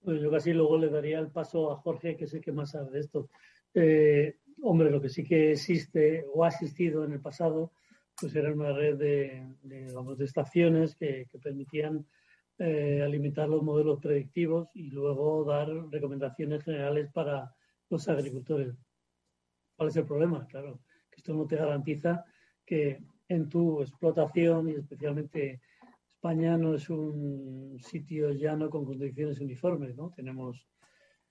Pues 0.02 0.22
yo 0.22 0.32
casi 0.32 0.54
luego 0.54 0.78
le 0.78 0.90
daría 0.90 1.20
el 1.20 1.30
paso 1.30 1.72
a 1.72 1.78
Jorge, 1.78 2.16
que 2.16 2.28
sé 2.28 2.40
que 2.42 2.52
más 2.52 2.72
sabe 2.72 2.92
de 2.92 3.00
esto. 3.00 3.30
Eh, 3.74 4.38
hombre, 4.62 4.90
lo 4.90 5.02
que 5.02 5.10
sí 5.10 5.24
que 5.24 5.52
existe 5.52 6.26
o 6.34 6.44
ha 6.44 6.50
existido 6.50 7.04
en 7.04 7.14
el 7.14 7.22
pasado, 7.22 7.72
pues 8.20 8.36
era 8.36 8.52
una 8.52 8.72
red 8.74 8.98
de, 8.98 9.48
de 9.64 10.26
estaciones 10.26 10.96
que 10.96 11.26
permitían 11.42 12.06
eh, 12.62 13.02
alimentar 13.02 13.48
los 13.48 13.64
modelos 13.64 14.02
predictivos 14.02 14.68
y 14.74 14.90
luego 14.90 15.46
dar 15.46 15.70
recomendaciones 15.90 16.62
generales 16.62 17.10
para 17.14 17.56
los 17.90 18.10
agricultores. 18.10 18.76
¿Cuál 19.78 19.88
es 19.88 19.96
el 19.96 20.06
problema? 20.06 20.46
Claro, 20.46 20.82
que 21.10 21.16
esto 21.16 21.34
no 21.34 21.48
te 21.48 21.56
garantiza 21.56 22.26
que 22.66 23.02
en 23.30 23.48
tu 23.48 23.82
explotación 23.82 24.68
y 24.68 24.74
especialmente 24.74 25.62
España 26.20 26.58
no 26.58 26.76
es 26.76 26.90
un 26.90 27.80
sitio 27.82 28.32
llano 28.32 28.70
con 28.70 28.84
condiciones 28.84 29.40
uniformes, 29.40 29.96
¿no? 29.96 30.12
Tenemos 30.14 30.68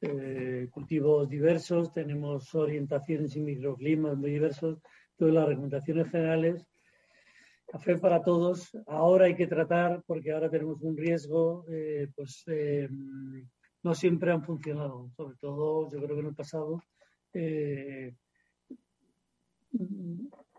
eh, 0.00 0.66
cultivos 0.70 1.28
diversos, 1.28 1.92
tenemos 1.92 2.54
orientaciones 2.54 3.36
y 3.36 3.40
microclimas 3.40 4.16
muy 4.16 4.30
diversos. 4.30 4.78
Entonces, 5.10 5.34
las 5.34 5.48
recomendaciones 5.48 6.10
generales 6.10 6.66
Café 7.66 7.98
para 7.98 8.22
todos. 8.22 8.74
Ahora 8.86 9.26
hay 9.26 9.36
que 9.36 9.46
tratar, 9.46 10.02
porque 10.06 10.32
ahora 10.32 10.48
tenemos 10.48 10.80
un 10.80 10.96
riesgo, 10.96 11.66
eh, 11.68 12.08
pues 12.16 12.42
eh, 12.46 12.88
no 13.82 13.94
siempre 13.94 14.32
han 14.32 14.42
funcionado. 14.42 15.10
Sobre 15.14 15.36
todo, 15.36 15.90
yo 15.90 15.98
creo 15.98 16.14
que 16.14 16.20
en 16.20 16.28
el 16.28 16.34
pasado 16.34 16.82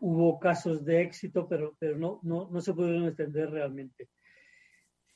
hubo 0.02 0.40
casos 0.40 0.86
de 0.86 1.02
éxito, 1.02 1.48
pero, 1.48 1.76
pero 1.80 1.98
no, 1.98 2.20
no, 2.22 2.62
se 2.62 2.76
pudieron 2.76 3.08
extender 3.08 3.50
realmente. 3.50 4.08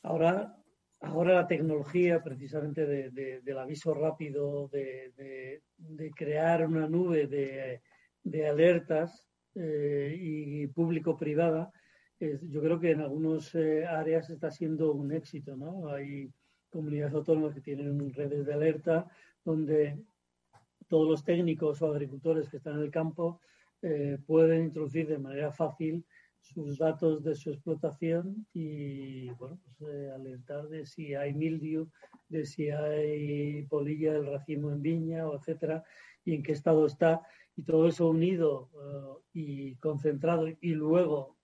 Ahora, 0.04 0.56
ahora 1.02 1.34
la 1.36 1.48
tecnología, 1.48 2.22
precisamente 2.22 2.86
del 2.86 3.58
aviso 3.58 3.94
rápido, 3.94 4.68
de, 4.68 5.62
crear 6.16 6.68
una 6.68 6.88
nube 6.88 7.28
de, 7.28 8.48
alertas 8.48 9.28
y 9.56 10.68
público-privada, 10.68 11.72
yo 12.20 12.62
creo 12.62 12.80
que 12.80 12.92
en 12.92 13.02
algunas 13.02 13.54
eh, 13.56 13.86
áreas 13.86 14.30
está 14.30 14.50
siendo 14.50 14.94
un 14.94 15.12
éxito, 15.12 15.58
¿no? 15.58 15.90
Hay 15.90 16.32
comunidades 16.70 17.14
autónomas 17.14 17.54
que 17.54 17.62
tienen 17.62 18.14
redes 18.14 18.46
de 18.46 18.54
alerta 18.54 19.08
donde 19.44 20.00
todos 20.88 21.10
los 21.10 21.24
técnicos 21.24 21.82
o 21.82 21.88
agricultores 21.88 22.50
que 22.50 22.58
están 22.58 22.76
en 22.76 22.84
el 22.84 22.92
campo 22.92 23.42
eh, 23.82 24.18
pueden 24.26 24.66
introducir 24.66 25.08
de 25.08 25.18
manera 25.18 25.52
fácil 25.52 26.06
sus 26.44 26.78
datos 26.78 27.24
de 27.24 27.36
su 27.36 27.52
explotación 27.52 28.46
y 28.54 29.30
bueno, 29.32 29.60
pues, 29.80 29.94
eh, 29.94 30.12
alertar 30.12 30.68
de 30.68 30.86
si 30.86 31.16
hay 31.16 31.34
mildiu, 31.34 31.90
de 32.30 32.46
si 32.46 32.70
hay 32.70 33.64
polilla 33.64 34.14
del 34.14 34.28
racimo 34.28 34.72
en 34.72 34.82
viña, 34.82 35.28
o 35.28 35.36
etcétera, 35.38 35.84
y 36.24 36.36
en 36.36 36.44
qué 36.44 36.52
estado 36.52 36.86
está. 36.86 37.22
Y 37.56 37.64
todo 37.64 37.88
eso 37.88 38.10
unido 38.10 38.70
y 39.34 39.76
concentrado 39.76 40.48
y 40.48 40.74
luego 40.74 41.38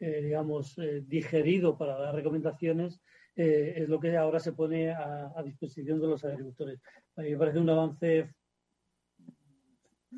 eh, 0.00 0.20
digamos, 0.22 0.76
eh, 0.78 1.02
digerido 1.06 1.78
para 1.78 1.96
dar 1.96 2.14
recomendaciones, 2.14 3.00
eh, 3.36 3.74
es 3.76 3.88
lo 3.88 4.00
que 4.00 4.16
ahora 4.16 4.40
se 4.40 4.52
pone 4.52 4.90
a, 4.90 5.32
disposición 5.44 5.98
de 5.98 6.08
los 6.08 6.24
agricultores. 6.24 6.80
A 7.16 7.22
mí 7.22 7.30
me 7.30 7.38
parece 7.38 7.58
un 7.58 7.70
avance 7.70 8.34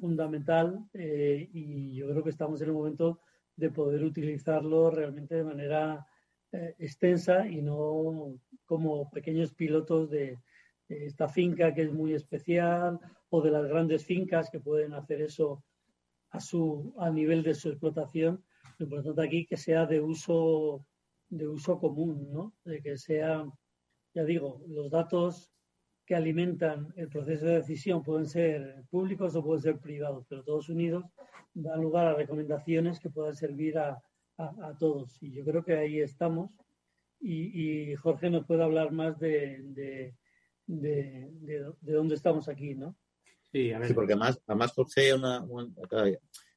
fundamental 0.01 0.85
y 0.93 1.95
yo 1.95 2.09
creo 2.09 2.23
que 2.23 2.31
estamos 2.31 2.61
en 2.61 2.69
el 2.69 2.75
momento 2.75 3.21
de 3.57 3.71
poder 3.71 4.05
utilizarlo 4.05 4.91
realmente 4.91 5.35
de 5.35 5.45
manera 5.45 6.07
extensa 6.79 7.47
y 7.47 7.61
no 7.61 8.39
como 8.65 9.11
pequeños 9.11 9.53
pilotos 9.53 10.11
de, 10.11 10.39
esta 10.89 11.29
finca 11.29 11.75
que 11.75 11.83
es 11.83 11.93
muy 11.93 12.15
especial 12.15 13.01
o 13.29 13.43
de 13.43 13.51
las 13.51 13.67
grandes 13.67 14.05
fincas 14.05 14.49
que 14.49 14.61
pueden 14.61 14.95
hacer 14.95 15.21
eso 15.21 15.65
a 16.31 16.39
su 16.39 16.95
a 16.99 17.11
nivel 17.11 17.43
de 17.43 17.55
su 17.55 17.71
explotación 17.71 18.45
lo 18.79 18.85
importante 18.85 19.23
aquí 19.23 19.47
que 19.47 19.57
sea 19.57 19.87
de 19.87 20.01
uso, 20.01 20.85
de 21.29 21.49
uso 21.49 21.79
común, 21.79 22.29
¿no? 22.33 22.55
De 22.65 22.83
que 22.83 22.99
sea, 22.99 23.45
ya 24.15 24.25
digo, 24.25 24.63
los 24.69 24.91
datos 24.91 25.51
que 26.07 26.15
alimentan 26.15 26.93
el 26.97 27.09
proceso 27.09 27.45
de 27.45 27.57
decisión 27.57 28.03
pueden 28.03 28.27
ser 28.27 28.85
públicos 28.91 29.35
o 29.35 29.45
pueden 29.45 29.63
ser 29.63 29.79
privados, 29.79 30.25
pero 30.29 30.45
todos 30.45 30.69
unidos 30.69 31.05
dan 31.53 31.81
lugar 31.81 32.07
a 32.07 32.15
recomendaciones 32.15 33.01
que 33.01 33.11
puedan 33.11 33.35
servir 33.35 33.79
a, 33.79 34.01
todos. 34.79 35.17
Y 35.23 35.33
yo 35.33 35.45
creo 35.45 35.65
que 35.65 35.75
ahí 35.75 36.01
estamos. 36.01 36.51
Y, 37.21 37.95
Jorge 37.97 38.29
nos 38.29 38.45
puede 38.45 38.63
hablar 38.63 38.93
más 38.93 39.19
de, 39.19 40.15
de, 40.67 41.65
dónde 41.81 42.15
estamos 42.15 42.49
aquí, 42.49 42.75
¿no? 42.75 42.95
Sí, 43.51 43.73
a 43.73 43.79
ver. 43.79 43.95
porque 43.95 44.13
además, 44.13 44.39
además 44.47 44.73
Jorge, 44.73 45.15
una, 45.15 45.43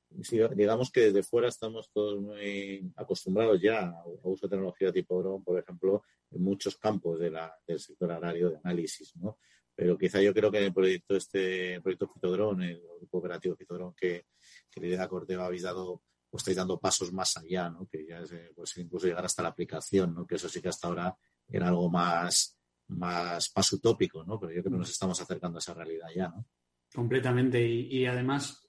digamos 0.10 0.92
que 0.92 1.02
desde 1.02 1.24
fuera 1.24 1.48
estamos 1.48 1.90
todos 1.92 2.20
muy 2.20 2.92
acostumbrados 2.96 3.62
ya 3.62 3.90
a 3.90 4.04
uso 4.24 4.48
de 4.48 4.52
tecnología 4.52 4.92
tipo 4.92 5.22
drone, 5.22 5.44
por 5.44 5.60
ejemplo, 5.60 6.04
en 6.32 6.44
muchos 6.44 6.78
campos 6.78 7.20
de 7.20 7.32
la, 7.32 7.54
del 7.66 7.80
sector 7.80 8.12
agrario 8.12 8.50
de 8.50 8.58
análisis, 8.64 9.16
¿no? 9.18 9.38
Pero 9.76 9.98
quizá 9.98 10.22
yo 10.22 10.34
creo 10.34 10.52
que 10.52 10.58
en 10.58 10.66
el 10.66 10.74
proyecto 10.74 11.16
este, 11.16 11.80
proyecto 11.82 12.08
Fitodrone, 12.08 12.72
el 12.72 13.08
cooperativo 13.10 13.56
Fitodrone 13.56 13.94
que, 13.96 14.26
que 14.70 14.82
lidera 14.82 15.08
Corteva 15.08 15.46
habéis 15.46 15.62
dado, 15.64 16.04
pues 16.30 16.42
estáis 16.42 16.58
dando 16.58 16.80
pasos 16.80 17.14
más 17.14 17.38
allá, 17.38 17.70
¿no? 17.70 17.88
Que 17.88 18.06
ya 18.06 18.20
es, 18.20 18.34
pues 18.54 18.76
incluso 18.78 19.08
llegar 19.08 19.24
hasta 19.24 19.42
la 19.42 19.50
aplicación, 19.50 20.14
¿no? 20.14 20.28
Que 20.28 20.36
eso 20.36 20.50
sí 20.50 20.62
que 20.62 20.68
hasta 20.68 20.90
ahora 20.90 21.16
era 21.48 21.70
algo 21.70 21.90
más, 21.90 22.60
más, 22.90 23.52
más 23.56 23.74
utópico, 23.74 24.24
¿no? 24.26 24.38
Pero 24.40 24.52
yo 24.52 24.62
creo 24.62 24.74
que 24.74 24.80
nos 24.80 24.90
estamos 24.90 25.22
acercando 25.22 25.58
a 25.58 25.60
esa 25.60 25.74
realidad 25.74 26.08
ya, 26.14 26.28
¿no? 26.28 26.46
Completamente. 26.94 27.66
Y 27.66 28.06
además 28.06 28.69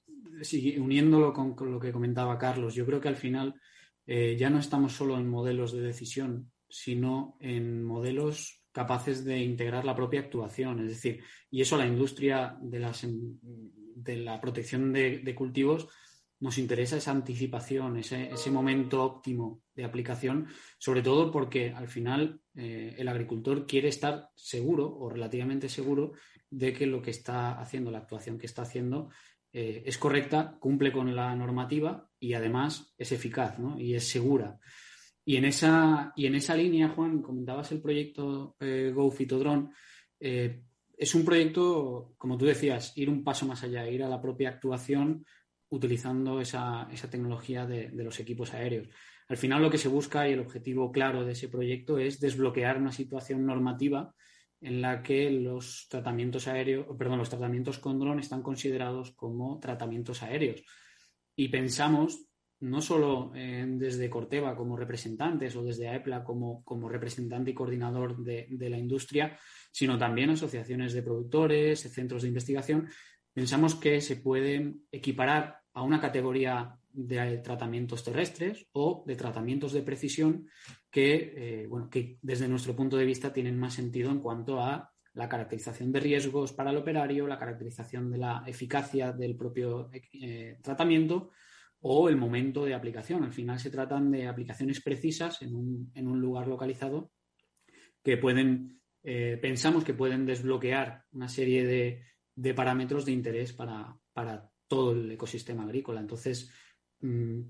uniéndolo 0.78 1.32
con, 1.32 1.54
lo 1.70 1.80
que 1.80 1.92
comentaba 1.92 2.38
Carlos, 2.38 2.74
yo 2.74 2.86
creo 2.86 3.00
que 3.00 3.08
al 3.08 3.16
final 3.16 3.54
eh, 4.06 4.36
ya 4.38 4.50
no 4.50 4.58
estamos 4.58 4.92
solo 4.92 5.16
en 5.18 5.28
modelos 5.28 5.72
de 5.72 5.80
decisión, 5.82 6.50
sino 6.68 7.36
en 7.40 7.82
modelos 7.82 8.60
capaces 8.72 9.24
de 9.24 9.38
integrar 9.38 9.84
la 9.84 9.96
propia 9.96 10.20
actuación. 10.20 10.80
Es 10.80 10.88
decir, 10.88 11.22
y 11.50 11.60
eso 11.60 11.76
la 11.76 11.86
industria 11.86 12.56
de, 12.60 12.78
las, 12.78 13.06
de 13.06 14.16
la 14.16 14.40
protección 14.40 14.92
de, 14.92 15.34
cultivos 15.34 15.88
nos 16.38 16.56
interesa 16.56 16.96
esa 16.96 17.10
anticipación, 17.10 17.98
ese, 17.98 18.50
momento 18.50 19.04
óptimo 19.04 19.60
de 19.74 19.84
aplicación, 19.84 20.46
sobre 20.78 21.02
todo 21.02 21.30
porque 21.30 21.70
al 21.70 21.88
final 21.88 22.40
eh, 22.54 22.94
el 22.96 23.08
agricultor 23.08 23.66
quiere 23.66 23.88
estar 23.88 24.30
seguro 24.34 24.88
o 24.96 25.10
relativamente 25.10 25.68
seguro 25.68 26.12
de 26.48 26.72
que 26.72 26.86
lo 26.86 27.02
que 27.02 27.10
está 27.10 27.60
haciendo, 27.60 27.90
la 27.90 27.98
actuación 27.98 28.38
que 28.38 28.46
está 28.46 28.62
haciendo, 28.62 29.10
eh, 29.52 29.82
es 29.84 29.98
correcta, 29.98 30.56
cumple 30.58 30.92
con 30.92 31.14
la 31.14 31.34
normativa 31.34 32.08
y 32.18 32.34
además 32.34 32.94
es 32.96 33.12
eficaz 33.12 33.56
y 33.78 33.94
es 33.94 34.08
segura. 34.08 34.58
Y 35.24 35.36
en, 35.36 35.44
esa, 35.44 36.12
y 36.16 36.26
en 36.26 36.34
esa 36.34 36.56
línea, 36.56 36.88
Juan, 36.88 37.22
comentabas 37.22 37.70
el 37.72 37.80
proyecto 37.80 38.56
eh, 38.60 38.90
Go 38.94 39.10
Fitodrone. 39.10 39.70
Eh, 40.18 40.62
es 40.96 41.14
un 41.14 41.24
proyecto, 41.24 42.14
como 42.16 42.36
tú 42.36 42.46
decías, 42.46 42.92
ir 42.96 43.08
un 43.08 43.24
paso 43.24 43.46
más 43.46 43.62
allá, 43.62 43.88
ir 43.88 44.02
a 44.02 44.08
la 44.08 44.20
propia 44.20 44.50
actuación 44.50 45.24
utilizando 45.70 46.40
esa, 46.40 46.88
tecnología 47.10 47.66
de, 47.66 47.90
los 47.92 48.18
equipos 48.20 48.52
aéreos. 48.54 48.88
Al 49.28 49.36
final 49.36 49.62
lo 49.62 49.70
que 49.70 49.78
se 49.78 49.88
busca 49.88 50.28
y 50.28 50.32
el 50.32 50.40
objetivo 50.40 50.90
claro 50.90 51.24
de 51.24 51.32
ese 51.32 51.48
proyecto 51.48 51.98
es 51.98 52.18
desbloquear 52.20 52.78
una 52.78 52.92
situación 52.92 53.46
normativa 53.46 54.14
en 54.60 54.82
la 54.82 55.02
que 55.02 55.30
los 55.30 55.86
tratamientos 55.88 56.46
aéreos, 56.46 56.86
perdón, 56.98 57.18
los 57.18 57.30
tratamientos 57.30 57.78
con 57.78 57.98
dron 57.98 58.20
están 58.20 58.42
considerados 58.42 59.12
como 59.12 59.58
tratamientos 59.58 60.22
aéreos. 60.22 60.62
Y 61.34 61.48
pensamos, 61.48 62.26
no 62.60 62.82
solo 62.82 63.32
desde 63.32 64.10
Corteva 64.10 64.54
como 64.54 64.76
representantes 64.76 65.56
o 65.56 65.64
desde 65.64 65.88
AEPLA 65.88 66.22
como, 66.22 66.62
como 66.62 66.88
representante 66.90 67.52
y 67.52 67.54
coordinador 67.54 68.18
de, 68.22 68.46
la 68.68 68.76
industria, 68.76 69.38
sino 69.72 69.96
también 69.96 70.30
asociaciones 70.30 70.92
de 70.92 71.02
productores, 71.02 71.80
centros 71.80 72.22
de 72.22 72.28
investigación, 72.28 72.88
pensamos 73.32 73.74
que 73.74 74.02
se 74.02 74.16
pueden 74.16 74.82
equiparar 74.92 75.60
a 75.72 75.82
una 75.82 76.00
categoría 76.00 76.76
de 76.92 77.38
tratamientos 77.38 78.04
terrestres 78.04 78.66
o 78.72 79.04
de 79.06 79.16
tratamientos 79.16 79.72
de 79.72 79.82
precisión 79.82 80.48
que, 80.90 81.32
eh, 81.36 81.66
bueno, 81.66 81.88
que 81.88 82.18
desde 82.22 82.48
nuestro 82.48 82.74
punto 82.74 82.96
de 82.96 83.04
vista 83.04 83.32
tienen 83.32 83.58
más 83.58 83.74
sentido 83.74 84.10
en 84.10 84.20
cuanto 84.20 84.60
a 84.60 84.90
la 85.14 85.28
caracterización 85.28 85.92
de 85.92 86.00
riesgos 86.00 86.52
para 86.52 86.70
el 86.70 86.76
operario, 86.76 87.26
la 87.26 87.38
caracterización 87.38 88.10
de 88.10 88.18
la 88.18 88.42
eficacia 88.46 89.12
del 89.12 89.36
propio 89.36 89.90
eh, 89.92 90.58
tratamiento 90.62 91.30
o 91.80 92.08
el 92.08 92.16
momento 92.16 92.64
de 92.64 92.74
aplicación. 92.74 93.24
Al 93.24 93.32
final 93.32 93.58
se 93.58 93.70
tratan 93.70 94.10
de 94.10 94.28
aplicaciones 94.28 94.80
precisas 94.80 95.42
en 95.42 95.54
un, 95.54 96.20
lugar 96.20 96.46
localizado 96.46 97.12
que 98.02 98.16
pueden, 98.16 98.80
eh, 99.02 99.38
pensamos 99.40 99.84
que 99.84 99.94
pueden 99.94 100.26
desbloquear 100.26 101.04
una 101.12 101.28
serie 101.28 101.66
de, 102.34 102.54
parámetros 102.54 103.04
de 103.04 103.12
interés 103.12 103.52
para, 103.52 103.96
para 104.12 104.50
todo 104.66 104.92
el 104.92 105.10
ecosistema 105.10 105.64
agrícola. 105.64 106.00
Entonces, 106.00 106.52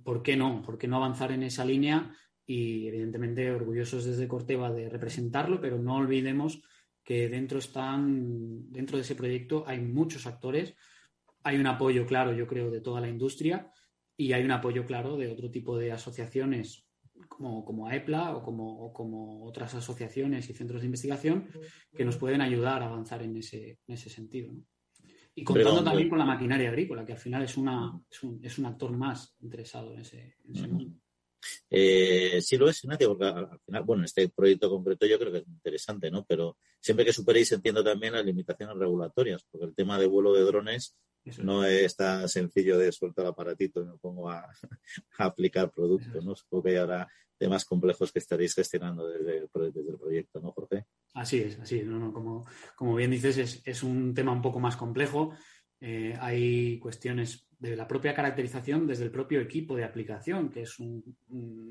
¿por 0.05 0.23
qué 0.23 0.37
no? 0.37 0.63
¿Por 0.63 0.79
qué 0.79 0.89
no 0.89 0.97
avanzar 0.97 1.33
en 1.33 1.43
esa 1.43 1.65
línea? 1.65 2.15
Y 2.47 2.89
evidentemente 2.89 3.51
orgullosos 3.51 4.05
desde 4.05 4.29
Corteva 4.29 4.73
de 4.73 4.89
representarlo, 4.89 5.61
pero 5.61 5.79
no 5.79 5.97
olvidemos 5.97 6.63
que 7.05 7.29
dentro 7.29 7.59
están, 7.59 8.71
dentro 8.71 8.97
de 8.97 9.03
ese 9.03 9.15
proyecto 9.15 9.65
hay 9.67 9.81
muchos 9.81 10.27
actores, 10.27 10.75
hay 11.43 11.57
un 11.57 11.67
apoyo 11.67 12.07
claro, 12.07 12.33
yo 12.33 12.47
creo, 12.47 12.71
de 12.71 12.81
toda 12.81 13.01
la 13.01 13.09
industria 13.09 13.71
y 14.17 14.33
hay 14.33 14.45
un 14.45 14.51
apoyo 14.51 14.85
claro 14.85 15.17
de 15.17 15.29
otro 15.29 15.51
tipo 15.51 15.79
de 15.79 15.93
asociaciones 15.93 16.87
como, 17.29 17.65
como 17.65 17.89
AEPLA 17.89 18.37
o 18.37 18.43
como, 18.43 18.93
como, 18.93 19.45
otras 19.45 19.75
asociaciones 19.75 20.49
y 20.49 20.55
centros 20.55 20.83
de 20.83 20.87
investigación 20.87 21.49
que 21.95 22.05
nos 22.05 22.17
pueden 22.17 22.41
ayudar 22.41 22.83
a 22.83 22.87
avanzar 22.87 23.23
en 23.23 23.37
ese, 23.37 23.79
en 23.87 23.95
ese 23.95 24.11
sentido. 24.11 24.53
¿no? 24.53 24.65
Y 25.41 25.45
contando 25.45 25.83
también 25.83 26.11
con 26.11 26.19
la 26.19 26.27
maquinaria 26.27 26.69
agrícola, 26.69 27.05
que 27.05 27.13
al 27.13 27.19
final 27.19 27.43
es, 27.43 27.57
una, 27.57 27.99
es, 28.11 28.23
un, 28.23 28.41
es 28.45 28.59
un 28.59 28.67
actor 28.67 28.93
más 28.93 29.35
interesado 29.41 29.95
en 29.95 30.01
ese, 30.01 30.37
mundo. 30.69 30.99
Eh, 31.71 32.43
sí 32.43 32.59
lo 32.59 32.69
es, 32.69 32.85
Ignacio, 32.85 33.09
porque 33.09 33.25
al 33.25 33.59
final, 33.65 33.83
bueno, 33.85 34.05
este 34.05 34.29
proyecto 34.29 34.69
concreto 34.69 35.07
yo 35.07 35.19
creo 35.19 35.33
que 35.33 35.39
es 35.39 35.49
interesante, 35.49 36.11
¿no? 36.11 36.27
Pero 36.27 36.59
siempre 36.79 37.07
que 37.07 37.13
superéis 37.15 37.53
entiendo 37.53 37.83
también 37.83 38.13
las 38.13 38.25
limitaciones 38.25 38.77
regulatorias, 38.77 39.47
porque 39.51 39.65
el 39.65 39.75
tema 39.75 39.99
de 39.99 40.07
vuelo 40.09 40.35
de 40.35 40.43
drones 40.43 40.95
no 41.39 41.65
es 41.65 41.97
tan 41.97 42.29
sencillo 42.29 42.77
de 42.77 42.93
suelto 42.93 43.23
el 43.23 43.29
aparatito 43.29 43.81
y 43.81 43.87
me 43.87 43.97
pongo 43.97 44.29
a, 44.29 44.47
aplicar 45.19 45.71
productos, 45.71 46.23
¿no? 46.23 46.37
Supongo 46.37 46.65
que 46.65 46.79
ahora 46.79 47.09
temas 47.41 47.65
complejos 47.65 48.13
que 48.13 48.19
estaréis 48.19 48.55
gestionando 48.55 49.09
desde 49.09 49.39
el, 49.39 49.49
proyecto, 49.49 50.41
¿no, 50.43 50.53
Jorge? 50.53 50.85
Así 51.15 51.39
es, 51.39 51.59
así 51.59 51.79
es. 51.79 51.87
como, 51.89 52.45
como 52.77 52.95
bien 52.95 53.11
dices, 53.11 53.63
es, 53.65 53.83
un 53.83 54.13
tema 54.13 54.31
un 54.31 54.43
poco 54.43 54.61
más 54.61 54.77
complejo. 54.77 55.33
Eh, 55.81 56.15
hay 56.21 56.79
cuestiones 56.79 57.49
de 57.59 57.77
la 57.77 57.89
propia 57.89 58.15
caracterización 58.15 58.87
desde 58.87 59.05
el 59.05 59.11
propio 59.11 59.41
equipo 59.41 59.75
de 59.75 59.85
aplicación, 59.85 60.51
que 60.51 60.63
es 60.63 60.79
un, 60.79 61.17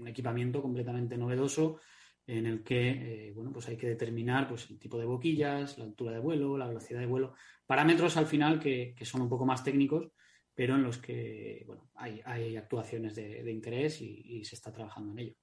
equipamiento 0.07 0.59
completamente 0.59 1.17
novedoso 1.17 1.79
en 2.25 2.47
el 2.47 2.63
que 2.63 3.27
eh, 3.27 3.31
bueno, 3.35 3.51
pues 3.53 3.67
hay 3.67 3.77
que 3.77 3.89
determinar 3.89 4.47
pues, 4.47 4.67
el 4.71 4.79
tipo 4.79 4.97
de 4.97 5.05
boquillas, 5.05 5.77
la 5.77 5.83
altura 5.83 6.13
de 6.13 6.19
vuelo, 6.19 6.57
la 6.57 6.67
velocidad 6.67 6.99
de 6.99 7.05
vuelo, 7.05 7.35
parámetros 7.67 8.17
al 8.17 8.25
final 8.25 8.59
que, 8.59 8.95
son 9.03 9.21
un 9.21 9.29
poco 9.29 9.45
más 9.45 9.63
técnicos, 9.63 10.09
pero 10.55 10.73
en 10.75 10.81
los 10.81 10.97
que 10.97 11.63
bueno, 11.67 11.91
hay 11.93 12.57
actuaciones 12.57 13.13
de, 13.13 13.51
interés 13.51 14.01
y 14.01 14.43
se 14.43 14.55
está 14.55 14.71
trabajando 14.71 15.11
en 15.11 15.19
ello. 15.19 15.35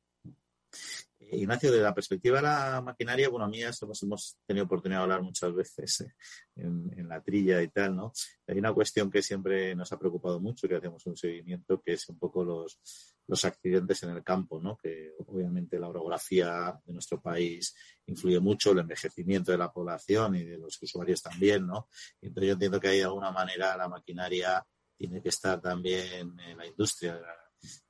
Ignacio, 1.19 1.73
de 1.73 1.81
la 1.81 1.95
perspectiva 1.95 2.37
de 2.37 2.43
la 2.43 2.83
maquinaria, 2.83 3.29
bueno, 3.29 3.47
a 3.47 3.49
mí 3.49 3.63
eso 3.63 3.91
hemos 4.03 4.39
tenido 4.47 4.67
oportunidad 4.67 5.01
de 5.01 5.03
hablar 5.05 5.23
muchas 5.23 5.53
veces 5.55 6.03
eh, 6.03 6.13
en, 6.57 7.09
la 7.09 7.23
trilla 7.23 7.63
y 7.63 7.69
tal, 7.69 7.97
¿no? 7.97 8.13
Hay 8.47 8.59
una 8.59 8.73
cuestión 8.73 9.11
que 9.11 9.23
siempre 9.23 9.75
nos 9.75 9.91
ha 9.93 9.99
preocupado 9.99 10.41
mucho, 10.41 10.69
que 10.69 10.77
hacemos 10.77 11.05
un 11.07 11.17
seguimiento, 11.17 11.81
que 11.81 11.95
es 11.95 12.09
un 12.09 12.19
poco 12.19 12.45
los, 12.45 12.79
los 13.27 13.45
accidentes 13.45 14.03
en 14.03 14.11
el 14.11 14.23
campo, 14.23 14.61
¿no? 14.61 14.77
Que 14.77 15.15
obviamente 15.27 15.79
la 15.79 15.89
orografía 15.89 16.79
de 16.85 16.93
nuestro 16.93 17.21
país 17.21 17.75
influye 18.07 18.39
mucho, 18.39 18.73
el 18.73 18.79
envejecimiento 18.79 19.53
de 19.53 19.59
la 19.59 19.73
población 19.73 20.37
y 20.37 20.45
de 20.45 20.59
los 20.59 20.81
usuarios 20.81 21.23
también, 21.23 21.67
¿no? 21.67 21.89
Entonces 22.21 22.49
yo 22.49 22.53
entiendo 22.53 22.79
que 22.79 22.89
hay 22.89 22.99
de 22.99 23.05
alguna 23.05 23.33
manera 23.33 23.77
la 23.77 23.89
maquinaria 23.89 24.65
tiene 24.97 25.21
que 25.23 25.29
estar 25.31 25.61
también 25.61 26.39
en 26.41 26.57
la 26.57 26.67
industria 26.67 27.17
de 27.17 27.21
la, 27.21 27.35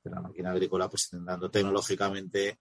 de 0.03 0.11
la 0.11 0.21
máquina 0.21 0.51
agrícola, 0.51 0.89
pues 0.89 1.09
intentando 1.11 1.49
tecnológicamente 1.49 2.59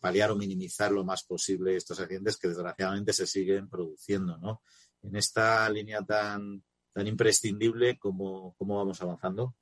paliar 0.00 0.30
o 0.30 0.36
minimizar 0.36 0.92
lo 0.92 1.04
más 1.04 1.24
posible 1.24 1.76
estos 1.76 2.00
accidentes 2.00 2.36
que 2.36 2.48
desgraciadamente 2.48 3.12
se 3.12 3.26
siguen 3.26 3.68
produciendo, 3.68 4.36
¿no? 4.38 4.62
En 5.02 5.16
esta 5.16 5.68
línea 5.70 6.02
tan, 6.02 6.62
tan 6.92 7.06
imprescindible, 7.06 7.98
¿cómo, 7.98 8.54
¿cómo 8.58 8.76
vamos 8.76 9.00
avanzando? 9.00 9.54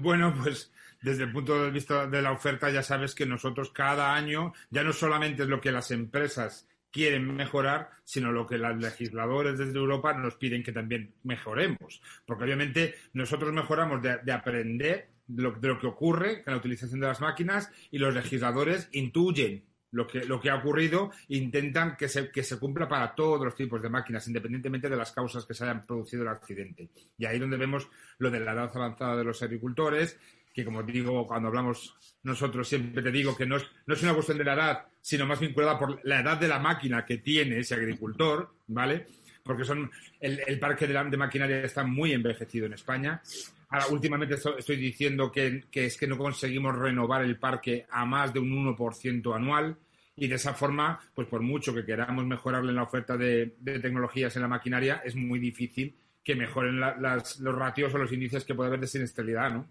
Bueno, 0.00 0.34
pues 0.42 0.72
desde 1.02 1.24
el 1.24 1.32
punto 1.32 1.62
de 1.62 1.70
vista 1.70 2.06
de 2.06 2.22
la 2.22 2.32
oferta 2.32 2.70
ya 2.70 2.82
sabes 2.82 3.14
que 3.14 3.26
nosotros 3.26 3.70
cada 3.70 4.14
año 4.14 4.52
ya 4.70 4.82
no 4.82 4.92
solamente 4.92 5.44
es 5.44 5.48
lo 5.48 5.60
que 5.60 5.70
las 5.70 5.90
empresas 5.90 6.66
quieren 6.90 7.36
mejorar, 7.36 7.90
sino 8.04 8.32
lo 8.32 8.46
que 8.46 8.56
los 8.56 8.76
legisladores 8.78 9.58
desde 9.58 9.78
Europa 9.78 10.14
nos 10.14 10.36
piden 10.36 10.62
que 10.62 10.72
también 10.72 11.14
mejoremos. 11.24 12.00
Porque 12.24 12.44
obviamente 12.44 12.94
nosotros 13.12 13.52
mejoramos 13.52 14.00
de 14.02 14.32
aprender 14.32 15.15
de 15.26 15.42
lo, 15.42 15.78
que 15.78 15.86
ocurre 15.86 16.42
con 16.42 16.52
la 16.52 16.58
utilización 16.58 17.00
de 17.00 17.06
las 17.06 17.20
máquinas 17.20 17.70
y 17.90 17.98
los 17.98 18.14
legisladores 18.14 18.88
intuyen 18.92 19.64
lo 19.90 20.06
que, 20.06 20.24
lo 20.24 20.40
que 20.40 20.50
ha 20.50 20.56
ocurrido 20.56 21.10
e 21.28 21.36
intentan 21.36 21.96
que 21.96 22.08
se, 22.08 22.30
que 22.30 22.42
se 22.42 22.58
cumpla 22.58 22.88
para 22.88 23.14
todos 23.14 23.44
los 23.44 23.54
tipos 23.54 23.80
de 23.80 23.88
máquinas, 23.88 24.26
independientemente 24.28 24.88
de 24.88 24.96
las 24.96 25.12
causas 25.12 25.44
que 25.44 25.54
se 25.54 25.64
hayan 25.64 25.86
producido 25.86 26.22
el 26.22 26.28
accidente. 26.28 26.90
Y 27.18 27.24
ahí 27.24 27.38
donde 27.38 27.56
vemos 27.56 27.88
lo 28.18 28.30
de 28.30 28.40
la 28.40 28.52
edad 28.52 28.70
avanzada 28.74 29.16
de 29.16 29.24
los 29.24 29.42
agricultores, 29.42 30.18
que 30.52 30.64
como 30.64 30.82
digo, 30.82 31.26
cuando 31.26 31.48
hablamos 31.48 31.96
nosotros 32.22 32.68
siempre 32.68 33.02
te 33.02 33.10
digo 33.10 33.36
que 33.36 33.46
no 33.46 33.56
es, 33.56 33.66
no 33.86 33.94
es 33.94 34.02
una 34.02 34.14
cuestión 34.14 34.38
de 34.38 34.44
la 34.44 34.54
edad, 34.54 34.84
sino 35.00 35.26
más 35.26 35.40
vinculada 35.40 35.78
por 35.78 36.00
la 36.04 36.20
edad 36.20 36.38
de 36.38 36.48
la 36.48 36.58
máquina 36.58 37.04
que 37.04 37.18
tiene 37.18 37.58
ese 37.58 37.74
agricultor, 37.74 38.54
¿vale? 38.66 39.06
Porque 39.42 39.64
son 39.64 39.90
el, 40.18 40.40
el 40.46 40.58
parque 40.58 40.86
de, 40.86 40.94
la, 40.94 41.04
de 41.04 41.16
maquinaria 41.16 41.62
está 41.62 41.84
muy 41.84 42.12
envejecido 42.12 42.66
en 42.66 42.72
España 42.72 43.22
Ahora, 43.68 43.86
últimamente 43.88 44.34
estoy 44.34 44.76
diciendo 44.76 45.30
que, 45.32 45.64
es 45.72 45.96
que 45.96 46.06
no 46.06 46.16
conseguimos 46.16 46.76
renovar 46.76 47.22
el 47.22 47.38
parque 47.38 47.86
a 47.90 48.04
más 48.04 48.32
de 48.32 48.38
un 48.38 48.76
1% 48.76 49.34
anual 49.34 49.76
y 50.14 50.28
de 50.28 50.36
esa 50.36 50.54
forma, 50.54 51.00
pues 51.14 51.26
por 51.26 51.42
mucho 51.42 51.74
que 51.74 51.84
queramos 51.84 52.24
mejorarle 52.24 52.72
la 52.72 52.84
oferta 52.84 53.16
de, 53.16 53.56
tecnologías 53.64 54.34
en 54.36 54.42
la 54.42 54.48
maquinaria, 54.48 55.02
es 55.04 55.16
muy 55.16 55.38
difícil 55.38 55.94
que 56.22 56.34
mejoren 56.34 56.80
los 56.80 57.54
ratios 57.54 57.92
o 57.94 57.98
los 57.98 58.12
índices 58.12 58.44
que 58.44 58.54
puede 58.54 58.68
haber 58.68 58.80
de 58.80 58.86
siniestralidad, 58.86 59.50
¿no? 59.52 59.68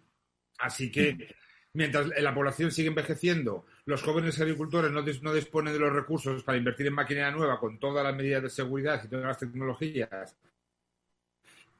Así 0.59 0.91
que 0.91 1.35
mientras 1.73 2.07
la 2.07 2.33
población 2.33 2.71
sigue 2.71 2.89
envejeciendo, 2.89 3.65
los 3.85 4.01
jóvenes 4.03 4.39
agricultores 4.39 4.91
no, 4.91 5.01
no, 5.01 5.33
disponen 5.33 5.73
de 5.73 5.79
los 5.79 5.91
recursos 5.91 6.43
para 6.43 6.57
invertir 6.57 6.87
en 6.87 6.93
maquinaria 6.93 7.31
nueva 7.31 7.59
con 7.59 7.79
todas 7.79 8.03
las 8.03 8.15
medidas 8.15 8.43
de 8.43 8.49
seguridad 8.49 9.01
y 9.03 9.07
todas 9.07 9.25
las 9.25 9.39
tecnologías, 9.39 10.37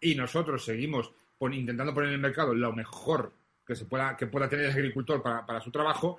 y 0.01 0.16
nosotros 0.16 0.66
seguimos 0.66 1.13
intentando 1.40 1.94
poner 1.94 2.10
en 2.10 2.16
el 2.16 2.22
mercado 2.22 2.54
lo 2.54 2.74
mejor 2.74 3.34
que 3.66 3.76
se 3.76 3.86
pueda, 3.86 4.16
que 4.16 4.28
pueda 4.28 4.48
tener 4.48 4.66
el 4.66 4.72
agricultor 4.72 5.22
para, 5.22 5.60
su 5.60 5.72
trabajo, 5.72 6.18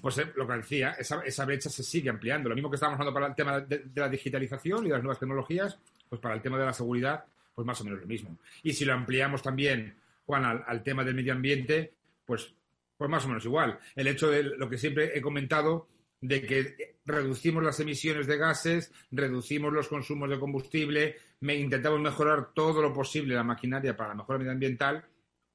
pues 0.00 0.18
eh, 0.18 0.32
lo 0.34 0.46
que 0.46 0.54
decía, 0.54 0.92
esa, 0.98 1.22
esa, 1.22 1.44
brecha 1.44 1.70
se 1.70 1.82
sigue 1.82 2.10
ampliando. 2.10 2.48
Lo 2.48 2.54
mismo 2.54 2.70
que 2.70 2.76
estamos 2.76 2.94
hablando 2.98 3.14
para 3.14 3.26
el 3.28 3.34
tema 3.34 3.60
de, 3.60 3.84
la 3.94 4.08
digitalización 4.08 4.86
y 4.86 4.90
las 4.90 5.02
nuevas 5.02 5.18
tecnologías, 5.18 5.78
pues 6.08 6.20
para 6.20 6.34
el 6.34 6.42
tema 6.42 6.58
de 6.58 6.66
la 6.66 6.72
seguridad, 6.72 7.24
pues 7.54 7.66
más 7.66 7.80
o 7.80 7.84
menos 7.84 8.00
lo 8.00 8.06
mismo. 8.06 8.38
Y 8.62 8.72
si 8.72 8.84
lo 8.84 8.94
ampliamos 8.94 9.42
también, 9.42 9.96
Juan, 10.26 10.44
al, 10.44 10.82
tema 10.82 11.04
del 11.04 11.14
medio 11.14 11.32
ambiente, 11.32 11.94
pues, 12.24 12.52
pues 12.96 13.10
más 13.10 13.24
o 13.24 13.28
menos 13.28 13.44
igual. 13.44 13.78
El 13.96 14.08
hecho 14.08 14.28
de 14.30 14.42
lo 14.42 14.68
que 14.68 14.78
siempre 14.78 15.16
he 15.16 15.22
comentado, 15.22 15.88
de 16.20 16.42
que 16.42 16.96
reducimos 17.04 17.62
las 17.62 17.78
emisiones 17.80 18.26
de 18.26 18.36
gases, 18.36 18.92
reducimos 19.10 19.72
los 19.72 19.88
consumos 19.88 20.28
de 20.28 20.38
combustible, 20.38 21.16
intentamos 21.40 22.00
mejorar 22.00 22.52
todo 22.52 22.82
lo 22.82 22.92
posible 22.92 23.34
la 23.34 23.44
maquinaria 23.44 23.96
para 23.96 24.10
la 24.10 24.16
mejora 24.16 24.38
medioambiental, 24.38 25.04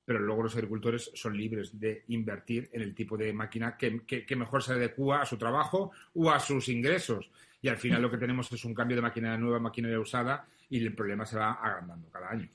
pero 0.05 0.19
luego 0.19 0.43
los 0.43 0.55
agricultores 0.55 1.11
son 1.13 1.37
libres 1.37 1.79
de 1.79 2.03
invertir 2.09 2.69
en 2.73 2.81
el 2.81 2.93
tipo 2.93 3.17
de 3.17 3.31
máquina 3.33 3.77
que, 3.77 4.35
mejor 4.35 4.63
se 4.63 4.73
adecua 4.73 5.21
a 5.21 5.25
su 5.25 5.37
trabajo 5.37 5.91
o 6.13 6.29
a 6.29 6.39
sus 6.39 6.69
ingresos. 6.69 7.29
Y 7.61 7.69
al 7.69 7.77
final 7.77 8.01
lo 8.01 8.11
que 8.11 8.17
tenemos 8.17 8.51
es 8.51 8.65
un 8.65 8.73
cambio 8.73 8.97
de 8.97 9.01
maquinaria 9.01 9.37
nueva, 9.37 9.59
maquinaria 9.59 9.99
usada, 9.99 10.45
y 10.69 10.83
el 10.83 10.95
problema 10.95 11.25
se 11.25 11.37
va 11.37 11.53
agrandando 11.53 12.09
cada 12.09 12.31
año. 12.31 12.49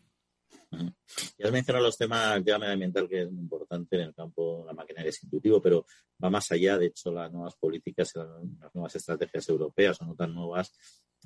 Ya 0.70 1.47
has 1.47 1.53
mencionado 1.53 1.87
los 1.87 1.97
temas 1.97 2.45
de 2.45 2.59
medioambiental, 2.59 3.09
que 3.09 3.22
es 3.22 3.31
muy 3.31 3.43
importante 3.43 3.97
en 3.97 4.03
el 4.03 4.14
campo, 4.14 4.64
la 4.66 4.74
maquinaria 4.74 5.09
es 5.09 5.22
intuitivo, 5.22 5.62
pero 5.62 5.87
va 6.22 6.29
más 6.29 6.51
allá. 6.53 6.76
De 6.76 6.87
hecho, 6.87 7.11
las 7.11 7.33
nuevas 7.33 7.57
políticas, 7.57 8.12
las 8.14 8.74
nuevas 8.74 8.95
estrategias 8.95 9.49
europeas 9.49 10.01
o 10.03 10.05
no 10.05 10.14
tan 10.14 10.35
nuevas, 10.35 10.72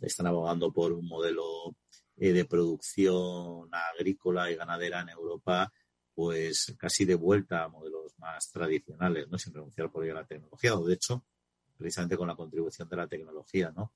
están 0.01 0.27
abogando 0.27 0.73
por 0.73 0.93
un 0.93 1.07
modelo 1.07 1.75
eh, 2.23 2.33
de 2.33 2.45
producción 2.45 3.69
agrícola 3.73 4.49
y 4.49 4.55
ganadera 4.55 5.01
en 5.01 5.09
Europa 5.09 5.73
pues 6.15 6.73
casi 6.79 7.05
de 7.05 7.17
vuelta 7.17 7.65
a 7.65 7.69
modelos 7.69 8.17
más 8.19 8.49
tradicionales, 8.53 9.29
¿no? 9.29 9.39
Sin 9.39 9.53
renunciar 9.53 9.91
por 9.91 10.05
ello 10.05 10.13
a 10.13 10.21
la 10.21 10.27
tecnología, 10.27 10.77
o 10.77 10.85
de 10.87 10.95
hecho, 10.95 11.25
precisamente 11.77 12.17
con 12.17 12.29
la 12.29 12.37
contribución 12.37 12.89
de 12.89 12.97
la 12.97 13.09
tecnología, 13.09 13.73
¿no? 13.75 13.93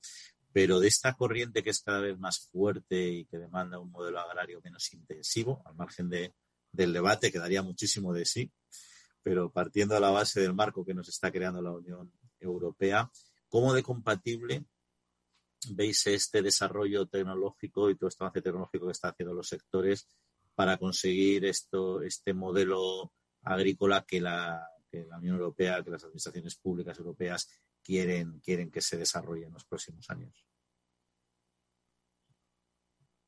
Pero 0.51 0.81
de 0.81 0.89
esta 0.89 1.13
corriente 1.13 1.63
que 1.63 1.69
es 1.69 1.81
cada 1.81 2.01
vez 2.01 2.19
más 2.19 2.49
fuerte 2.51 3.07
y 3.07 3.25
que 3.27 3.37
demanda 3.37 3.79
un 3.79 3.91
modelo 3.91 4.19
agrario 4.19 4.59
menos 4.61 4.91
intensivo, 4.91 5.61
al 5.63 5.75
margen 5.75 6.09
de, 6.09 6.33
del 6.73 6.91
debate, 6.91 7.31
que 7.31 7.39
daría 7.39 7.63
muchísimo 7.63 8.13
de 8.13 8.25
sí, 8.25 8.51
pero 9.23 9.53
partiendo 9.53 9.95
de 9.95 10.01
la 10.01 10.09
base 10.09 10.41
del 10.41 10.53
marco 10.53 10.83
que 10.83 10.93
nos 10.93 11.07
está 11.07 11.31
creando 11.31 11.61
la 11.61 11.71
Unión 11.71 12.11
Europea, 12.41 13.09
¿cómo 13.47 13.73
de 13.73 13.83
compatible 13.83 14.65
veis 15.75 16.05
este 16.07 16.41
desarrollo 16.41 17.07
tecnológico 17.07 17.89
y 17.89 17.95
todo 17.95 18.09
este 18.09 18.23
avance 18.23 18.41
tecnológico 18.41 18.85
que 18.87 18.91
están 18.91 19.11
haciendo 19.11 19.33
los 19.33 19.47
sectores 19.47 20.07
para 20.55 20.77
conseguir 20.77 21.45
esto, 21.45 22.01
este 22.01 22.33
modelo 22.33 23.13
agrícola 23.43 24.05
que 24.07 24.19
la, 24.21 24.67
la 24.91 25.17
Unión 25.17 25.35
Europea, 25.35 25.83
que 25.83 25.91
las 25.91 26.03
administraciones 26.03 26.55
públicas 26.55 26.97
europeas 26.97 27.49
quieren, 27.83 28.39
quieren 28.39 28.71
que 28.71 28.81
se 28.81 28.97
desarrolle 28.97 29.45
en 29.45 29.53
los 29.53 29.65
próximos 29.65 30.09
años. 30.09 30.45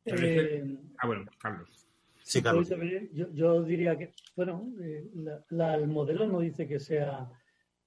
Eh, 0.05 0.77
ah, 0.97 1.07
bueno, 1.07 1.25
Carlos. 1.39 1.87
Sí, 2.23 2.41
Carlos. 2.41 2.69
Yo, 3.11 3.63
diría 3.63 3.97
que, 3.97 4.13
bueno, 4.35 4.71
eh, 4.81 5.09
el 5.49 5.87
modelo 5.87 6.27
no 6.27 6.39
dice 6.39 6.67
que 6.67 6.79
sea 6.79 7.29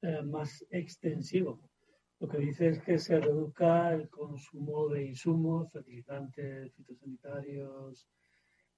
eh, 0.03 0.22
más 0.22 0.64
extensivo. 0.70 1.61
Lo 2.23 2.29
que 2.29 2.39
dice 2.39 2.68
es 2.68 2.81
que 2.83 3.01
se 3.01 3.18
reduzca 3.18 3.93
el 3.93 4.09
consumo 4.09 4.89
de 4.89 5.07
insumos, 5.07 5.73
fertilizantes, 5.73 6.73
fitosanitarios, 6.73 8.07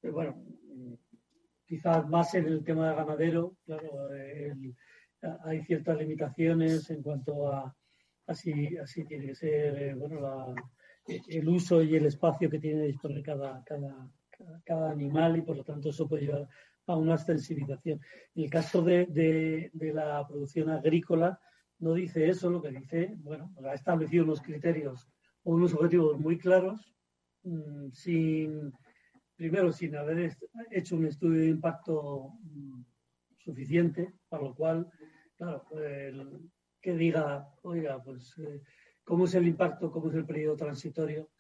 bueno, 0.02 0.42
quizás 1.66 2.08
más 2.08 2.34
en 2.34 2.46
el 2.46 2.64
tema 2.64 2.88
de 2.88 2.96
ganadero, 2.96 3.58
claro, 3.66 4.08
hay 5.44 5.62
ciertas 5.64 5.98
limitaciones 5.98 6.88
en 6.88 7.02
cuanto 7.02 7.52
a 7.52 7.76
así, 8.26 8.78
así 8.78 9.04
tiene 9.04 9.26
que 9.26 9.34
ser 9.34 9.82
eh, 9.82 9.94
bueno, 9.94 10.54
el 11.06 11.46
uso 11.46 11.82
y 11.82 11.96
el 11.96 12.06
espacio 12.06 12.48
que 12.48 12.58
tiene 12.58 12.86
disponible 12.86 13.22
cada, 13.22 13.62
cada, 13.62 14.08
cada, 14.64 14.90
animal 14.90 15.36
y 15.36 15.42
por 15.42 15.58
lo 15.58 15.64
tanto 15.64 15.90
eso 15.90 16.08
puede 16.08 16.24
llevar 16.24 16.48
a 16.86 16.96
una 16.96 17.16
extensivización. 17.16 18.00
En 18.36 18.44
el 18.44 18.48
caso 18.48 18.80
de, 18.80 19.04
de, 19.04 19.92
la 19.92 20.26
producción 20.26 20.70
agrícola 20.70 21.38
no 21.78 21.94
dice 21.94 22.28
eso, 22.28 22.50
lo 22.50 22.62
que 22.62 22.70
dice, 22.70 23.14
bueno, 23.18 23.52
ha 23.64 23.74
establecido 23.74 24.24
unos 24.24 24.40
criterios 24.40 25.08
o 25.42 25.54
unos 25.54 25.74
objetivos 25.74 26.18
muy 26.18 26.38
claros 26.38 26.94
mm, 27.42 27.90
sin 27.90 28.72
primero 29.36 29.72
sin 29.72 29.96
haber 29.96 30.36
hecho 30.70 30.96
un 30.96 31.06
estudio 31.06 31.40
de 31.40 31.48
impacto 31.48 32.32
mm, 32.42 32.82
suficiente, 33.38 34.14
para 34.28 34.44
lo 34.44 34.54
cual, 34.54 34.90
claro, 35.36 35.64
que 36.80 36.94
diga, 36.94 37.48
oiga, 37.62 38.02
pues, 38.02 38.36
eh, 38.38 38.62
¿cómo 39.04 39.24
es 39.24 39.34
el 39.34 39.46
impacto? 39.46 39.90
¿Cómo 39.90 40.08
es 40.08 40.14
el 40.14 40.26
periodo 40.26 40.56
transitorio? 40.56 41.30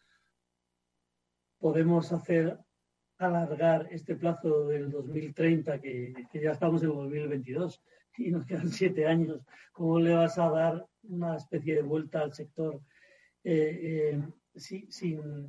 Podemos 1.58 2.12
hacer 2.12 2.58
alargar 3.18 3.88
este 3.90 4.16
plazo 4.16 4.66
del 4.66 4.90
2030, 4.90 5.80
que, 5.80 6.12
ya 6.34 6.50
estamos 6.50 6.82
en 6.82 6.90
el 6.90 6.96
2022 6.96 7.82
y 8.18 8.30
nos 8.30 8.46
quedan 8.46 8.68
siete 8.68 9.06
años. 9.06 9.40
¿Cómo 9.72 10.00
le 10.00 10.14
vas 10.14 10.38
a 10.38 10.48
dar 10.50 10.86
una 11.02 11.36
especie 11.36 11.74
de 11.74 11.82
vuelta 11.82 12.20
al 12.20 12.32
sector 12.32 12.80
eh, 13.42 14.14
eh, 14.14 14.22
sin, 14.54 14.90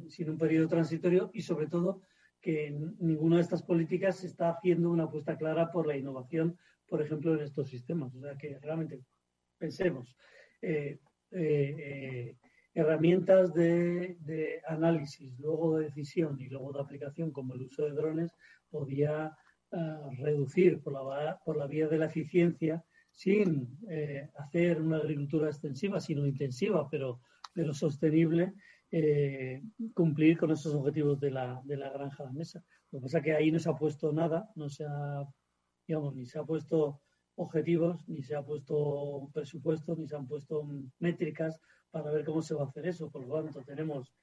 sin, 0.09 0.29
un 0.29 0.37
periodo 0.37 0.67
transitorio 0.67 1.29
y 1.33 1.41
sobre 1.41 1.67
todo 1.67 2.01
que 2.41 2.71
ninguna 2.99 3.37
de 3.37 3.43
estas 3.43 3.63
políticas 3.63 4.23
está 4.23 4.49
haciendo 4.49 4.89
una 4.89 5.05
apuesta 5.05 5.37
clara 5.37 5.71
por 5.71 5.87
la 5.87 5.95
innovación, 5.95 6.57
por 6.87 7.01
ejemplo, 7.01 7.33
en 7.33 7.41
estos 7.41 7.69
sistemas. 7.69 8.13
O 8.15 8.21
sea, 8.21 8.37
que 8.37 8.59
realmente 8.59 9.01
pensemos, 9.57 10.15
eh, 10.61 10.99
herramientas 12.75 13.53
de, 13.53 14.61
análisis, 14.67 15.39
luego 15.39 15.77
de 15.77 15.85
decisión 15.85 16.39
y 16.39 16.49
luego 16.49 16.73
de 16.73 16.81
aplicación, 16.81 17.31
como 17.31 17.55
el 17.55 17.63
uso 17.63 17.85
de 17.85 17.91
drones, 17.91 18.31
podía 18.69 19.35
reducir 20.17 20.81
por 20.81 20.93
la, 20.93 21.39
por 21.43 21.57
la 21.57 21.67
vía 21.67 21.87
de 21.87 21.97
la 21.97 22.05
eficiencia 22.05 22.83
sin 23.11 23.77
hacer 24.37 24.81
una 24.81 24.97
agricultura 24.97 25.47
extensiva, 25.47 25.99
sino 25.99 26.25
intensiva, 26.25 26.87
pero, 26.89 27.21
pero 27.53 27.73
sostenible, 27.73 28.53
eh, 28.91 29.61
cumplir 29.93 30.37
con 30.37 30.51
esos 30.51 30.73
objetivos 30.73 31.19
de 31.19 31.31
la, 31.31 31.61
de 31.65 31.75
la 31.75 31.89
granja 31.89 32.23
a 32.23 32.27
la 32.27 32.31
mesa. 32.31 32.63
Lo 32.91 32.99
que 32.99 33.03
pasa 33.03 33.17
es 33.17 33.23
que 33.23 33.33
ahí 33.33 33.51
no 33.51 33.59
se 33.59 33.69
ha 33.69 33.75
puesto 33.75 34.13
nada, 34.13 34.49
no 34.55 34.69
se 34.69 34.85
ha, 34.85 35.25
digamos, 35.87 36.15
ni 36.15 36.25
se 36.25 36.39
ha 36.39 36.43
puesto 36.43 37.01
objetivos, 37.35 38.07
ni 38.07 38.23
se 38.23 38.35
ha 38.35 38.43
puesto 38.43 39.29
presupuesto, 39.33 39.95
ni 39.95 40.07
se 40.07 40.15
han 40.15 40.27
puesto 40.27 40.65
métricas 40.99 41.59
para 41.91 42.11
ver 42.11 42.23
cómo 42.23 42.41
se 42.41 42.53
va 42.53 42.63
a 42.63 42.67
hacer 42.67 42.87
eso. 42.87 43.09
Por 43.09 43.27
lo 43.27 43.43
tanto, 43.43 43.63
tenemos 43.63 44.13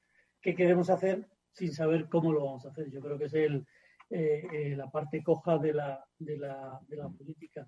qué 0.41 0.55
queremos 0.55 0.89
hacer 0.91 1.29
sin 1.53 1.73
saber 1.73 2.09
cómo 2.09 2.33
lo 2.33 2.45
vamos 2.45 2.65
a 2.65 2.71
hacer. 2.71 2.91
Yo 2.91 3.01
creo 3.01 3.19
que 3.19 3.27
es 3.27 3.35
el, 3.35 3.67
eh, 4.13 4.47
eh, 4.53 4.77
la 4.77 4.91
parte 4.91 5.23
coja 5.23 5.57
de 5.57 5.73
la, 5.73 6.05
de 6.19 6.37
la, 6.37 6.79
de 6.87 6.97
la 6.97 7.09
política. 7.09 7.67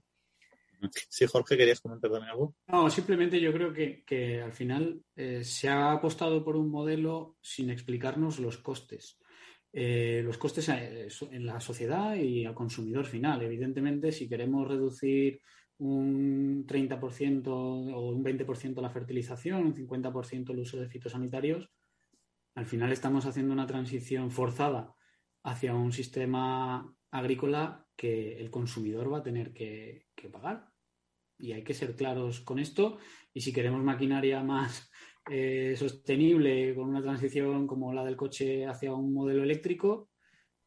Sí, 1.09 1.26
Jorge, 1.26 1.57
¿querías 1.57 1.80
comentar 1.80 2.11
también 2.11 2.30
algo? 2.30 2.55
No, 2.66 2.90
simplemente 2.90 3.40
yo 3.40 3.53
creo 3.53 3.72
que, 3.72 4.42
al 4.42 4.53
final 4.53 5.03
eh, 5.16 5.42
se 5.42 5.68
ha 5.68 5.92
apostado 5.92 6.45
por 6.45 6.57
un 6.57 6.70
modelo 6.70 7.36
sin 7.40 7.70
explicarnos 7.70 8.38
los 8.38 8.59
costes. 8.59 9.18
Eh, 9.72 10.22
los 10.24 10.38
costes 10.38 10.68
en 10.68 11.47
la 11.47 11.61
sociedad 11.61 12.14
y 12.14 12.45
al 12.45 12.55
consumidor 12.55 13.07
final. 13.07 13.42
Evidentemente, 13.42 14.12
si 14.12 14.28
queremos 14.28 14.68
reducir 14.68 15.40
un 15.78 16.66
30% 16.66 17.47
o 17.49 18.11
un 18.11 18.22
20% 18.22 18.80
la 18.80 18.90
fertilización, 18.90 19.64
un 19.64 19.74
50% 19.74 20.51
el 20.51 20.59
uso 20.61 20.78
de 20.78 20.88
fitosanitarios, 20.88 21.70
al 22.55 22.66
final 22.66 22.92
estamos 22.92 23.26
haciendo 23.26 23.53
una 23.53 23.66
transición 23.66 24.30
forzada 24.30 24.95
hacia 25.45 25.74
un 25.74 25.92
sistema 25.92 26.95
agrícola 27.11 27.86
que 27.97 28.38
el 28.38 28.51
consumidor 28.51 29.12
va 29.12 29.18
a 29.18 29.22
tener 29.22 29.53
que 29.53 30.07
pagar 30.32 30.74
y 31.38 31.53
hay 31.53 31.62
que 31.62 31.74
ser 31.74 31.95
claros 31.97 32.40
con 32.40 32.59
esto. 32.59 32.99
Y 33.32 33.40
si 33.40 33.53
queremos 33.53 33.82
maquinaria 33.82 34.42
más 34.42 34.90
eh, 35.30 35.74
sostenible, 35.76 36.74
con 36.74 36.88
una 36.88 37.03
transición 37.03 37.66
como 37.66 37.92
la 37.92 38.05
del 38.05 38.16
coche 38.16 38.66
hacia 38.66 38.95
un 38.95 39.12
modelo 39.12 39.42
eléctrico, 39.42 40.11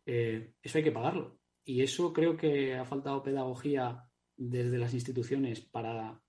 eh, 0.06 0.54
eso 0.62 0.78
hay 0.78 0.84
que 0.84 0.92
pagarlo. 0.92 1.40
Y 1.64 1.82
eso 1.82 2.14
creo 2.14 2.38
que 2.38 2.76
ha 2.76 2.86
faltado 2.86 3.24
pedagogía 3.24 4.04
desde 4.36 4.78
las 4.78 4.94
instituciones 4.94 5.62
para, 5.62 6.22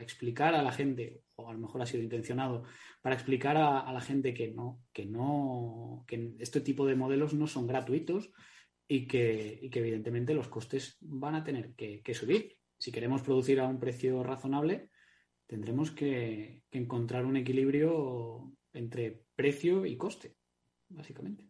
explicar 0.00 0.54
a 0.54 0.62
la 0.62 0.72
gente, 0.72 1.22
o 1.36 1.48
a 1.48 1.52
lo 1.52 1.58
mejor 1.58 1.82
ha 1.82 1.86
sido 1.86 2.02
intencionado, 2.02 2.64
para 3.02 3.14
explicar 3.14 3.56
a, 3.56 3.92
la 3.92 4.00
gente 4.00 4.34
que 4.34 4.48
no, 4.48 4.82
que 4.92 5.06
no, 5.06 6.04
que 6.06 6.34
este 6.38 6.60
tipo 6.60 6.86
de 6.86 6.94
modelos 6.94 7.34
no 7.34 7.46
son 7.46 7.66
gratuitos 7.66 8.30
y 8.86 9.06
que, 9.06 9.68
evidentemente 9.72 10.34
los 10.34 10.48
costes 10.48 10.96
van 11.00 11.34
a 11.34 11.44
tener 11.44 11.74
que 11.74 12.14
subir 12.14 12.58
si 12.78 12.92
queremos 12.92 13.22
producir 13.22 13.60
a 13.60 13.66
un 13.66 13.80
precio 13.80 14.22
razonable, 14.22 14.90
tendremos 15.46 15.90
que, 15.90 16.62
encontrar 16.70 17.24
un 17.26 17.36
equilibrio 17.36 18.52
entre 18.72 19.24
precio 19.34 19.84
y 19.84 19.96
coste, 19.96 20.36
básicamente. 20.88 21.47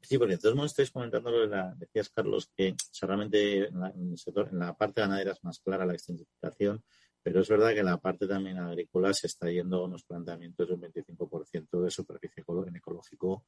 Sí, 0.00 0.16
porque 0.16 0.34
entonces 0.34 0.56
no 0.56 0.64
estáis 0.64 0.90
comentando 0.90 1.30
lo 1.30 1.40
de 1.40 1.48
la, 1.48 1.74
decías 1.76 2.08
Carlos, 2.10 2.50
que 2.56 2.74
realmente 3.02 3.66
en 3.66 3.80
la, 3.80 3.90
en 3.90 4.12
el 4.12 4.18
sector, 4.18 4.48
en 4.50 4.60
la 4.60 4.76
parte 4.76 5.00
ganadera 5.00 5.32
es 5.32 5.42
más 5.44 5.58
clara 5.60 5.84
la 5.84 5.94
extensificación, 5.94 6.82
pero 7.22 7.40
es 7.40 7.48
verdad 7.48 7.72
que 7.72 7.80
en 7.80 7.86
la 7.86 7.98
parte 7.98 8.26
también 8.26 8.58
agrícola 8.58 9.12
se 9.12 9.26
está 9.26 9.50
yendo 9.50 9.78
a 9.78 9.84
unos 9.84 10.04
planteamientos 10.04 10.68
de 10.68 10.74
un 10.74 10.80
25% 10.80 11.82
de 11.82 11.90
superficie 11.90 12.44
en 12.46 12.76
ecológico 12.76 13.44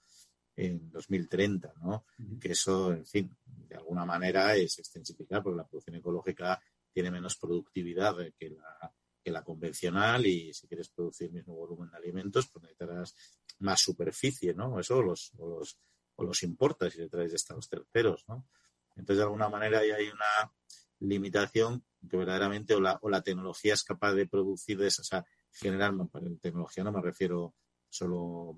en 0.56 0.90
2030, 0.90 1.74
¿no? 1.80 2.04
Que 2.38 2.52
eso, 2.52 2.92
en 2.92 3.06
fin, 3.06 3.34
de 3.44 3.76
alguna 3.76 4.04
manera 4.04 4.54
es 4.56 4.78
extensificar, 4.78 5.42
porque 5.42 5.56
la 5.56 5.66
producción 5.66 5.96
ecológica 5.96 6.60
tiene 6.92 7.10
menos 7.10 7.36
productividad 7.36 8.16
que 8.38 8.50
la, 8.50 8.92
que 9.22 9.30
la 9.30 9.42
convencional 9.42 10.26
y 10.26 10.52
si 10.52 10.66
quieres 10.66 10.90
producir 10.90 11.28
el 11.28 11.34
mismo 11.34 11.54
volumen 11.54 11.90
de 11.90 11.96
alimentos, 11.96 12.48
pues 12.48 12.64
necesitarás 12.64 13.14
más 13.60 13.80
superficie, 13.80 14.52
¿no? 14.54 14.78
Eso 14.80 15.00
los, 15.02 15.32
o 15.38 15.48
los, 15.48 15.78
o 16.20 16.24
los 16.24 16.42
importas 16.42 16.94
y 16.94 16.98
le 16.98 17.08
traes 17.08 17.30
de 17.30 17.36
Estados 17.36 17.68
terceros, 17.68 18.24
¿no? 18.28 18.46
Entonces, 18.94 19.18
de 19.18 19.22
alguna 19.22 19.48
manera, 19.48 19.78
ahí 19.78 19.90
hay 19.90 20.08
una 20.08 20.52
limitación 20.98 21.82
que 22.08 22.16
verdaderamente 22.16 22.74
o 22.74 22.80
la, 22.80 22.98
o 23.00 23.08
la 23.08 23.22
tecnología 23.22 23.72
es 23.72 23.82
capaz 23.82 24.12
de 24.12 24.26
producir 24.26 24.80
esa, 24.82 25.00
o 25.00 25.04
sea, 25.04 25.24
generar, 25.50 25.94
tecnología 26.40 26.84
no 26.84 26.92
me 26.92 27.00
refiero 27.00 27.54
solo 27.88 28.56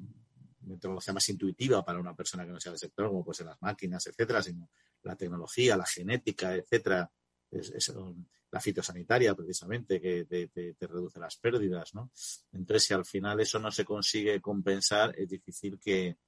tecnología 0.81 1.15
más 1.15 1.29
intuitiva 1.29 1.85
para 1.85 2.01
una 2.01 2.15
persona 2.15 2.45
que 2.45 2.53
no 2.53 2.61
sea 2.61 2.73
del 2.73 2.79
sector, 2.79 3.09
como 3.09 3.25
pues 3.25 3.41
en 3.41 3.47
las 3.47 3.63
máquinas, 3.63 4.07
etcétera, 4.07 4.43
sino 4.43 4.71
la 5.03 5.17
tecnología, 5.17 5.77
la 5.77 5.87
genética, 5.87 6.55
etcétera, 6.55 7.11
la 8.53 8.61
fitosanitaria 8.61 9.35
precisamente 9.35 9.99
que 9.99 10.27
te, 10.27 10.87
reduce 10.87 11.19
las 11.19 11.37
pérdidas, 11.37 11.95
¿no? 11.95 12.11
Entonces, 12.53 12.85
si 12.85 12.95
al 12.95 13.07
final 13.07 13.41
eso 13.41 13.59
no 13.59 13.73
se 13.73 13.85
consigue 13.85 14.41
compensar, 14.43 15.15
es 15.19 15.29
difícil 15.29 15.81
que, 15.81 16.19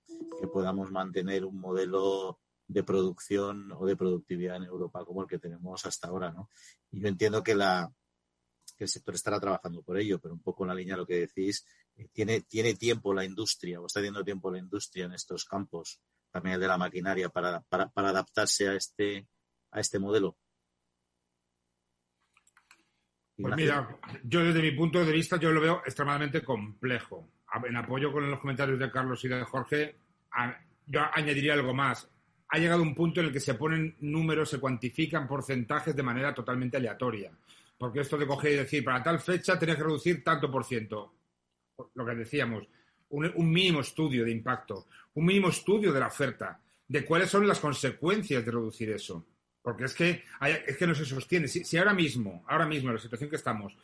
podamos 0.53 0.91
mantener 0.91 1.45
un 1.45 1.59
modelo 1.59 2.41
de 2.66 2.83
producción 2.83 3.72
o 3.72 3.87
de 3.87 3.97
productividad 3.97 4.57
en 4.57 4.64
Europa 4.64 5.05
como 5.05 5.22
el 5.22 5.29
que 5.29 5.39
tenemos 5.39 5.85
hasta 5.87 6.09
ahora, 6.09 6.33
¿no? 6.33 6.51
Y 6.91 7.01
yo 7.01 7.09
entiendo 7.09 7.43
que 7.43 7.55
la 7.55 7.93
que 8.77 8.85
el 8.85 8.91
sector 8.91 9.14
estará 9.14 9.39
trabajando 9.39 9.83
por 9.83 9.99
ello, 9.99 10.18
pero 10.18 10.35
un 10.35 10.43
poco 10.43 10.64
en 10.64 10.68
la 10.68 10.75
línea 10.75 10.95
de 10.95 11.01
lo 11.01 11.07
que 11.07 11.20
decís, 11.20 11.64
eh, 11.97 12.09
tiene, 12.12 12.41
tiene 12.41 12.75
tiempo 12.75 13.14
la 13.14 13.25
industria 13.25 13.81
o 13.81 13.87
está 13.87 14.01
teniendo 14.01 14.25
tiempo 14.25 14.51
la 14.51 14.59
industria 14.59 15.05
en 15.05 15.12
estos 15.12 15.45
campos, 15.45 16.01
también 16.31 16.55
el 16.55 16.61
de 16.61 16.68
la 16.68 16.79
maquinaria, 16.79 17.29
para, 17.29 17.61
para, 17.62 17.91
adaptarse 17.95 18.68
a 18.68 18.75
este, 18.75 19.29
a 19.70 19.81
este 19.81 19.99
modelo. 19.99 20.37
Pues 23.37 23.57
mira, 23.57 23.99
yo 24.22 24.45
desde 24.45 24.62
mi 24.62 24.70
punto 24.72 25.05
de 25.05 25.11
vista 25.11 25.37
yo 25.37 25.51
lo 25.51 25.61
veo 25.61 25.82
extremadamente 25.85 26.43
complejo. 26.43 27.28
En 27.64 27.76
apoyo 27.76 28.12
con 28.12 28.30
los 28.30 28.41
comentarios 28.41 28.78
de 28.78 28.91
Carlos 28.91 29.24
y 29.24 29.28
de 29.28 29.43
Jorge, 29.45 29.97
yo 30.87 31.01
añadiría 31.12 31.55
algo 31.55 31.74
más. 31.74 32.09
Ha 32.49 32.59
llegado 32.59 32.82
un 32.82 32.95
punto 32.95 33.20
en 33.20 33.26
el 33.26 33.32
que 33.32 33.41
se 33.41 33.55
ponen 33.55 33.97
números, 34.01 34.51
se 34.51 34.61
cuantifican 34.61 35.26
porcentajes 35.26 35.95
de 35.95 36.03
manera 36.03 36.35
totalmente 36.35 36.76
aleatoria. 36.76 37.32
Porque 37.76 38.01
esto 38.01 38.16
de 38.16 38.26
coger 38.26 38.53
y 38.53 38.57
decir, 38.57 38.85
para 38.85 39.03
tal 39.03 39.18
fecha 39.18 39.59
tenés 39.59 39.76
que 39.76 39.82
reducir 39.82 40.22
tanto 40.22 40.51
por 40.51 40.64
ciento. 40.64 41.14
Lo 41.95 42.07
que 42.07 42.14
decíamos, 42.14 42.68
un, 43.11 43.32
un 43.35 43.51
mínimo 43.51 43.80
estudio 43.80 44.24
de 44.24 44.30
impacto, 44.30 44.87
un 45.14 45.26
mínimo 45.26 45.49
estudio 45.49 45.93
de 45.93 46.01
la 46.01 46.07
oferta, 46.07 46.61
de 46.87 47.05
cuáles 47.05 47.30
son 47.30 47.49
las 47.49 47.59
consecuencias 47.59 48.45
de 48.45 48.51
reducir 48.51 48.91
eso. 48.91 49.26
Porque 49.64 49.84
es 49.84 49.94
que, 49.94 50.24
es 50.66 50.76
que 50.76 50.86
no 50.86 50.94
se 50.94 51.06
sostiene. 51.06 51.48
Si, 51.48 51.78
ahora 51.78 51.94
mismo, 51.94 52.44
ahora 52.48 52.66
mismo, 52.66 52.90
en 52.90 52.96
la 52.96 53.00
situación 53.00 53.30
que 53.30 53.36
estamos, 53.36 53.74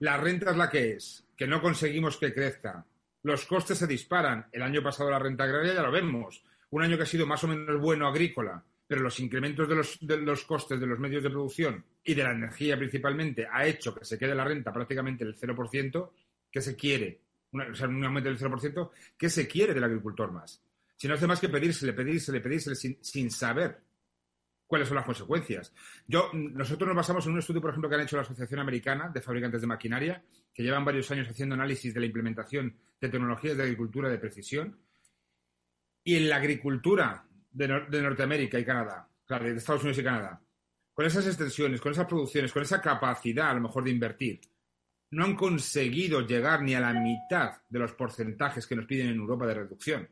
la 0.00 0.16
renta 0.16 0.50
es 0.50 0.56
la 0.56 0.68
que 0.68 0.94
es, 0.94 1.24
que 1.36 1.46
no 1.46 1.62
conseguimos 1.62 2.16
que 2.16 2.34
crezca, 2.34 2.84
los 3.22 3.46
costes 3.46 3.78
se 3.78 3.86
disparan. 3.86 4.46
El 4.50 4.62
año 4.62 4.82
pasado 4.82 5.08
la 5.08 5.20
renta 5.20 5.44
agraria 5.44 5.74
ya 5.74 5.82
lo 5.82 5.92
vemos. 5.92 6.42
Un 6.70 6.82
año 6.82 6.96
que 6.96 7.04
ha 7.04 7.06
sido 7.06 7.26
más 7.26 7.44
o 7.44 7.46
menos 7.46 7.80
bueno 7.80 8.08
agrícola, 8.08 8.60
pero 8.88 9.02
los 9.02 9.20
incrementos 9.20 9.68
de 9.68 9.76
los, 9.76 9.98
de 10.00 10.16
los 10.16 10.44
costes 10.44 10.80
de 10.80 10.86
los 10.88 10.98
medios 10.98 11.22
de 11.22 11.30
producción 11.30 11.84
y 12.02 12.12
de 12.12 12.24
la 12.24 12.32
energía 12.32 12.76
principalmente 12.76 13.46
ha 13.48 13.64
hecho 13.64 13.94
que 13.94 14.04
se 14.04 14.18
quede 14.18 14.34
la 14.34 14.42
renta 14.42 14.72
prácticamente 14.72 15.22
el 15.22 15.36
0%, 15.36 16.10
que 16.50 16.60
se 16.60 16.74
quiere, 16.74 17.20
o 17.52 17.74
sea, 17.76 17.86
un 17.86 18.04
aumento 18.04 18.30
del 18.30 18.38
0%, 18.38 18.90
que 19.16 19.30
se 19.30 19.46
quiere 19.46 19.74
del 19.74 19.84
agricultor 19.84 20.32
más. 20.32 20.60
Si 20.96 21.06
no 21.06 21.14
hace 21.14 21.28
más 21.28 21.38
que 21.38 21.48
pedírsele, 21.48 21.92
pedírsele, 21.92 22.40
pedírsele 22.40 22.74
sin 22.74 23.30
saber 23.30 23.89
cuáles 24.70 24.86
son 24.86 24.94
las 24.94 25.04
consecuencias. 25.04 25.74
Yo, 26.06 26.30
nosotros 26.32 26.86
nos 26.86 26.96
basamos 26.96 27.26
en 27.26 27.32
un 27.32 27.40
estudio, 27.40 27.60
por 27.60 27.70
ejemplo, 27.70 27.90
que 27.90 27.96
han 27.96 28.02
hecho 28.02 28.14
la 28.14 28.22
Asociación 28.22 28.60
Americana 28.60 29.08
de 29.12 29.20
Fabricantes 29.20 29.60
de 29.60 29.66
Maquinaria, 29.66 30.22
que 30.54 30.62
llevan 30.62 30.84
varios 30.84 31.10
años 31.10 31.28
haciendo 31.28 31.56
análisis 31.56 31.92
de 31.92 31.98
la 31.98 32.06
implementación 32.06 32.76
de 33.00 33.08
tecnologías 33.08 33.56
de 33.56 33.64
agricultura 33.64 34.08
de 34.08 34.18
precisión. 34.18 34.78
Y 36.04 36.14
en 36.14 36.28
la 36.28 36.36
agricultura 36.36 37.26
de, 37.50 37.66
Norteamérica 37.66 38.60
y 38.60 38.64
Canadá, 38.64 39.08
claro, 39.26 39.46
de 39.46 39.56
Estados 39.56 39.82
Unidos 39.82 39.98
y 39.98 40.04
Canadá, 40.04 40.40
con 40.94 41.04
esas 41.04 41.26
extensiones, 41.26 41.80
con 41.80 41.90
esas 41.90 42.06
producciones, 42.06 42.52
con 42.52 42.62
esa 42.62 42.80
capacidad 42.80 43.50
a 43.50 43.54
lo 43.54 43.62
mejor 43.62 43.82
de 43.82 43.90
invertir, 43.90 44.40
no 45.10 45.24
han 45.24 45.34
conseguido 45.34 46.20
llegar 46.20 46.62
ni 46.62 46.76
a 46.76 46.80
la 46.80 46.92
mitad 46.92 47.60
de 47.68 47.78
los 47.80 47.92
porcentajes 47.94 48.68
que 48.68 48.76
nos 48.76 48.86
piden 48.86 49.08
en 49.08 49.16
Europa 49.16 49.48
de 49.48 49.54
reducción. 49.54 50.08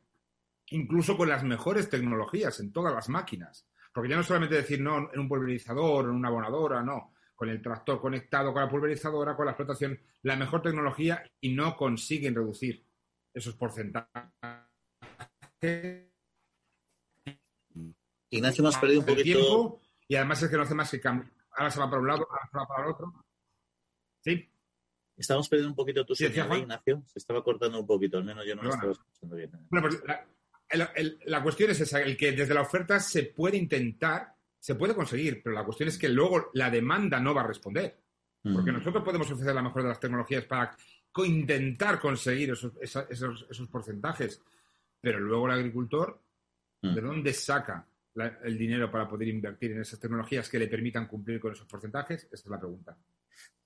Incluso 0.71 1.17
con 1.17 1.29
las 1.29 1.45
mejores 1.45 1.89
tecnologías 1.89 2.59
en 2.59 2.73
todas 2.73 2.93
las 2.93 3.09
máquinas. 3.09 3.69
Porque 3.99 4.11
ya 4.11 4.17
no 4.17 4.23
solamente 4.23 4.55
decir 4.55 4.81
no 4.81 5.13
en 5.13 5.19
un 5.19 5.29
pulverizador, 5.29 6.05
en 6.05 6.13
una 6.13 6.29
abonadora, 6.29 6.85
no. 6.85 7.15
Con 7.35 7.49
el 7.49 7.61
tractor 7.61 8.01
conectado 8.01 8.53
con 8.53 8.63
la 8.63 8.69
pulverizadora, 8.69 9.35
con 9.35 9.45
la 9.45 9.51
explotación, 9.51 9.99
la 10.23 10.37
mejor 10.37 10.63
tecnología 10.63 11.29
y 11.41 11.53
no 11.53 11.77
consiguen 11.77 12.37
reducir 12.37 12.87
esos 13.35 13.57
porcentajes. 13.57 14.07
Ignacio, 18.31 18.63
hemos 18.63 18.77
perdido 18.77 19.01
un 19.01 19.07
poquito. 19.07 19.81
y 20.07 20.15
además 20.15 20.45
es 20.45 20.49
que 20.49 20.57
no 20.57 20.63
hace 20.63 20.77
más 20.77 20.93
que 20.93 21.01
cambiar. 21.01 21.33
Ahora 21.51 21.71
se 21.73 21.81
va 21.81 21.91
para 21.91 22.01
un 22.01 22.07
lado, 22.07 22.29
ahora 22.31 22.49
se 22.53 22.57
va 22.57 22.69
para 22.69 22.85
el 22.85 22.91
otro. 22.93 23.25
¿Sí? 24.21 24.49
Estamos 25.17 25.49
perdiendo 25.49 25.73
un 25.73 25.77
poquito 25.77 26.07
tu 26.07 26.15
señal, 26.15 26.57
Ignacio. 26.57 27.03
Se 27.05 27.19
estaba 27.19 27.43
cortando 27.43 27.81
un 27.81 27.87
poquito, 27.89 28.19
al 28.19 28.25
menos 28.25 28.47
yo 28.47 28.55
no 28.55 28.63
lo 28.63 28.71
estaba 28.71 28.93
escuchando 28.93 29.35
bien. 29.35 29.51
Bueno, 29.69 29.89
pues 29.89 30.01
la 30.07 30.25
cuestión 31.43 31.71
es 31.71 31.81
esa, 31.81 32.01
el 32.01 32.17
que 32.17 32.33
desde 32.33 32.55
la 32.55 32.63
oferta 32.63 33.01
se 33.01 33.25
puede 33.25 33.57
intentar, 33.57 34.35
se 34.59 34.75
puede 34.75 34.95
conseguir, 34.95 35.43
pero 35.43 35.55
la 35.55 35.65
cuestión 35.65 35.89
es 35.89 35.99
que 35.99 36.09
luego 36.09 36.51
la 36.55 36.71
demanda 36.71 37.21
no 37.21 37.35
va 37.35 37.43
a 37.43 37.47
responder. 37.47 37.97
Porque 38.43 38.71
mm. 38.71 38.75
nosotros 38.75 39.05
podemos 39.05 39.31
ofrecer 39.31 39.55
la 39.55 39.63
mejor 39.63 39.83
de 39.83 39.89
las 39.89 40.01
tecnologías 40.01 40.45
para 40.45 40.77
intentar 41.25 41.99
conseguir 41.99 42.51
esos, 42.51 42.73
esos, 42.81 43.69
porcentajes, 43.69 44.41
pero 45.01 45.19
luego 45.19 45.47
el 45.47 45.55
agricultor, 45.55 46.21
mm. 46.83 46.95
¿de 46.95 47.01
dónde 47.01 47.33
saca 47.33 47.87
el 48.45 48.59
dinero 48.59 48.91
para 48.91 49.09
poder 49.09 49.29
invertir 49.29 49.73
en 49.73 49.81
esas 49.81 50.01
tecnologías 50.01 50.49
que 50.49 50.59
le 50.59 50.69
permitan 50.69 51.07
cumplir 51.07 51.41
con 51.41 51.53
esos 51.53 51.67
porcentajes? 51.67 52.25
Esa 52.25 52.35
es 52.35 52.47
la 52.47 52.59
pregunta. 52.59 52.97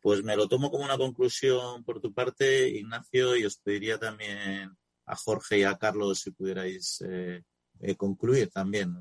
Pues 0.00 0.22
me 0.24 0.36
lo 0.36 0.48
tomo 0.48 0.70
como 0.70 0.84
una 0.84 0.98
conclusión 0.98 1.84
por 1.84 2.00
tu 2.00 2.12
parte, 2.12 2.68
Ignacio, 2.68 3.36
y 3.36 3.44
os 3.44 3.56
pediría 3.58 3.98
también 3.98 4.76
a 5.06 5.16
Jorge 5.16 5.58
y 5.58 5.62
a 5.64 5.76
Carlos 5.76 6.20
si 6.20 6.30
pudierais 6.30 7.04
eh, 7.08 7.42
eh, 7.80 7.94
concluir 7.96 8.50
también 8.50 8.94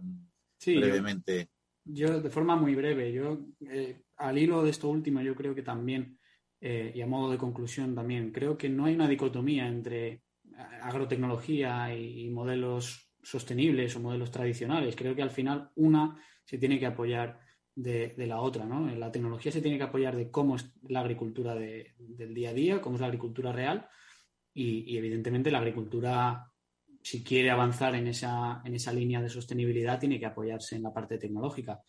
brevemente. 0.65 1.49
Yo, 1.83 2.21
de 2.21 2.29
forma 2.29 2.55
muy 2.55 2.75
breve, 2.75 3.11
yo 3.11 3.39
eh, 3.69 4.03
al 4.17 4.37
hilo 4.37 4.63
de 4.63 4.69
esto 4.69 4.89
último, 4.89 5.21
yo 5.21 5.35
creo 5.35 5.55
que 5.55 5.63
también, 5.63 6.19
y 6.59 7.01
a 7.01 7.07
modo 7.07 7.31
de 7.31 7.39
conclusión 7.39 7.95
también, 7.95 8.31
creo 8.31 8.55
que 8.55 8.69
no 8.69 8.85
hay 8.85 8.93
una 8.93 9.07
dicotomía 9.07 9.67
entre 9.67 10.21
agrotecnología 10.83 11.95
y, 11.95 12.29
modelos 12.29 13.09
sostenibles 13.23 13.95
o 13.95 13.99
modelos 13.99 14.29
tradicionales. 14.29 14.95
Creo 14.95 15.15
que 15.15 15.23
al 15.23 15.31
final 15.31 15.71
una 15.75 16.21
se 16.45 16.59
tiene 16.59 16.79
que 16.79 16.85
apoyar 16.85 17.39
de, 17.73 18.13
la 18.17 18.41
otra, 18.41 18.65
¿no? 18.65 18.87
La 18.95 19.11
tecnología 19.11 19.51
se 19.51 19.61
tiene 19.61 19.77
que 19.77 19.85
apoyar 19.85 20.15
de 20.15 20.29
cómo 20.29 20.55
es 20.55 20.71
la 20.87 20.99
agricultura 20.99 21.55
del 21.55 22.33
día 22.33 22.51
a 22.51 22.53
día, 22.53 22.81
cómo 22.81 22.95
es 22.95 23.01
la 23.01 23.07
agricultura 23.07 23.51
real, 23.51 23.87
y, 24.53 24.97
evidentemente 24.97 25.51
la 25.51 25.59
agricultura, 25.59 26.51
si 27.01 27.23
quiere 27.23 27.51
avanzar 27.51 27.95
en 27.95 28.07
esa, 28.07 28.61
en 28.65 28.75
esa 28.75 28.93
línea 28.93 29.21
de 29.21 29.29
sostenibilidad, 29.29 29.99
tiene 29.99 30.19
que 30.19 30.25
apoyarse 30.25 30.75
en 30.75 30.83
la 30.83 30.93
parte 30.93 31.17
tecnológica. 31.17 31.81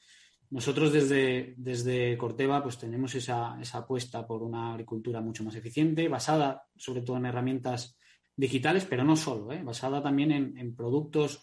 Nosotros 0.51 0.93
desde, 0.93 1.55
desde 1.57 2.17
Corteva 2.19 2.63
pues 2.63 2.79
tenemos 2.79 3.15
esa, 3.15 3.59
esa 3.61 3.79
apuesta 3.79 4.27
por 4.27 4.43
una 4.43 4.73
agricultura 4.73 5.21
mucho 5.21 5.45
más 5.45 5.55
eficiente, 5.55 6.09
basada 6.09 6.65
sobre 6.77 7.01
todo 7.01 7.17
en 7.17 7.27
herramientas 7.27 7.97
digitales, 8.37 8.85
pero 8.85 9.05
no 9.05 9.17
solo, 9.17 9.53
¿eh? 9.53 9.63
basada 9.63 10.03
también 10.03 10.31
en, 10.33 10.77
productos, 10.77 11.43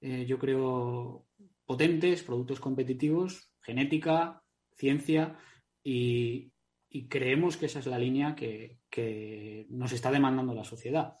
eh, 0.00 0.26
yo 0.26 0.38
creo, 0.38 1.26
potentes, 1.64 2.22
productos 2.22 2.60
competitivos, 2.60 3.52
genética, 3.62 4.42
ciencia 4.76 5.38
y, 5.82 6.51
y 6.94 7.08
creemos 7.08 7.56
que 7.56 7.66
esa 7.66 7.78
es 7.78 7.86
la 7.86 7.98
línea 7.98 8.34
que, 8.36 8.78
nos 9.70 9.92
está 9.92 10.10
demandando 10.10 10.54
la 10.54 10.64
sociedad. 10.64 11.16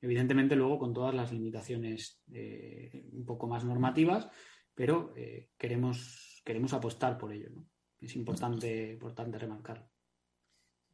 Evidentemente, 0.00 0.54
luego 0.54 0.78
con 0.78 0.94
todas 0.94 1.14
las 1.14 1.32
limitaciones 1.32 2.22
eh, 2.32 3.08
un 3.12 3.26
poco 3.26 3.48
más 3.48 3.64
normativas, 3.64 4.30
pero 4.74 5.12
eh, 5.16 5.50
queremos, 5.58 6.40
queremos 6.44 6.72
apostar 6.72 7.18
por 7.18 7.32
ello. 7.32 7.50
Es 7.98 8.14
importante, 8.14 8.92
importante 8.92 9.38
remarcarlo. 9.38 9.90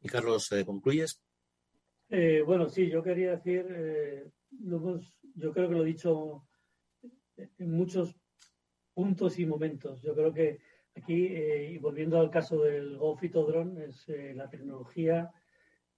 Y 0.01 0.07
Carlos, 0.07 0.51
eh, 0.51 0.65
¿concluyes? 0.65 1.23
bueno, 2.45 2.69
sí, 2.69 2.89
yo 2.89 3.01
quería 3.01 3.37
decir, 3.37 4.31
yo 4.51 5.51
creo 5.51 5.67
que 5.67 5.75
lo 5.75 5.83
he 5.83 5.87
dicho 5.87 6.47
en 7.37 7.71
muchos 7.71 8.15
puntos 8.93 9.37
y 9.39 9.45
momentos. 9.45 10.01
Yo 10.01 10.13
creo 10.15 10.33
que 10.33 10.59
Aquí, 10.95 11.27
eh, 11.27 11.71
y 11.71 11.77
volviendo 11.77 12.19
al 12.19 12.29
caso 12.29 12.61
del 12.61 12.97
GoFitodron, 12.97 13.81
es, 13.81 14.07
eh, 14.09 14.33
la 14.35 14.49
tecnología 14.49 15.31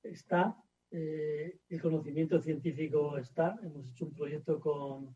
está, 0.02 0.56
eh, 0.92 1.60
el 1.68 1.82
conocimiento 1.82 2.40
científico 2.40 3.18
está. 3.18 3.58
Hemos 3.62 3.92
hecho 3.92 4.06
un 4.06 4.14
proyecto 4.14 4.60
con 4.60 5.16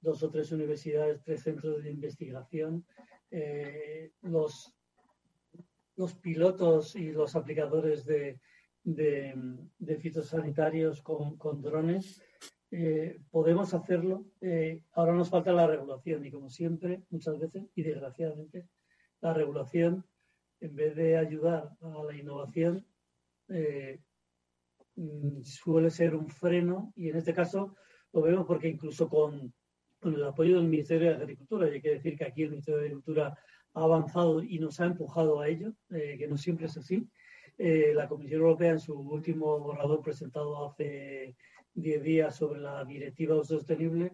dos 0.00 0.22
o 0.22 0.30
tres 0.30 0.52
universidades, 0.52 1.22
tres 1.22 1.42
centros 1.42 1.82
de 1.82 1.90
investigación. 1.90 2.84
los, 4.22 4.76
los 5.96 6.14
pilotos 6.14 6.94
y 6.94 7.10
los 7.10 7.34
aplicadores 7.34 8.04
de, 8.04 8.38
fitosanitarios 10.00 11.02
con, 11.02 11.62
drones. 11.62 12.22
Eh, 12.70 13.20
podemos 13.30 13.72
hacerlo. 13.74 14.26
Eh, 14.40 14.82
ahora 14.92 15.14
nos 15.14 15.30
falta 15.30 15.52
la 15.52 15.66
regulación 15.66 16.24
y 16.24 16.30
como 16.30 16.50
siempre, 16.50 17.02
muchas 17.10 17.38
veces, 17.38 17.64
y 17.74 17.82
desgraciadamente, 17.82 18.66
la 19.20 19.32
regulación, 19.32 20.04
en 20.60 20.74
vez 20.74 20.94
de 20.96 21.16
ayudar 21.16 21.70
a 21.80 22.02
la 22.04 22.16
innovación, 22.16 22.86
eh, 23.48 24.00
mm, 24.96 25.42
suele 25.42 25.90
ser 25.90 26.14
un 26.14 26.28
freno 26.28 26.92
y 26.96 27.10
en 27.10 27.16
este 27.16 27.34
caso 27.34 27.76
lo 28.12 28.22
vemos 28.22 28.46
porque 28.46 28.68
incluso 28.68 29.08
con, 29.08 29.52
con 30.00 30.14
el 30.14 30.24
apoyo 30.24 30.56
del 30.56 30.68
Ministerio 30.68 31.10
de 31.10 31.22
Agricultura, 31.22 31.68
y 31.68 31.74
hay 31.74 31.82
que 31.82 31.94
decir 31.94 32.16
que 32.16 32.24
aquí 32.24 32.42
el 32.42 32.50
Ministerio 32.50 32.80
de 32.80 32.86
Agricultura 32.86 33.38
ha 33.74 33.82
avanzado 33.82 34.42
y 34.42 34.58
nos 34.58 34.80
ha 34.80 34.86
empujado 34.86 35.40
a 35.40 35.48
ello, 35.48 35.74
que 35.90 36.26
no 36.28 36.38
siempre 36.38 36.66
es 36.66 36.76
así, 36.78 37.06
eh, 37.58 37.92
la 37.94 38.08
Comisión 38.08 38.42
Europea, 38.42 38.72
en 38.72 38.80
su 38.80 38.94
último 38.94 39.58
borrador 39.58 40.02
presentado 40.02 40.66
hace 40.66 41.36
10 41.74 42.02
días 42.02 42.36
sobre 42.36 42.60
la 42.60 42.84
directiva 42.84 43.42
sostenible, 43.44 44.12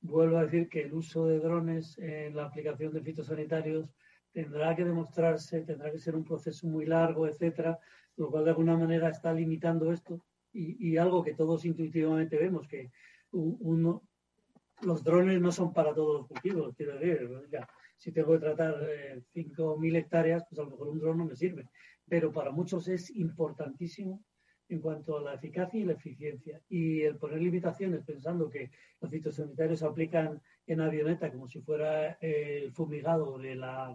vuelve 0.00 0.38
a 0.38 0.44
decir 0.44 0.68
que 0.68 0.82
el 0.82 0.94
uso 0.94 1.26
de 1.26 1.40
drones 1.40 1.98
en 1.98 2.36
la 2.36 2.44
aplicación 2.44 2.92
de 2.92 3.02
fitosanitarios 3.02 3.88
tendrá 4.34 4.76
que 4.76 4.84
demostrarse, 4.84 5.62
tendrá 5.62 5.90
que 5.90 5.98
ser 5.98 6.14
un 6.14 6.24
proceso 6.24 6.66
muy 6.66 6.84
largo, 6.84 7.26
etcétera, 7.26 7.78
lo 8.16 8.30
cual 8.30 8.44
de 8.44 8.50
alguna 8.50 8.76
manera 8.76 9.08
está 9.08 9.32
limitando 9.32 9.90
esto 9.90 10.22
y, 10.52 10.96
algo 10.98 11.24
que 11.24 11.34
todos 11.34 11.64
intuitivamente 11.64 12.36
vemos, 12.36 12.68
que 12.68 12.90
los 13.32 15.02
drones 15.02 15.40
no 15.40 15.50
son 15.50 15.72
para 15.72 15.94
todos 15.94 16.18
los 16.18 16.26
cultivos, 16.28 16.74
quiero 16.76 16.98
decir, 16.98 17.28
si 17.96 18.12
tengo 18.12 18.32
que 18.32 18.40
tratar 18.40 18.74
5.000 19.34 19.94
eh, 19.94 19.98
hectáreas, 19.98 20.44
pues 20.48 20.58
a 20.58 20.64
lo 20.64 20.70
mejor 20.70 20.88
un 20.88 21.00
dron 21.00 21.18
no 21.18 21.24
me 21.24 21.34
sirve 21.34 21.68
pero 22.06 22.32
para 22.32 22.50
muchos 22.50 22.88
es 22.88 23.10
importantísimo 23.10 24.22
en 24.68 24.80
cuanto 24.80 25.18
a 25.18 25.22
la 25.22 25.34
eficacia 25.34 25.80
y 25.80 25.84
la 25.84 25.92
eficiencia. 25.92 26.60
Y 26.68 27.02
el 27.02 27.16
poner 27.16 27.40
limitaciones 27.40 28.02
pensando 28.04 28.48
que 28.48 28.70
los 29.00 29.10
fitosanitarios 29.10 29.80
se 29.80 29.86
aplican 29.86 30.40
en 30.66 30.80
avioneta 30.80 31.30
como 31.30 31.46
si 31.46 31.60
fuera 31.60 32.12
el 32.20 32.72
fumigado 32.72 33.38
de, 33.38 33.54
la, 33.54 33.94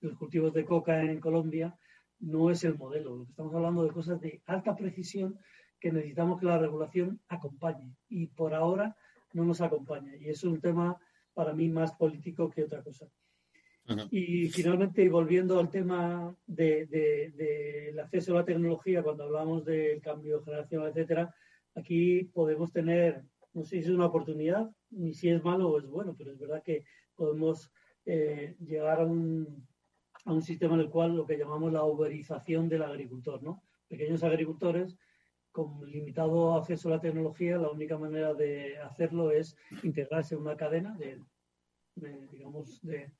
los 0.00 0.16
cultivos 0.16 0.52
de 0.52 0.64
coca 0.64 1.02
en 1.02 1.20
Colombia, 1.20 1.76
no 2.20 2.50
es 2.50 2.64
el 2.64 2.76
modelo. 2.76 3.26
Estamos 3.28 3.54
hablando 3.54 3.84
de 3.84 3.90
cosas 3.90 4.20
de 4.20 4.42
alta 4.46 4.74
precisión 4.74 5.38
que 5.80 5.92
necesitamos 5.92 6.40
que 6.40 6.46
la 6.46 6.58
regulación 6.58 7.20
acompañe. 7.28 7.94
Y 8.08 8.26
por 8.26 8.54
ahora 8.54 8.96
no 9.32 9.44
nos 9.44 9.60
acompaña. 9.60 10.16
Y 10.16 10.28
es 10.28 10.42
un 10.44 10.60
tema 10.60 10.96
para 11.34 11.52
mí 11.52 11.68
más 11.68 11.92
político 11.92 12.50
que 12.50 12.64
otra 12.64 12.82
cosa. 12.82 13.08
Y 14.10 14.48
finalmente, 14.50 15.08
volviendo 15.08 15.58
al 15.58 15.70
tema 15.70 16.36
del 16.46 16.90
de, 16.90 17.94
acceso 18.02 18.32
a 18.32 18.40
la 18.40 18.44
tecnología, 18.44 19.02
cuando 19.02 19.24
hablamos 19.24 19.64
del 19.64 20.02
cambio 20.02 20.42
generacional, 20.42 20.88
etcétera, 20.88 21.34
aquí 21.74 22.24
podemos 22.24 22.70
tener, 22.70 23.22
no 23.54 23.64
sé 23.64 23.70
si 23.70 23.78
es 23.78 23.88
una 23.88 24.06
oportunidad, 24.06 24.70
ni 24.90 25.14
si 25.14 25.30
es 25.30 25.42
malo 25.42 25.70
o 25.70 25.78
es 25.78 25.86
bueno, 25.86 26.14
pero 26.18 26.32
es 26.32 26.38
verdad 26.38 26.62
que 26.62 26.84
podemos 27.14 27.72
eh, 28.04 28.56
llegar 28.60 29.00
a 29.00 29.06
un, 29.06 29.66
a 30.28 30.32
un 30.32 30.42
sistema 30.42 30.74
en 30.74 30.80
el 30.80 30.90
cual 30.90 31.16
lo 31.16 31.26
que 31.26 31.38
llamamos 31.38 31.72
la 31.72 31.84
uberización 31.84 32.68
del 32.68 32.82
agricultor, 32.82 33.42
¿no? 33.42 33.62
Pequeños 33.88 34.22
agricultores 34.22 34.98
con 35.50 35.90
limitado 35.90 36.54
acceso 36.54 36.88
a 36.88 36.96
la 36.96 37.00
tecnología, 37.00 37.56
la 37.56 37.70
única 37.70 37.96
manera 37.96 38.34
de 38.34 38.78
hacerlo 38.78 39.30
es 39.30 39.56
integrarse 39.82 40.34
en 40.34 40.42
una 40.42 40.56
cadena 40.56 40.94
de 40.98 41.18
digamos, 42.30 42.80
de, 42.82 43.10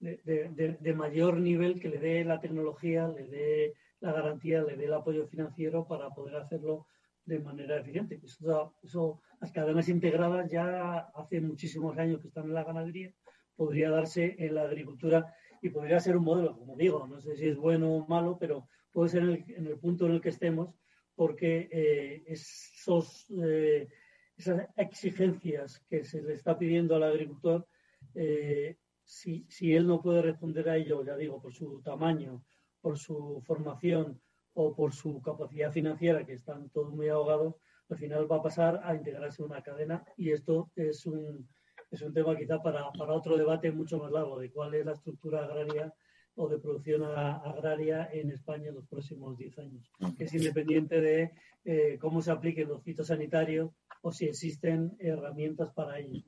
de, 0.00 0.94
mayor 0.94 1.38
nivel 1.38 1.80
que 1.80 1.88
le 1.88 1.98
dé 1.98 2.24
la 2.24 2.40
tecnología, 2.40 3.08
le 3.08 3.28
dé 3.28 3.74
la 4.00 4.12
garantía, 4.12 4.62
le 4.62 4.76
dé 4.76 4.86
el 4.86 4.92
apoyo 4.92 5.26
financiero 5.26 5.86
para 5.86 6.10
poder 6.10 6.36
hacerlo 6.36 6.88
de 7.24 7.38
manera 7.38 7.78
eficiente. 7.78 8.20
Eso, 8.22 8.74
eso, 8.82 9.20
las 9.40 9.52
cadenas 9.52 9.88
integradas 9.88 10.50
ya 10.50 10.98
hace 11.14 11.40
muchísimos 11.40 11.96
años 11.96 12.20
que 12.20 12.28
están 12.28 12.44
en 12.44 12.54
la 12.54 12.64
ganadería, 12.64 13.14
podría 13.54 13.88
darse 13.90 14.34
en 14.38 14.56
la 14.56 14.62
agricultura 14.62 15.32
y 15.66 15.70
podría 15.70 16.00
ser 16.00 16.16
un 16.16 16.24
modelo, 16.24 16.56
como 16.56 16.76
digo, 16.76 17.06
no 17.06 17.20
sé 17.20 17.36
si 17.36 17.48
es 17.48 17.56
bueno 17.56 17.92
o 17.92 18.06
malo, 18.06 18.38
pero 18.38 18.68
puede 18.92 19.10
ser 19.10 19.22
en 19.22 19.66
el, 19.66 19.78
punto 19.78 20.06
en 20.06 20.12
el 20.12 20.20
que 20.20 20.28
estemos, 20.28 20.74
porque 21.14 21.68
eh, 21.70 22.22
esos, 22.26 23.26
eh, 23.42 23.88
esas 24.36 24.68
exigencias 24.76 25.80
que 25.88 26.04
se 26.04 26.22
le 26.22 26.34
está 26.34 26.56
pidiendo 26.56 26.94
al 26.94 27.02
agricultor 27.02 27.66
eh, 28.14 28.76
si, 29.04 29.44
si 29.48 29.74
él 29.74 29.86
no 29.86 30.00
puede 30.00 30.22
responder 30.22 30.68
a 30.68 30.76
ello, 30.76 31.04
ya 31.04 31.16
digo, 31.16 31.40
por 31.40 31.52
su 31.52 31.80
tamaño, 31.82 32.44
por 32.80 32.98
su 32.98 33.42
formación 33.44 34.20
o 34.54 34.74
por 34.74 34.92
su 34.92 35.20
capacidad 35.20 35.72
financiera, 35.72 36.24
que 36.24 36.34
están 36.34 36.70
todos 36.70 36.92
muy 36.92 37.08
ahogados, 37.08 37.56
al 37.88 37.98
final 37.98 38.30
va 38.30 38.36
a 38.36 38.42
pasar 38.42 38.80
a 38.84 38.94
integrarse 38.94 39.42
en 39.42 39.50
una 39.50 39.62
cadena 39.62 40.04
y 40.16 40.30
esto 40.30 40.70
es 40.74 41.06
un, 41.06 41.48
es 41.90 42.02
un 42.02 42.12
tema 42.12 42.36
quizá 42.36 42.62
para, 42.62 42.90
para 42.92 43.14
otro 43.14 43.36
debate 43.36 43.70
mucho 43.70 43.98
más 43.98 44.10
largo 44.10 44.38
de 44.38 44.50
cuál 44.50 44.74
es 44.74 44.84
la 44.84 44.92
estructura 44.92 45.44
agraria 45.44 45.92
o 46.36 46.48
de 46.48 46.58
producción 46.58 47.02
agraria 47.04 48.10
en 48.12 48.30
España 48.30 48.68
en 48.68 48.74
los 48.74 48.86
próximos 48.86 49.36
10 49.38 49.58
años, 49.58 49.90
que 50.18 50.24
es 50.24 50.34
independiente 50.34 51.00
de 51.00 51.32
eh, 51.64 51.98
cómo 51.98 52.20
se 52.20 52.30
apliquen 52.30 52.68
los 52.68 52.82
fitosanitarios 52.82 53.70
o 54.02 54.12
si 54.12 54.26
existen 54.26 54.96
herramientas 54.98 55.72
para 55.72 55.98
ello. 55.98 56.22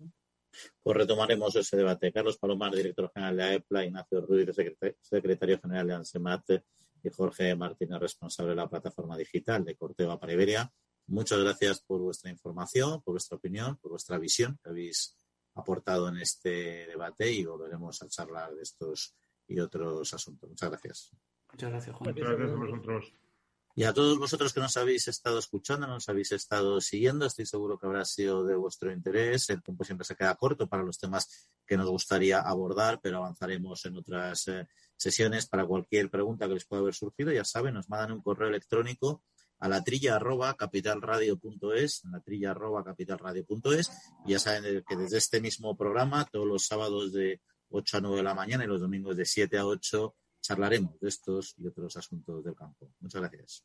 Pues 0.82 0.96
retomaremos 0.96 1.54
ese 1.56 1.76
debate. 1.76 2.10
Carlos 2.10 2.38
Palomar, 2.38 2.74
director 2.74 3.10
general 3.12 3.36
de 3.36 3.42
AEPLA, 3.42 3.84
Ignacio 3.84 4.20
Ruiz, 4.22 4.48
secretario 5.00 5.60
general 5.60 5.86
de 5.86 5.94
ANSEMAT 5.94 6.50
y 7.02 7.10
Jorge 7.10 7.54
Martínez, 7.54 8.00
responsable 8.00 8.50
de 8.50 8.56
la 8.56 8.68
plataforma 8.68 9.16
digital 9.16 9.62
de 9.62 9.76
Corteva 9.76 10.18
para 10.18 10.32
Iberia. 10.32 10.72
Muchas 11.06 11.38
gracias 11.40 11.80
por 11.82 12.00
vuestra 12.00 12.30
información, 12.30 13.02
por 13.02 13.12
vuestra 13.12 13.36
opinión, 13.36 13.76
por 13.76 13.92
vuestra 13.92 14.18
visión 14.18 14.58
que 14.62 14.70
habéis 14.70 15.16
aportado 15.58 16.08
en 16.08 16.18
este 16.18 16.86
debate 16.86 17.30
y 17.30 17.44
volveremos 17.44 18.00
a 18.02 18.08
charlar 18.08 18.54
de 18.54 18.62
estos 18.62 19.14
y 19.46 19.58
otros 19.60 20.12
asuntos. 20.14 20.48
Muchas 20.48 20.70
gracias. 20.70 21.10
Muchas 21.50 21.70
gracias, 21.70 21.96
Juan. 21.96 22.14
Muchas 22.14 22.28
gracias 22.28 22.50
a 22.50 22.54
vosotros. 22.54 23.14
Y 23.74 23.84
a 23.84 23.92
todos 23.92 24.18
vosotros 24.18 24.52
que 24.52 24.58
nos 24.58 24.76
habéis 24.76 25.06
estado 25.06 25.38
escuchando, 25.38 25.86
nos 25.86 26.08
habéis 26.08 26.32
estado 26.32 26.80
siguiendo, 26.80 27.26
estoy 27.26 27.46
seguro 27.46 27.78
que 27.78 27.86
habrá 27.86 28.04
sido 28.04 28.44
de 28.44 28.56
vuestro 28.56 28.92
interés. 28.92 29.48
El 29.50 29.62
tiempo 29.62 29.84
siempre 29.84 30.04
se 30.04 30.16
queda 30.16 30.34
corto 30.34 30.68
para 30.68 30.82
los 30.82 30.98
temas 30.98 31.48
que 31.64 31.76
nos 31.76 31.88
gustaría 31.88 32.40
abordar, 32.40 32.98
pero 33.00 33.18
avanzaremos 33.18 33.84
en 33.86 33.96
otras 33.96 34.48
eh, 34.48 34.66
sesiones. 34.96 35.46
Para 35.46 35.64
cualquier 35.64 36.10
pregunta 36.10 36.48
que 36.48 36.54
les 36.54 36.64
pueda 36.64 36.82
haber 36.82 36.94
surgido, 36.94 37.30
ya 37.30 37.44
saben, 37.44 37.74
nos 37.74 37.88
mandan 37.88 38.16
un 38.16 38.22
correo 38.22 38.48
electrónico 38.48 39.22
a 39.60 39.68
la 39.68 39.82
trilla 39.82 40.16
arroba 40.16 40.54
capitalradio.es, 40.54 42.04
la 42.10 42.20
trilla 42.20 42.52
arroba 42.52 42.84
capitalradio.es, 42.84 43.90
y 44.26 44.32
ya 44.32 44.38
saben 44.38 44.84
que 44.88 44.96
desde 44.96 45.18
este 45.18 45.40
mismo 45.40 45.76
programa, 45.76 46.24
todos 46.30 46.46
los 46.46 46.66
sábados 46.66 47.12
de 47.12 47.40
8 47.70 47.96
a 47.98 48.00
9 48.00 48.16
de 48.16 48.22
la 48.22 48.34
mañana 48.34 48.64
y 48.64 48.66
los 48.66 48.80
domingos 48.80 49.16
de 49.16 49.24
7 49.24 49.58
a 49.58 49.66
8 49.66 50.14
charlaremos 50.40 50.98
de 51.00 51.08
estos 51.08 51.54
y 51.58 51.66
otros 51.66 51.96
asuntos 51.96 52.42
del 52.44 52.54
campo. 52.54 52.90
Muchas 53.00 53.20
gracias. 53.20 53.64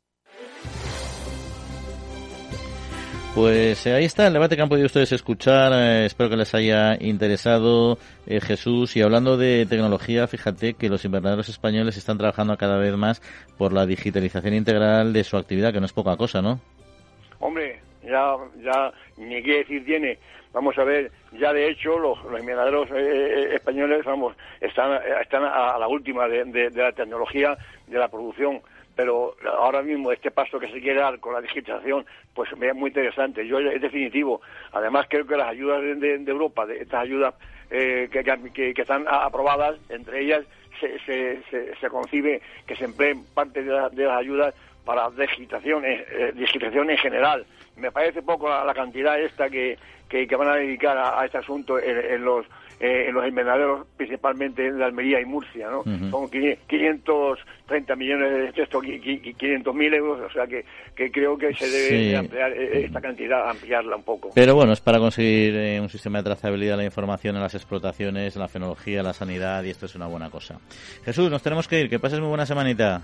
Pues 3.34 3.84
eh, 3.86 3.94
ahí 3.94 4.04
está 4.04 4.28
el 4.28 4.32
debate 4.32 4.54
que 4.54 4.62
han 4.62 4.68
podido 4.68 4.86
ustedes 4.86 5.10
escuchar. 5.10 5.72
Eh, 5.74 6.06
espero 6.06 6.30
que 6.30 6.36
les 6.36 6.54
haya 6.54 6.94
interesado 7.00 7.98
eh, 8.26 8.40
Jesús. 8.40 8.96
Y 8.96 9.02
hablando 9.02 9.36
de 9.36 9.66
tecnología, 9.66 10.28
fíjate 10.28 10.74
que 10.74 10.88
los 10.88 11.04
invernaderos 11.04 11.48
españoles 11.48 11.96
están 11.96 12.16
trabajando 12.16 12.56
cada 12.56 12.78
vez 12.78 12.94
más 12.96 13.20
por 13.58 13.72
la 13.72 13.86
digitalización 13.86 14.54
integral 14.54 15.12
de 15.12 15.24
su 15.24 15.36
actividad, 15.36 15.72
que 15.72 15.80
no 15.80 15.86
es 15.86 15.92
poca 15.92 16.16
cosa, 16.16 16.42
¿no? 16.42 16.60
Hombre, 17.40 17.80
ya, 18.04 18.36
ya 18.62 18.92
ni 19.16 19.42
qué 19.42 19.58
decir 19.58 19.84
tiene 19.84 20.16
vamos 20.54 20.78
a 20.78 20.84
ver, 20.84 21.10
ya 21.32 21.52
de 21.52 21.68
hecho 21.68 21.98
los, 21.98 22.22
los 22.24 22.40
invernaderos 22.40 22.88
eh, 22.92 22.94
eh, 22.94 23.54
españoles, 23.56 24.04
vamos, 24.04 24.34
están, 24.60 24.98
están 25.20 25.42
a, 25.44 25.76
la 25.76 25.88
última 25.88 26.26
de, 26.28 26.70
la 26.70 26.92
tecnología 26.92 27.58
de 27.88 27.98
la 27.98 28.08
producción 28.08 28.62
pero 28.94 29.36
ahora 29.58 29.82
mismo 29.82 30.12
este 30.12 30.30
paso 30.30 30.58
que 30.58 30.70
se 30.70 30.80
quiere 30.80 31.00
dar 31.00 31.18
con 31.20 31.34
la 31.34 31.40
digitalización, 31.40 32.06
pues 32.34 32.50
es 32.52 32.74
muy 32.74 32.88
interesante. 32.88 33.46
Yo 33.46 33.58
es 33.58 33.80
definitivo. 33.80 34.40
Además 34.72 35.06
creo 35.08 35.26
que 35.26 35.36
las 35.36 35.48
ayudas 35.48 35.82
de, 35.82 36.24
Europa, 36.26 36.66
de 36.66 36.82
estas 36.82 37.02
ayudas 37.02 37.34
eh, 37.70 38.08
que, 38.10 38.74
están 38.76 39.06
aprobadas, 39.08 39.76
entre 39.88 40.22
ellas 40.22 40.44
se, 40.80 40.98
se, 41.00 41.74
se, 41.80 41.88
concibe 41.88 42.40
que 42.66 42.76
se 42.76 42.84
empleen 42.84 43.24
parte 43.34 43.62
de, 43.62 43.72
las 43.72 44.18
ayudas 44.18 44.54
para 44.84 45.08
digitación, 45.10 45.84
digitación 46.34 46.90
en 46.90 46.98
general. 46.98 47.46
Me 47.76 47.90
parece 47.90 48.22
poco 48.22 48.48
la 48.48 48.74
cantidad 48.74 49.18
esta 49.20 49.48
que, 49.48 49.78
que, 50.08 50.36
van 50.36 50.48
a 50.48 50.56
dedicar 50.56 50.96
a, 50.96 51.24
este 51.24 51.38
asunto 51.38 51.78
en, 51.78 52.24
los 52.24 52.46
eh, 52.80 53.06
en 53.08 53.14
los 53.14 53.26
invernaderos, 53.26 53.86
principalmente 53.96 54.66
en 54.66 54.82
Almería 54.82 55.20
y 55.20 55.24
Murcia, 55.24 55.68
¿no? 55.70 55.84
Son 56.10 56.28
530 56.28 57.96
millones 57.96 58.54
de 58.54 58.62
esto, 58.62 58.80
500 58.80 59.74
mil 59.74 59.94
euros, 59.94 60.20
o 60.20 60.32
sea 60.32 60.46
que, 60.46 60.64
que 60.94 61.10
creo 61.10 61.38
que 61.38 61.54
se 61.54 61.68
debe 61.68 62.16
ampliar 62.16 62.52
eh, 62.52 62.84
esta 62.84 63.00
cantidad, 63.00 63.48
ampliarla 63.48 63.96
un 63.96 64.02
poco. 64.02 64.30
Pero 64.34 64.54
bueno, 64.54 64.72
es 64.72 64.80
para 64.80 64.98
conseguir 64.98 65.54
eh, 65.56 65.80
un 65.80 65.88
sistema 65.88 66.18
de 66.18 66.24
trazabilidad 66.24 66.72
de 66.72 66.78
la 66.78 66.84
información 66.84 67.36
en 67.36 67.42
las 67.42 67.54
explotaciones, 67.54 68.34
en 68.34 68.42
la 68.42 68.48
fenología, 68.48 69.02
la 69.02 69.12
sanidad, 69.12 69.62
y 69.64 69.70
esto 69.70 69.86
es 69.86 69.94
una 69.94 70.06
buena 70.06 70.30
cosa. 70.30 70.58
Jesús, 71.04 71.30
nos 71.30 71.42
tenemos 71.42 71.68
que 71.68 71.80
ir, 71.80 71.88
que 71.88 71.98
pases 71.98 72.20
muy 72.20 72.28
buena 72.28 72.46
semanita. 72.46 73.02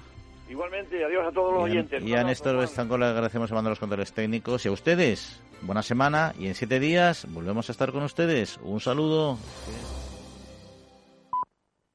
Igualmente, 0.51 1.05
adiós 1.05 1.29
a 1.29 1.31
todos 1.31 1.55
los 1.55 1.63
oyentes. 1.63 2.03
Y 2.03 2.13
a 2.15 2.25
Néstor 2.25 2.57
Bestanco 2.57 2.99
le 2.99 3.07
agradecemos 3.07 3.53
a 3.53 3.63
los 3.63 3.79
controles 3.79 4.13
técnicos 4.13 4.67
y 4.67 4.69
a 4.69 4.73
ustedes. 4.73 5.41
Buena 5.63 5.83
semana 5.83 6.35
y 6.41 6.49
en 6.49 6.57
siete 6.57 6.81
días 6.81 7.25
volvemos 7.31 7.69
a 7.69 7.73
estar 7.73 7.93
con 7.93 8.03
ustedes. 8.03 8.59
Un 8.65 8.81
saludo. 8.81 9.39